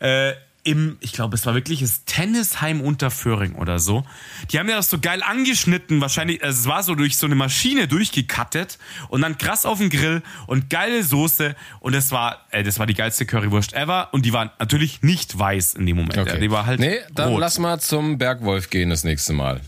[0.00, 0.34] Äh,
[0.64, 4.04] im, ich glaube, es war wirklich das Tennisheim Unterföhring oder so.
[4.50, 7.34] Die haben ja das so geil angeschnitten, wahrscheinlich, also es war so durch so eine
[7.34, 8.78] Maschine durchgekattet
[9.08, 12.86] und dann krass auf den Grill und geile Soße und das war, äh, das war
[12.86, 16.16] die geilste Currywurst ever und die war natürlich nicht weiß in dem Moment.
[16.16, 17.40] Ja, die war halt nee, dann rot.
[17.40, 19.60] lass mal zum Bergwolf gehen das nächste Mal.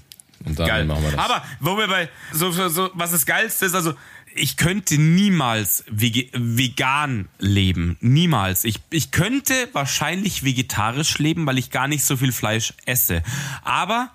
[0.47, 0.84] Und dann Geil.
[0.86, 1.20] machen wir das.
[1.20, 3.94] Aber wo wir bei so, so, was das geilste ist, also
[4.34, 8.64] ich könnte niemals vegan leben, niemals.
[8.64, 13.22] Ich ich könnte wahrscheinlich vegetarisch leben, weil ich gar nicht so viel Fleisch esse.
[13.64, 14.11] Aber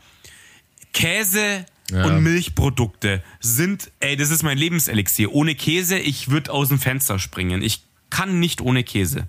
[0.93, 2.05] Käse Ja.
[2.05, 5.31] und Milchprodukte sind, ey, das ist mein Lebenselixier.
[5.33, 7.61] Ohne Käse, ich würde aus dem Fenster springen.
[7.61, 9.27] Ich kann nicht ohne Käse.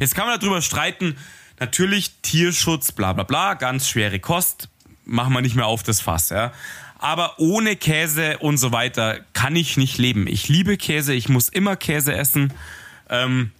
[0.00, 1.16] Jetzt kann man darüber streiten,
[1.58, 4.68] natürlich Tierschutz, bla bla bla, ganz schwere Kost,
[5.04, 6.52] machen wir nicht mehr auf das Fass, ja.
[6.98, 10.26] Aber ohne Käse und so weiter kann ich nicht leben.
[10.26, 12.52] Ich liebe Käse, ich muss immer Käse essen.
[13.10, 13.52] Ähm,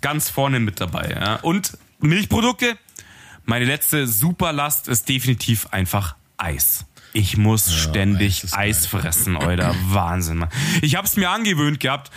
[0.00, 1.36] ganz vorne mit dabei, ja.
[1.36, 2.76] Und Milchprodukte,
[3.44, 6.84] meine letzte Superlast ist definitiv einfach Eis.
[7.12, 9.74] Ich muss ständig Eis Eis, fressen, Alter.
[9.88, 10.48] Wahnsinn, Mann.
[10.80, 12.10] Ich hab's mir angewöhnt gehabt,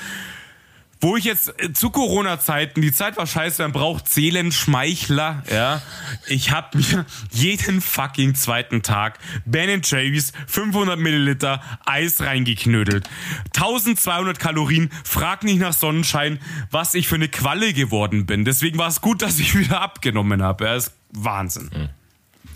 [1.06, 5.80] wo ich jetzt äh, zu Corona-Zeiten, die Zeit war scheiße, man braucht Seelenschmeichler, ja.
[6.28, 13.08] Ich hab mir jeden fucking zweiten Tag Ben Jerry's 500 Milliliter Eis reingeknödelt.
[13.56, 16.40] 1200 Kalorien, frag nicht nach Sonnenschein,
[16.72, 18.44] was ich für eine Qualle geworden bin.
[18.44, 20.66] Deswegen war es gut, dass ich wieder abgenommen habe.
[20.66, 21.90] Ja, ist Wahnsinn.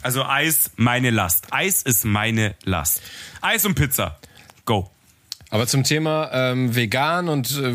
[0.02, 1.54] Also Eis, meine Last.
[1.54, 3.04] Eis ist meine Last.
[3.42, 4.18] Eis und Pizza.
[4.66, 4.90] Go.
[5.52, 7.72] Aber zum Thema ähm, vegan und äh,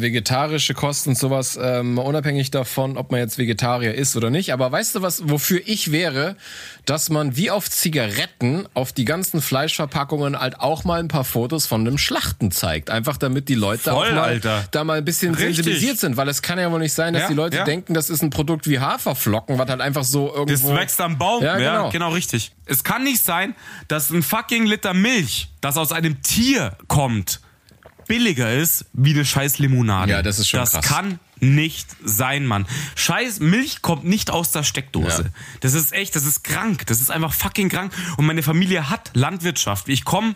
[0.00, 4.52] vegetarische Kost und sowas, ähm, unabhängig davon, ob man jetzt Vegetarier ist oder nicht.
[4.52, 6.36] Aber weißt du was, wofür ich wäre,
[6.84, 11.66] dass man wie auf Zigaretten auf die ganzen Fleischverpackungen halt auch mal ein paar Fotos
[11.66, 12.90] von einem Schlachten zeigt.
[12.90, 14.64] Einfach damit die Leute Voll, auch mal Alter.
[14.72, 15.56] da mal ein bisschen Richtig.
[15.56, 16.16] sensibilisiert sind.
[16.16, 17.64] Weil es kann ja wohl nicht sein, dass Ja, die Leute ja.
[17.64, 20.70] denken, das ist ein Produkt wie Haferflocken, was halt einfach so irgendwo...
[20.70, 21.42] Das wächst am Baum.
[21.44, 21.90] Ja, Ja, genau.
[21.90, 22.08] genau.
[22.10, 22.52] richtig.
[22.64, 23.54] Es kann nicht sein,
[23.86, 27.40] dass ein fucking Liter Milch, das aus einem Tier kommt,
[28.06, 30.12] billiger ist wie eine scheiß Limonade.
[30.12, 30.86] Ja, das ist schon Das krass.
[30.86, 32.66] kann nicht sein, Mann.
[32.94, 35.22] Scheiß Milch kommt nicht aus der Steckdose.
[35.24, 35.28] Ja.
[35.60, 36.86] Das ist echt, das ist krank.
[36.86, 37.92] Das ist einfach fucking krank.
[38.16, 39.88] Und meine Familie hat Landwirtschaft.
[39.88, 40.34] Ich komme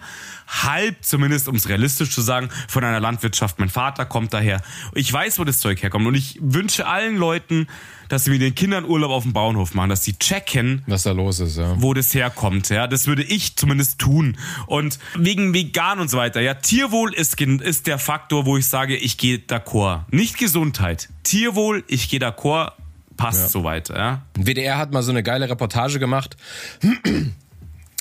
[0.48, 3.58] halb, zumindest um es realistisch zu sagen, von einer Landwirtschaft.
[3.60, 4.60] Mein Vater kommt daher.
[4.94, 6.06] Ich weiß, wo das Zeug herkommt.
[6.06, 7.68] Und ich wünsche allen Leuten,
[8.10, 11.12] dass sie mit den Kindern Urlaub auf dem Bauernhof machen, dass sie checken, was da
[11.12, 11.80] los ist, ja.
[11.80, 12.68] wo das herkommt.
[12.68, 14.36] Ja, das würde ich zumindest tun.
[14.66, 16.40] Und wegen vegan und so weiter.
[16.40, 20.00] Ja, Tierwohl ist, ist der Faktor, wo ich sage, ich gehe d'accord.
[20.10, 21.08] Nicht Gesundheit.
[21.22, 22.72] Tierwohl, ich gehe d'accord.
[23.16, 23.96] Passt so weiter.
[23.96, 24.22] Ja.
[24.34, 26.36] WDR hat mal so eine geile Reportage gemacht.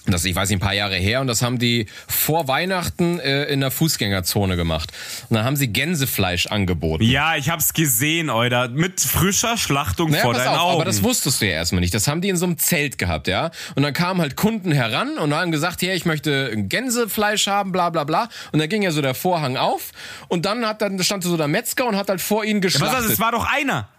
[0.06, 3.44] Das, ich weiß nicht, ein paar Jahre her und das haben die vor Weihnachten äh,
[3.46, 4.92] in der Fußgängerzone gemacht.
[5.30, 7.04] Und dann haben sie Gänsefleisch angeboten.
[7.04, 8.70] Ja, ich hab's gesehen, Euda.
[8.70, 10.76] Mit frischer Schlachtung Naja, vor deinen auf, Augen.
[10.76, 11.94] aber das wusstest du ja erstmal nicht.
[11.94, 13.52] Das haben die in so einem Zelt gehabt, ja.
[13.76, 17.90] Und dann kamen halt Kunden heran und haben gesagt, hey, ich möchte Gänsefleisch haben, bla
[17.90, 18.30] bla bla.
[18.52, 19.92] Und dann ging ja so der Vorhang auf
[20.28, 23.06] und dann hat dann stand so der Metzger und hat halt vor ihnen Was geschlachtet.
[23.06, 23.12] das?
[23.12, 23.90] Es war doch einer.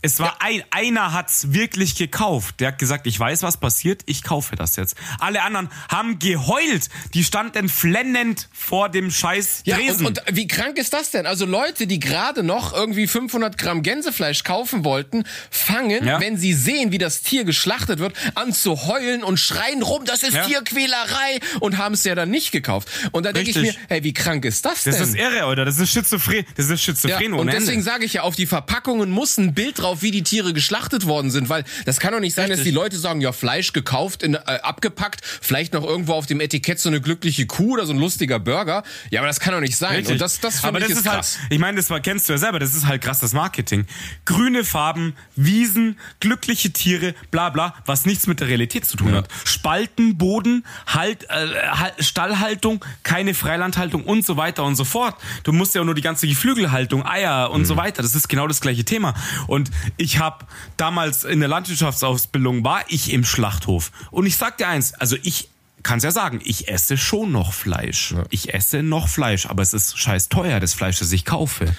[0.00, 2.60] Es war ein, einer hat's wirklich gekauft.
[2.60, 4.96] Der hat gesagt, ich weiß, was passiert, ich kaufe das jetzt.
[5.18, 6.88] Alle anderen haben geheult.
[7.14, 10.06] Die standen flennend vor dem scheiß Ja, Tresen.
[10.06, 11.26] und, und wie krank ist das denn?
[11.26, 16.20] Also Leute, die gerade noch irgendwie 500 Gramm Gänsefleisch kaufen wollten, fangen, Ja.
[16.20, 20.22] wenn sie sehen, wie das Tier geschlachtet wird, an zu heulen und schreien rum, das
[20.22, 20.44] ist Ja.
[20.44, 22.88] Tierquälerei und haben es ja dann nicht gekauft.
[23.10, 25.04] Und da denke ich mir, hey, wie krank ist das, das denn?
[25.08, 25.64] ist irre, oder?
[25.64, 26.44] Das ist schizophren.
[26.56, 29.54] Das ist ja, schizophren und ohne deswegen sage ich ja, auf die Verpackungen muss ein
[29.54, 32.58] Bild drauf, wie die Tiere geschlachtet worden sind, weil das kann doch nicht sein, dass
[32.58, 32.72] Richtig.
[32.72, 36.78] die Leute sagen, ja, Fleisch gekauft, in, äh, abgepackt, vielleicht noch irgendwo auf dem Etikett
[36.80, 38.82] so eine glückliche Kuh oder so ein lustiger Burger.
[39.10, 39.96] Ja, aber das kann doch nicht sein.
[39.96, 40.12] Richtig.
[40.12, 41.38] Und das, das finde Aber ich das ist ist krass.
[41.40, 43.86] halt, ich meine, das war, kennst du ja selber, das ist halt krasses Marketing.
[44.24, 49.28] Grüne Farben, Wiesen, glückliche Tiere, bla bla, was nichts mit der Realität zu tun hat.
[49.44, 55.14] Spalten, Boden, halt, äh, Hal- Stallhaltung, keine Freilandhaltung und so weiter und so fort.
[55.44, 57.78] Du musst ja auch nur die ganze Geflügelhaltung, Eier und so Mhm.
[57.78, 58.02] weiter.
[58.02, 59.14] Das ist genau das gleiche Thema.
[59.46, 63.92] Und ich habe damals in der Landwirtschaftsausbildung war ich im Schlachthof.
[64.10, 65.48] Und ich sag dir eins, also ich
[65.82, 68.14] kann's ja sagen, ich esse schon noch Fleisch.
[68.30, 71.74] Ich esse noch Fleisch, aber es ist scheiß teuer, das Fleisch, das ich kaufe.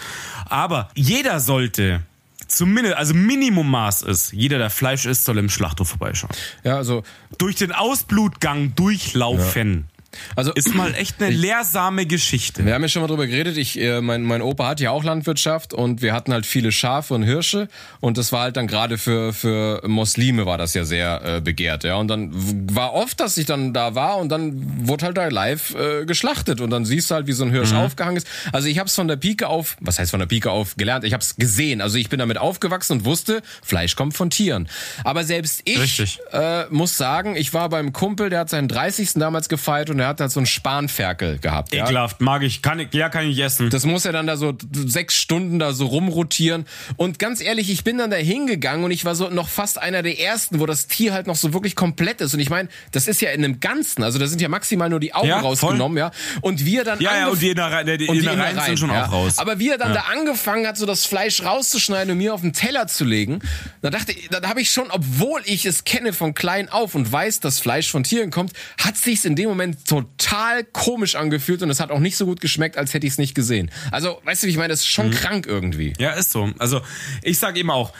[0.46, 2.02] Aber jeder sollte
[2.48, 6.32] zumindest, also Minimummaß ist, jeder, der Fleisch isst, soll im Schlachthof vorbeischauen.
[6.64, 7.04] Ja, also,
[7.38, 9.88] Durch den Ausblutgang durchlaufen.
[10.36, 12.66] Also Ist mal echt eine lehrsame Geschichte.
[12.66, 13.58] Wir haben ja schon mal drüber geredet.
[13.58, 17.14] Ich, äh, mein, mein Opa hat ja auch Landwirtschaft und wir hatten halt viele Schafe
[17.14, 17.68] und Hirsche
[18.00, 21.84] und das war halt dann gerade für für Muslime war das ja sehr äh, begehrt,
[21.84, 21.96] ja.
[21.96, 22.32] Und dann
[22.74, 26.62] war oft, dass ich dann da war und dann wurde halt da live äh, geschlachtet
[26.62, 28.28] und dann siehst du halt, wie so ein Hirsch aufgehangen ist.
[28.52, 31.04] Also ich habe es von der Pike auf, was heißt von der Pike auf gelernt?
[31.06, 31.82] Ich habe es gesehen.
[31.82, 34.68] Also ich bin damit aufgewachsen und wusste, Fleisch kommt von Tieren.
[35.04, 39.14] Aber selbst ich äh, muss sagen, ich war beim Kumpel, der hat seinen 30.
[39.16, 41.74] damals gefeiert und er hat halt so einen Spanferkel gehabt.
[41.74, 41.86] Ja?
[41.86, 43.70] Ekelhaft, mag ich, kann ich, ja, kann ich essen.
[43.70, 46.66] Das muss er dann da so sechs Stunden da so rumrotieren.
[46.98, 50.02] Und ganz ehrlich, ich bin dann da hingegangen und ich war so noch fast einer
[50.02, 52.34] der ersten, wo das Tier halt noch so wirklich komplett ist.
[52.34, 54.04] Und ich meine, das ist ja in einem Ganzen.
[54.04, 55.50] Also da sind ja maximal nur die Augen Ja, voll.
[55.50, 56.12] rausgenommen, ja.
[56.42, 59.06] Und wir dann ja, ja, und die Innereien, und Innereien Innereien, sind schon ja.
[59.06, 59.38] auch raus.
[59.38, 62.54] Aber wie er dann da angefangen hat, so das Fleisch rauszuschneiden und mir auf den
[62.54, 63.40] Teller zu legen,
[63.82, 67.12] da dachte ich, da habe ich schon, obwohl ich es kenne von klein auf und
[67.12, 71.70] weiß, dass Fleisch von Tieren kommt, hat sich's in dem Moment total komisch angefühlt und
[71.70, 73.72] es hat auch nicht so gut geschmeckt, als hätte ich es nicht gesehen.
[73.92, 74.92] Also, weißt du, wie ich meine, das ist Mhm.
[74.94, 75.94] schon krank irgendwie.
[76.00, 76.52] Ja, ist so.
[76.60, 76.82] Also
[77.24, 77.92] ich sage eben auch,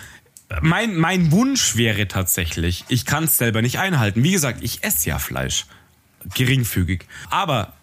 [0.62, 4.24] mein, mein Wunsch wäre tatsächlich, ich kann es selber nicht einhalten.
[4.24, 5.66] Wie gesagt, ich esse ja Fleisch.
[6.36, 7.06] Geringfügig.
[7.30, 7.74] Aber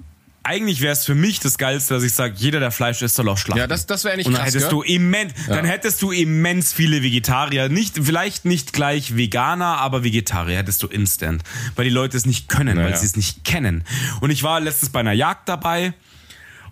[0.46, 3.28] eigentlich wäre es für mich das Geilste, dass ich sage, jeder, der Fleisch isst, soll
[3.28, 3.58] auch schlachten.
[3.58, 4.78] Ja, das, das wäre eigentlich und dann krass, hättest gell?
[4.78, 7.68] du immens, dann hättest du immens viele Vegetarier.
[7.68, 11.42] Nicht, vielleicht nicht gleich Veganer, aber Vegetarier hättest du instant.
[11.74, 12.96] Weil die Leute es nicht können, weil Naja.
[12.96, 13.84] sie es nicht kennen.
[14.20, 15.94] Und ich war letztens bei einer Jagd dabei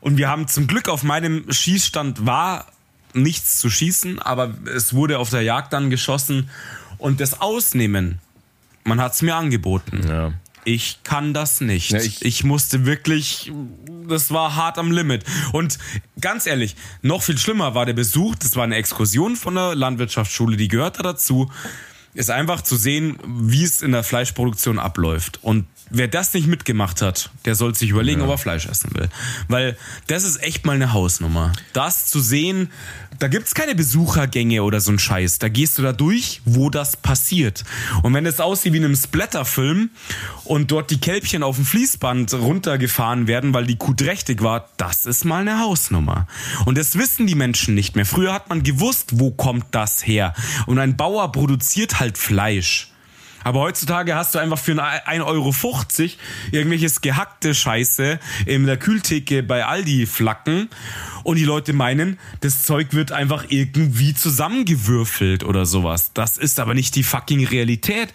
[0.01, 2.67] und wir haben zum Glück auf meinem Schießstand war
[3.13, 6.49] nichts zu schießen, aber es wurde auf der Jagd dann geschossen
[6.99, 8.19] und das Ausnehmen,
[8.85, 10.01] man hat es mir angeboten.
[10.07, 10.33] Ja.
[10.65, 11.91] Ich kann das nicht.
[11.91, 13.53] Ja, ich, ich- musste wirklich,
[14.09, 15.25] das war hart am Limit.
[15.53, 15.79] Und
[16.21, 18.35] ganz ehrlich, noch viel schlimmer war der Besuch.
[18.37, 21.51] Das war eine Exkursion von der Landwirtschaftsschule, die gehörte dazu.
[22.15, 25.41] Ist einfach zu sehen, wie es in der Fleischproduktion abläuft.
[25.43, 29.09] Und wer das nicht mitgemacht hat, der soll sich überlegen, ob er Fleisch essen will.
[29.49, 31.53] Weil das ist echt mal eine Hausnummer.
[31.73, 32.71] Das zu sehen,
[33.19, 35.39] da gibt's keine Besuchergänge oder so ein Scheiß.
[35.39, 37.65] Da gehst du da durch, wo das passiert.
[38.03, 39.91] Und wenn es aussieht wie in einem Splatterfilm
[40.45, 45.07] und dort die Kälbchen auf dem Fließband runtergefahren werden, weil die Kuh trächtig war, das
[45.07, 46.27] ist mal eine Hausnummer.
[46.65, 48.07] Und das wissen die Menschen nicht mehr.
[48.07, 50.35] Früher hat man gewusst, wo kommt das her.
[50.67, 52.94] Und ein Bauer produziert halt Fleisch.
[53.45, 55.55] Aber heutzutage hast du einfach für 1,50 Euro
[56.51, 60.69] irgendwelches gehackte Scheiße in der Kühltheke bei Aldi flacken
[61.23, 66.13] und die Leute meinen, das Zeug wird einfach irgendwie zusammengewürfelt oder sowas.
[66.15, 68.13] Das ist aber nicht die fucking Realität.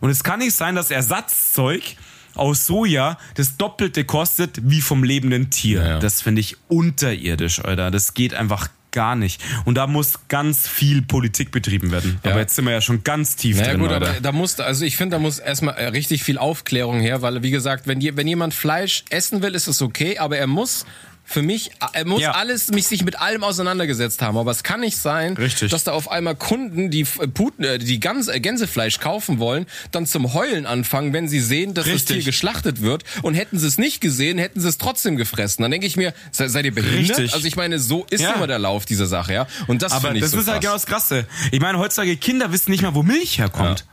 [0.00, 1.96] Und es kann nicht sein, dass Ersatzzeug
[2.34, 5.80] aus Soja das Doppelte kostet wie vom lebenden Tier.
[5.80, 5.98] Ja, ja.
[5.98, 7.90] Das finde ich unterirdisch, Alter.
[7.90, 9.42] Das geht einfach gar nicht.
[9.64, 12.20] Und da muss ganz viel Politik betrieben werden.
[12.24, 12.30] Ja.
[12.32, 13.80] Aber jetzt sind wir ja schon ganz tief Naja drin.
[13.80, 14.10] gut, Alter.
[14.10, 17.50] aber da muss, also ich finde, da muss erstmal richtig viel Aufklärung her, weil wie
[17.50, 20.86] gesagt, wenn, wenn jemand Fleisch essen will, ist es okay, aber er muss
[21.24, 22.32] für mich, er muss Ja.
[22.32, 24.36] alles, mich sich mit allem auseinandergesetzt haben.
[24.36, 25.70] Aber es kann nicht sein, Richtig.
[25.70, 29.66] dass da auf einmal Kunden, die F- Puten, äh, die Gans, äh, Gänsefleisch kaufen wollen,
[29.92, 32.16] dann zum Heulen anfangen, wenn sie sehen, dass das Richtig.
[32.18, 33.04] Tier geschlachtet wird.
[33.22, 35.62] Und hätten sie es nicht gesehen, hätten sie es trotzdem gefressen.
[35.62, 37.16] Dann denke ich mir, se, seid ihr behindert?
[37.18, 37.32] Richtig.
[37.34, 38.32] Also ich meine, so ist Ja.
[38.32, 39.46] immer der Lauf dieser Sache, ja.
[39.68, 40.82] Und das Aber finde ich das so ist halt genau krass.
[40.82, 41.26] das Krasse.
[41.50, 43.86] Ich meine, heutzutage Kinder wissen nicht mal, wo Milch herkommt.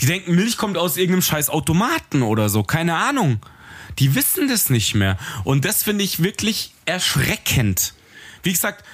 [0.00, 2.62] Die denken, Milch kommt aus irgendeinem scheiß Automaten oder so.
[2.64, 3.38] Keine Ahnung.
[3.98, 5.18] Die wissen das nicht mehr.
[5.44, 7.94] Und das finde ich wirklich erschreckend.
[8.42, 8.84] Wie gesagt,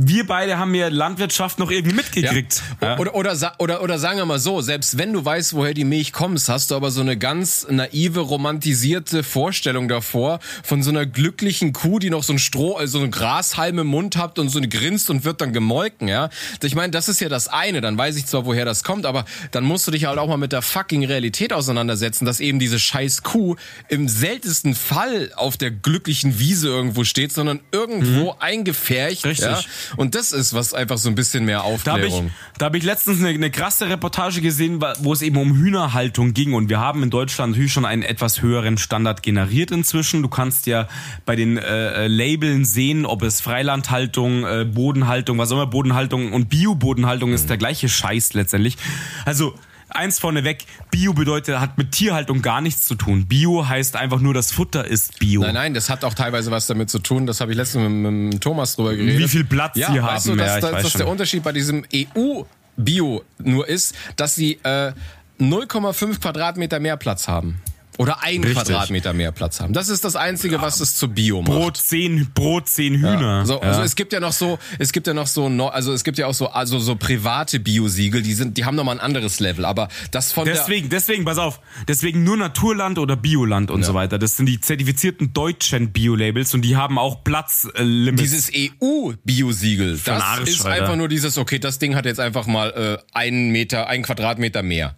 [0.00, 2.62] wir beide haben ja Landwirtschaft noch irgendwie mitgekriegt.
[2.80, 2.98] Ja.
[2.98, 6.12] Oder, oder, oder, oder sagen wir mal so, selbst wenn du weißt, woher die Milch
[6.12, 11.72] kommt, hast du aber so eine ganz naive, romantisierte Vorstellung davor von so einer glücklichen
[11.72, 14.58] Kuh, die noch so ein Stroh, also so ein Grashalm im Mund hat und so
[14.58, 16.30] eine grinst und wird dann gemolken, ja.
[16.62, 19.24] Ich meine, das ist ja das eine, dann weiß ich zwar, woher das kommt, aber
[19.50, 22.78] dann musst du dich halt auch mal mit der fucking Realität auseinandersetzen, dass eben diese
[22.78, 23.56] scheiß Kuh
[23.88, 28.38] im seltensten Fall auf der glücklichen Wiese irgendwo steht, sondern irgendwo mhm.
[28.38, 29.24] eingefärcht.
[29.24, 29.44] Richtig.
[29.44, 29.60] Ja?
[29.96, 32.00] Und das ist was einfach so ein bisschen mehr Aufklärung.
[32.00, 32.26] Da habe
[32.56, 36.54] ich, hab ich letztens eine, eine krasse Reportage gesehen, wo es eben um Hühnerhaltung ging.
[36.54, 40.22] Und wir haben in Deutschland natürlich schon einen etwas höheren Standard generiert inzwischen.
[40.22, 40.88] Du kannst ja
[41.24, 46.32] bei den äh, äh Labeln sehen, ob es Freilandhaltung, äh, Bodenhaltung, was auch immer, Bodenhaltung
[46.32, 48.76] und Bio-Bodenhaltung ist der gleiche Scheiß letztendlich.
[49.24, 49.54] Also
[49.90, 53.26] eins vorneweg, Bio bedeutet, hat mit Tierhaltung gar nichts zu tun.
[53.26, 55.42] Bio heißt einfach nur, das Futter ist Bio.
[55.42, 57.26] Nein, nein, das hat auch teilweise was damit zu tun.
[57.26, 59.18] Das habe ich letztens mit, mit, Thomas drüber geredet.
[59.18, 60.36] Wie viel Platz ja, sie weißt haben.
[60.38, 64.92] Du, dass, ja, dass, dass der Unterschied bei diesem EU-Bio nur ist, dass sie äh,
[65.40, 67.60] 0,5 Quadratmeter mehr Platz haben.
[67.98, 68.54] Oder ein Richtig.
[68.54, 69.72] Quadratmeter mehr Platz haben.
[69.72, 71.50] Das ist das Einzige, was es zu Bio macht.
[71.50, 73.38] Brot zehn, Brot zehn Hühner.
[73.40, 73.44] Ja.
[73.44, 73.60] So, ja.
[73.60, 76.28] Also es gibt ja noch so, es gibt ja noch so, also es gibt ja
[76.28, 79.64] auch so, also so private Biosiegel, die sind, die haben nochmal ein anderes Level.
[79.64, 83.86] Aber das von deswegen, deswegen, pass auf, deswegen nur Naturland oder Bioland und ja.
[83.88, 84.16] so weiter.
[84.16, 88.22] Das sind die zertifizierten deutschen Biolabels und die haben auch Platzlimits.
[88.22, 90.82] Dieses EU-Biosiegel, das Arsch, ist Alter.
[90.82, 94.62] einfach nur dieses, okay, das Ding hat jetzt einfach mal äh, einen Meter, einen Quadratmeter
[94.62, 94.94] mehr.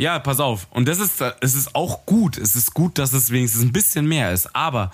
[0.00, 0.66] Ja, pass auf.
[0.70, 2.38] Und das ist, es ist auch gut.
[2.38, 4.56] Es ist gut, dass es wenigstens ein bisschen mehr ist.
[4.56, 4.92] Aber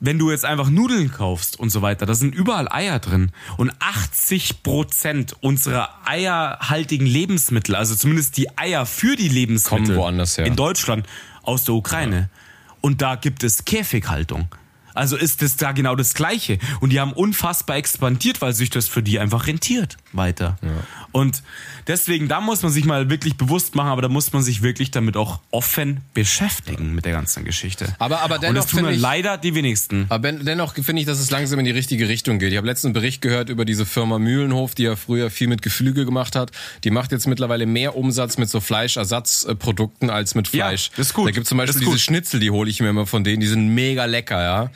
[0.00, 3.30] wenn du jetzt einfach Nudeln kaufst und so weiter, da sind überall Eier drin.
[3.58, 10.36] Und 80 Prozent unserer eierhaltigen Lebensmittel, also zumindest die Eier für die Lebensmittel Kommen woanders
[10.36, 10.46] her.
[10.46, 11.06] in Deutschland
[11.44, 12.18] aus der Ukraine.
[12.18, 12.28] Ja.
[12.80, 14.48] Und da gibt es Käfighaltung.
[14.94, 16.58] Also ist es da genau das Gleiche.
[16.80, 20.58] Und die haben unfassbar expandiert, weil sich das für die einfach rentiert weiter.
[20.62, 20.68] Ja.
[21.12, 21.42] Und
[21.86, 24.90] deswegen, da muss man sich mal wirklich bewusst machen, aber da muss man sich wirklich
[24.90, 27.94] damit auch offen beschäftigen mit der ganzen Geschichte.
[27.98, 28.48] Aber, aber dennoch.
[28.48, 30.06] Und das tun ich, leider die wenigsten.
[30.08, 32.52] Aber dennoch finde ich, dass es langsam in die richtige Richtung geht.
[32.52, 36.04] Ich habe letzten Bericht gehört über diese Firma Mühlenhof, die ja früher viel mit Geflügel
[36.04, 36.50] gemacht hat.
[36.84, 40.90] Die macht jetzt mittlerweile mehr Umsatz mit so Fleischersatzprodukten als mit Fleisch.
[40.96, 41.28] Ja, ist gut.
[41.28, 43.68] Da gibt zum Beispiel diese Schnitzel, die hole ich mir immer von denen, die sind
[43.68, 44.70] mega lecker, ja.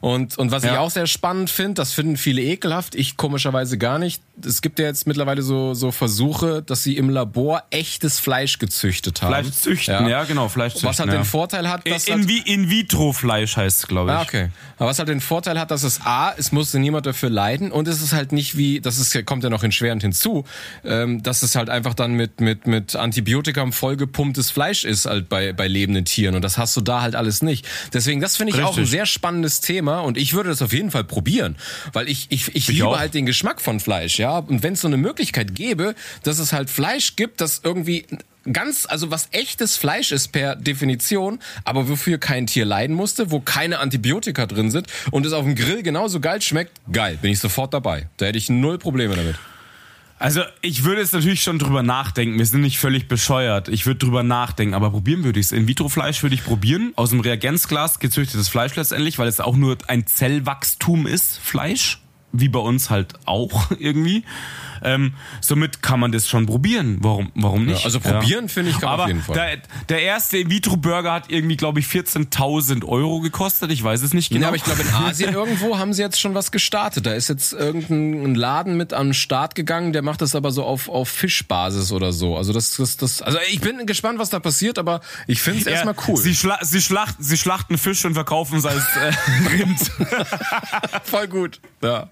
[0.00, 0.72] Und, und was ja.
[0.72, 4.22] ich auch sehr spannend finde, das finden viele ekelhaft, ich komischerweise gar nicht.
[4.42, 9.20] Es gibt ja jetzt mittlerweile so, so Versuche, dass sie im Labor echtes Fleisch gezüchtet
[9.20, 9.34] haben.
[9.34, 10.88] Fleisch züchten, ja, ja genau, Fleisch züchten.
[10.88, 11.18] Was halt ja.
[11.18, 12.08] den Vorteil hat, dass.
[12.08, 14.16] In, halt in vitro Fleisch heißt es, glaube ich.
[14.16, 14.48] Ah, okay.
[14.78, 17.86] Aber was halt den Vorteil hat, dass es A, es musste niemand dafür leiden und
[17.86, 20.44] es ist halt nicht wie, das ist, kommt ja noch entschwerend hinzu,
[20.82, 25.52] ähm, dass es halt einfach dann mit, mit, mit Antibiotikam vollgepumptes Fleisch ist halt bei,
[25.52, 27.68] bei lebenden Tieren und das hast du da halt alles nicht.
[27.92, 28.72] Deswegen, das finde ich Richtig.
[28.72, 31.56] auch ein sehr spannendes Thema Thema und ich würde das auf jeden Fall probieren,
[31.92, 32.98] weil ich, ich, ich, ich liebe auch.
[32.98, 34.38] halt den Geschmack von Fleisch, ja.
[34.38, 38.06] Und wenn es so eine Möglichkeit gäbe, dass es halt Fleisch gibt, das irgendwie
[38.50, 43.40] ganz, also was echtes Fleisch ist per Definition, aber wofür kein Tier leiden musste, wo
[43.40, 47.40] keine Antibiotika drin sind und es auf dem Grill genauso geil schmeckt, geil, bin ich
[47.40, 48.08] sofort dabei.
[48.16, 49.36] Da hätte ich null Probleme damit.
[50.20, 52.36] Also ich würde jetzt natürlich schon drüber nachdenken.
[52.36, 53.68] Wir sind nicht völlig bescheuert.
[53.70, 55.52] Ich würde drüber nachdenken, aber probieren würde ich es.
[55.52, 56.92] In-vitro-Fleisch würde ich probieren.
[56.94, 62.02] Aus dem Reagenzglas gezüchtetes Fleisch letztendlich, weil es auch nur ein Zellwachstum ist, Fleisch.
[62.32, 64.24] Wie bei uns halt auch irgendwie.
[64.82, 66.98] Ähm, somit kann man das schon probieren.
[67.00, 67.80] Warum, warum nicht?
[67.80, 68.48] Ja, also probieren ja.
[68.48, 69.34] finde ich kann Aber auf jeden Fall.
[69.34, 69.58] Der,
[69.88, 73.70] der erste In-vitro-Burger hat irgendwie, glaube ich, 14.000 Euro gekostet.
[73.70, 74.42] Ich weiß es nicht genau.
[74.42, 77.06] Ja, aber ich glaube, in Asien irgendwo haben sie jetzt schon was gestartet.
[77.06, 80.64] Da ist jetzt irgendein Laden mit an den Start gegangen, der macht das aber so
[80.64, 82.36] auf, auf Fischbasis oder so.
[82.36, 85.66] Also das, das, das, also ich bin gespannt, was da passiert, aber ich finde es
[85.66, 86.16] ja, erstmal cool.
[86.16, 89.12] Sie, schla sie, schlachten, sie schlachten Fisch und verkaufen es als äh,
[89.56, 89.80] Rind.
[91.04, 91.60] Voll gut.
[91.82, 92.08] Ja.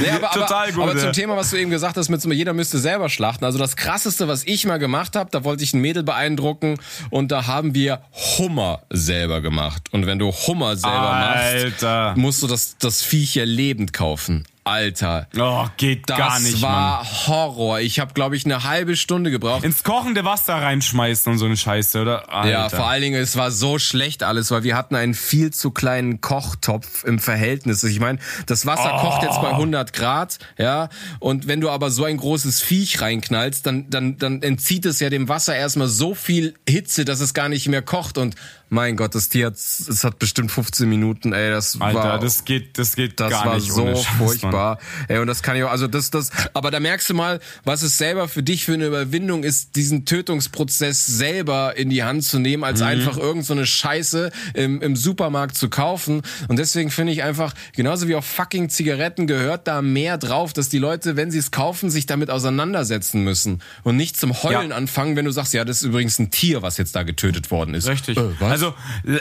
[0.00, 0.82] Nee, aber, Total aber, gut.
[0.82, 3.44] Aber zum Thema, was du eben gesagt hast, mit jeder müsste selber schlachten.
[3.44, 6.78] Also das krasseste, was ich mal gemacht habe, da wollte ich ein Mädel beeindrucken
[7.10, 8.02] und da haben wir
[8.38, 9.88] Hummer selber gemacht.
[9.92, 12.04] Und wenn du Hummer selber Alter.
[12.06, 14.44] machst, musst du das, das Viech ja lebend kaufen.
[14.64, 15.28] Alter.
[15.38, 16.54] Oh, geht das gar nicht.
[16.54, 17.06] Das war Mann.
[17.26, 17.80] Horror.
[17.80, 19.62] Ich habe, glaube ich, eine halbe Stunde gebraucht.
[19.62, 22.32] Ins kochende Wasser reinschmeißen und so eine Scheiße, oder?
[22.32, 22.50] Alter.
[22.50, 25.70] Ja, vor allen Dingen, es war so schlecht alles, weil wir hatten einen viel zu
[25.70, 27.84] kleinen Kochtopf im Verhältnis.
[27.84, 29.00] Ich meine, das Wasser oh.
[29.00, 30.88] kocht jetzt bei 100 Grad, ja.
[31.18, 35.10] Und wenn du aber so ein großes Viech reinknallst, dann, dann, dann entzieht es ja
[35.10, 38.16] dem Wasser erstmal so viel Hitze, dass es gar nicht mehr kocht.
[38.16, 38.34] Und
[38.74, 42.44] Mein Gott, das Tier hat, es hat bestimmt 15 Minuten, ey, das Alter, war, das
[42.44, 44.78] geht, das geht das gar war nicht so Scheiß, furchtbar.
[45.08, 47.82] Ey, und das kann ich auch, also das, das, aber da merkst du mal, was
[47.82, 52.38] es selber für dich für eine Überwindung ist, diesen Tötungsprozess selber in die Hand zu
[52.38, 56.22] nehmen, als einfach irgend so eine Scheiße im, im Supermarkt zu kaufen.
[56.48, 60.68] Und deswegen finde ich einfach, genauso wie auf fucking Zigaretten gehört da mehr drauf, dass
[60.68, 64.76] die Leute, wenn sie es kaufen, sich damit auseinandersetzen müssen und nicht zum Heulen Ja.
[64.76, 67.74] anfangen, wenn du sagst, ja, das ist übrigens ein Tier, was jetzt da getötet worden
[67.74, 67.86] ist.
[67.88, 68.16] Richtig.
[68.16, 68.63] Äh, was?
[68.64, 69.20] Also äh,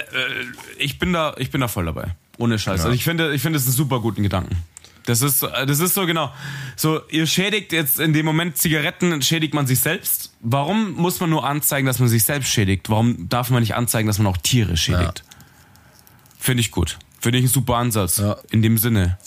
[0.78, 2.16] ich bin da, ich bin da voll dabei.
[2.38, 2.82] Ohne Scheiß.
[2.82, 4.58] Also ich finde, ich finde es einen super guten Gedanken.
[5.06, 6.32] Das ist, äh, das ist so genau.
[6.76, 10.34] So, ihr schädigt jetzt in dem Moment Zigaretten, schädigt man sich selbst.
[10.40, 12.90] Warum muss man nur anzeigen, dass man sich selbst schädigt?
[12.90, 15.24] Warum darf man nicht anzeigen, dass man auch Tiere schädigt?
[16.40, 16.98] Finde ich gut.
[17.20, 18.18] Finde ich ein super Ansatz.
[18.18, 18.38] Ja.
[18.52, 19.18] In dem Sinne.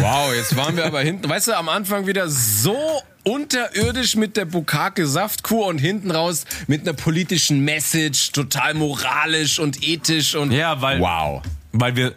[0.00, 2.76] Wow, jetzt waren wir aber hinten, weißt du, am Anfang wieder so
[3.24, 9.82] unterirdisch mit der Bukake Saftkur und hinten raus mit einer politischen Message, total moralisch und
[9.82, 11.00] ethisch und Ja, weil.
[11.00, 11.42] wow.
[11.78, 12.14] Weil wir,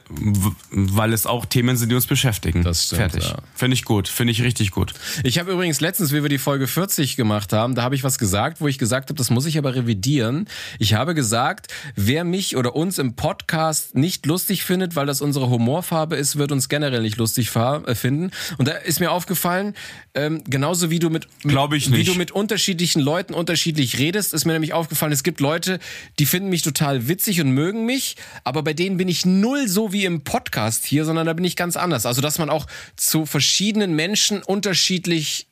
[0.71, 2.63] weil es auch Themen sind, die uns beschäftigen.
[2.63, 3.23] Das stimmt, Fertig.
[3.25, 3.37] ja.
[3.55, 4.07] Finde ich gut.
[4.07, 4.93] Finde ich richtig gut.
[5.23, 8.17] Ich habe übrigens letztens, wie wir die Folge 40 gemacht haben, da habe ich was
[8.17, 10.47] gesagt, wo ich gesagt habe, das muss ich aber revidieren.
[10.79, 15.49] Ich habe gesagt, wer mich oder uns im Podcast nicht lustig findet, weil das unsere
[15.49, 18.31] Humorfarbe ist, wird uns generell nicht lustig äh, finden.
[18.57, 19.75] Und da ist mir aufgefallen,
[20.13, 22.09] ähm, genauso wie du mit, mit Glaub ich wie nicht.
[22.09, 25.79] du mit unterschiedlichen Leuten unterschiedlich redest, ist mir nämlich aufgefallen, es gibt Leute,
[26.17, 29.91] die finden mich total witzig und mögen mich, aber bei denen bin ich null so
[29.91, 32.05] wie im Podcast hier, sondern da bin ich ganz anders.
[32.05, 35.47] Also, dass man auch zu verschiedenen Menschen unterschiedlich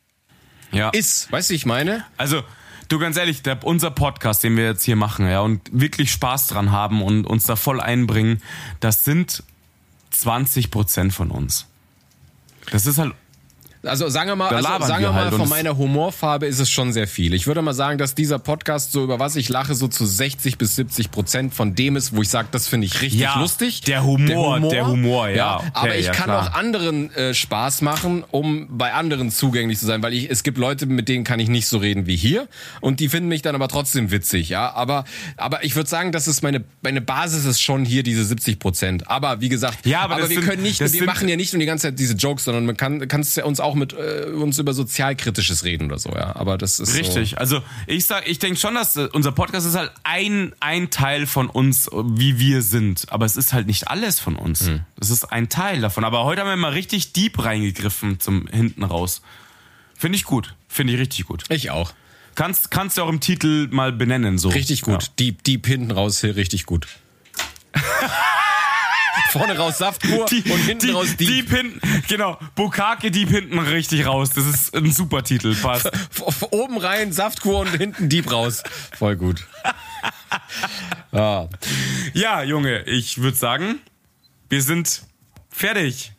[0.72, 0.90] Ja.
[0.90, 1.32] ist.
[1.32, 2.06] Weißt du, ich meine?
[2.18, 2.44] Also,
[2.90, 6.48] du ganz ehrlich, der, unser Podcast, den wir jetzt hier machen, ja, und wirklich Spaß
[6.48, 8.42] dran haben und uns da voll einbringen,
[8.80, 9.44] das sind
[10.12, 11.66] 20 Prozent von uns.
[12.72, 13.14] Das ist halt,
[13.88, 16.60] Also sagen wir mal, also, sagen wir wir mal halt und von meiner Humorfarbe ist
[16.60, 17.34] es schon sehr viel.
[17.34, 20.58] Ich würde mal sagen, dass dieser Podcast so über was ich lache so zu 60
[20.58, 23.82] bis 70 Prozent von dem ist, wo ich sage, das finde ich richtig Ja, lustig.
[23.82, 26.44] der Humor, der Humor, ja, okay, aber ich ja, kann klar.
[26.52, 30.58] auch anderen äh, Spaß machen, um bei anderen zugänglich zu sein, weil ich es gibt
[30.58, 32.48] Leute, mit denen kann ich nicht so reden wie hier
[32.82, 34.74] und die finden mich dann aber trotzdem witzig, ja.
[34.74, 35.04] Aber
[35.38, 39.08] aber ich würde sagen, dass es meine meine Basis ist schon hier diese 70 Prozent.
[39.10, 41.36] Aber wie gesagt, Ja, aber das wir sind- können nicht, wir das sind- machen ja
[41.36, 43.94] nicht nur die ganze Zeit diese Jokes, sondern man kann kannst ja uns auch mit
[43.94, 46.36] äh, uns über sozialkritisches reden oder so, ja.
[46.36, 47.38] Aber das ist Richtig.
[47.38, 51.26] Also ich sag, ich denke schon, dass äh, unser Podcast ist halt ein, ein Teil
[51.26, 53.12] von uns, äh, wie wir sind.
[53.12, 54.68] Aber es ist halt nicht alles von uns.
[54.68, 54.82] Hm.
[55.00, 56.04] Es ist ein Teil davon.
[56.04, 59.22] Aber heute haben wir mal richtig deep reingegriffen zum hinten raus.
[59.96, 60.56] Finde ich gut.
[60.68, 61.46] Finde ich richtig gut.
[61.48, 61.54] so.
[61.54, 61.94] Ich auch.
[62.36, 64.50] Kannst, kannst du auch im Titel mal benennen, so.
[64.50, 65.12] Richtig gut.
[65.18, 66.88] Deep, deep hinten raus, hier richtig gut.
[69.32, 71.28] Vorne raus Saftkur Die, und hinten die, raus Deep.
[71.28, 72.38] Deep hinten, genau.
[72.56, 74.30] Bukake Deep hinten richtig raus.
[74.36, 75.56] Das ist ein super Titel.
[75.56, 75.86] Passt.
[75.88, 78.64] F- f- Oben rein Saftkur und hinten Deep raus.
[78.98, 79.46] Voll gut.
[81.12, 81.48] Ja.
[82.14, 83.80] Ja, Junge, ich würde sagen,
[84.50, 85.02] wir sind
[85.50, 86.12] fertig.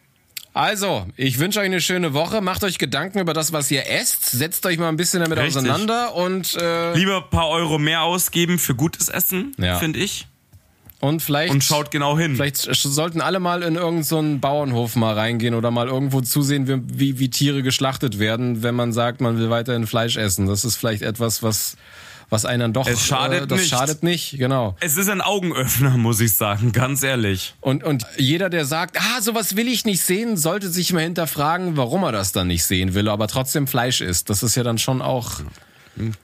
[0.55, 2.41] Also, ich wünsche euch eine schöne Woche.
[2.41, 4.25] Macht euch Gedanken über das, was ihr esst.
[4.31, 5.57] Setzt euch mal ein bisschen damit Richtig.
[5.59, 9.79] auseinander und, äh, Lieber ein paar Euro mehr ausgeben für gutes Essen, Ja.
[9.79, 10.27] finde ich.
[11.01, 11.53] Und vielleicht.
[11.53, 12.35] Und schaut genau hin.
[12.35, 16.81] Vielleicht sollten alle mal in irgendeinen so Bauernhof mal reingehen oder mal irgendwo zusehen, wie,
[16.99, 20.47] wie, wie Tiere geschlachtet werden, wenn man sagt, man will weiterhin Fleisch essen.
[20.47, 21.77] Das ist vielleicht etwas, was,
[22.31, 22.89] was einen dann doch.
[22.89, 23.71] Es schadet äh, das nicht.
[23.71, 24.77] schadet nicht, genau.
[24.81, 27.55] Es ist ein Augenöffner, muss ich sagen, ganz ehrlich.
[27.61, 31.77] Und, und jeder, der sagt, ah, sowas will ich nicht sehen, sollte sich mal hinterfragen,
[31.77, 34.31] warum er das dann nicht sehen will, aber trotzdem Fleisch isst.
[34.31, 35.41] Das ist ja dann schon auch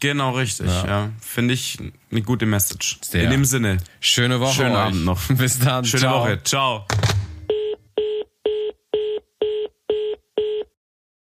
[0.00, 1.10] Genau richtig, ja.
[1.20, 1.78] Finde ich
[2.10, 2.98] eine gute Message.
[3.02, 3.24] Sehr.
[3.24, 4.54] In dem Sinne, schöne Woche.
[4.54, 4.78] Schönen euch.
[4.78, 5.20] Abend noch.
[5.28, 5.84] Bis dann.
[5.84, 6.20] schöne Ciao.
[6.20, 6.42] Woche.
[6.44, 6.86] Ciao.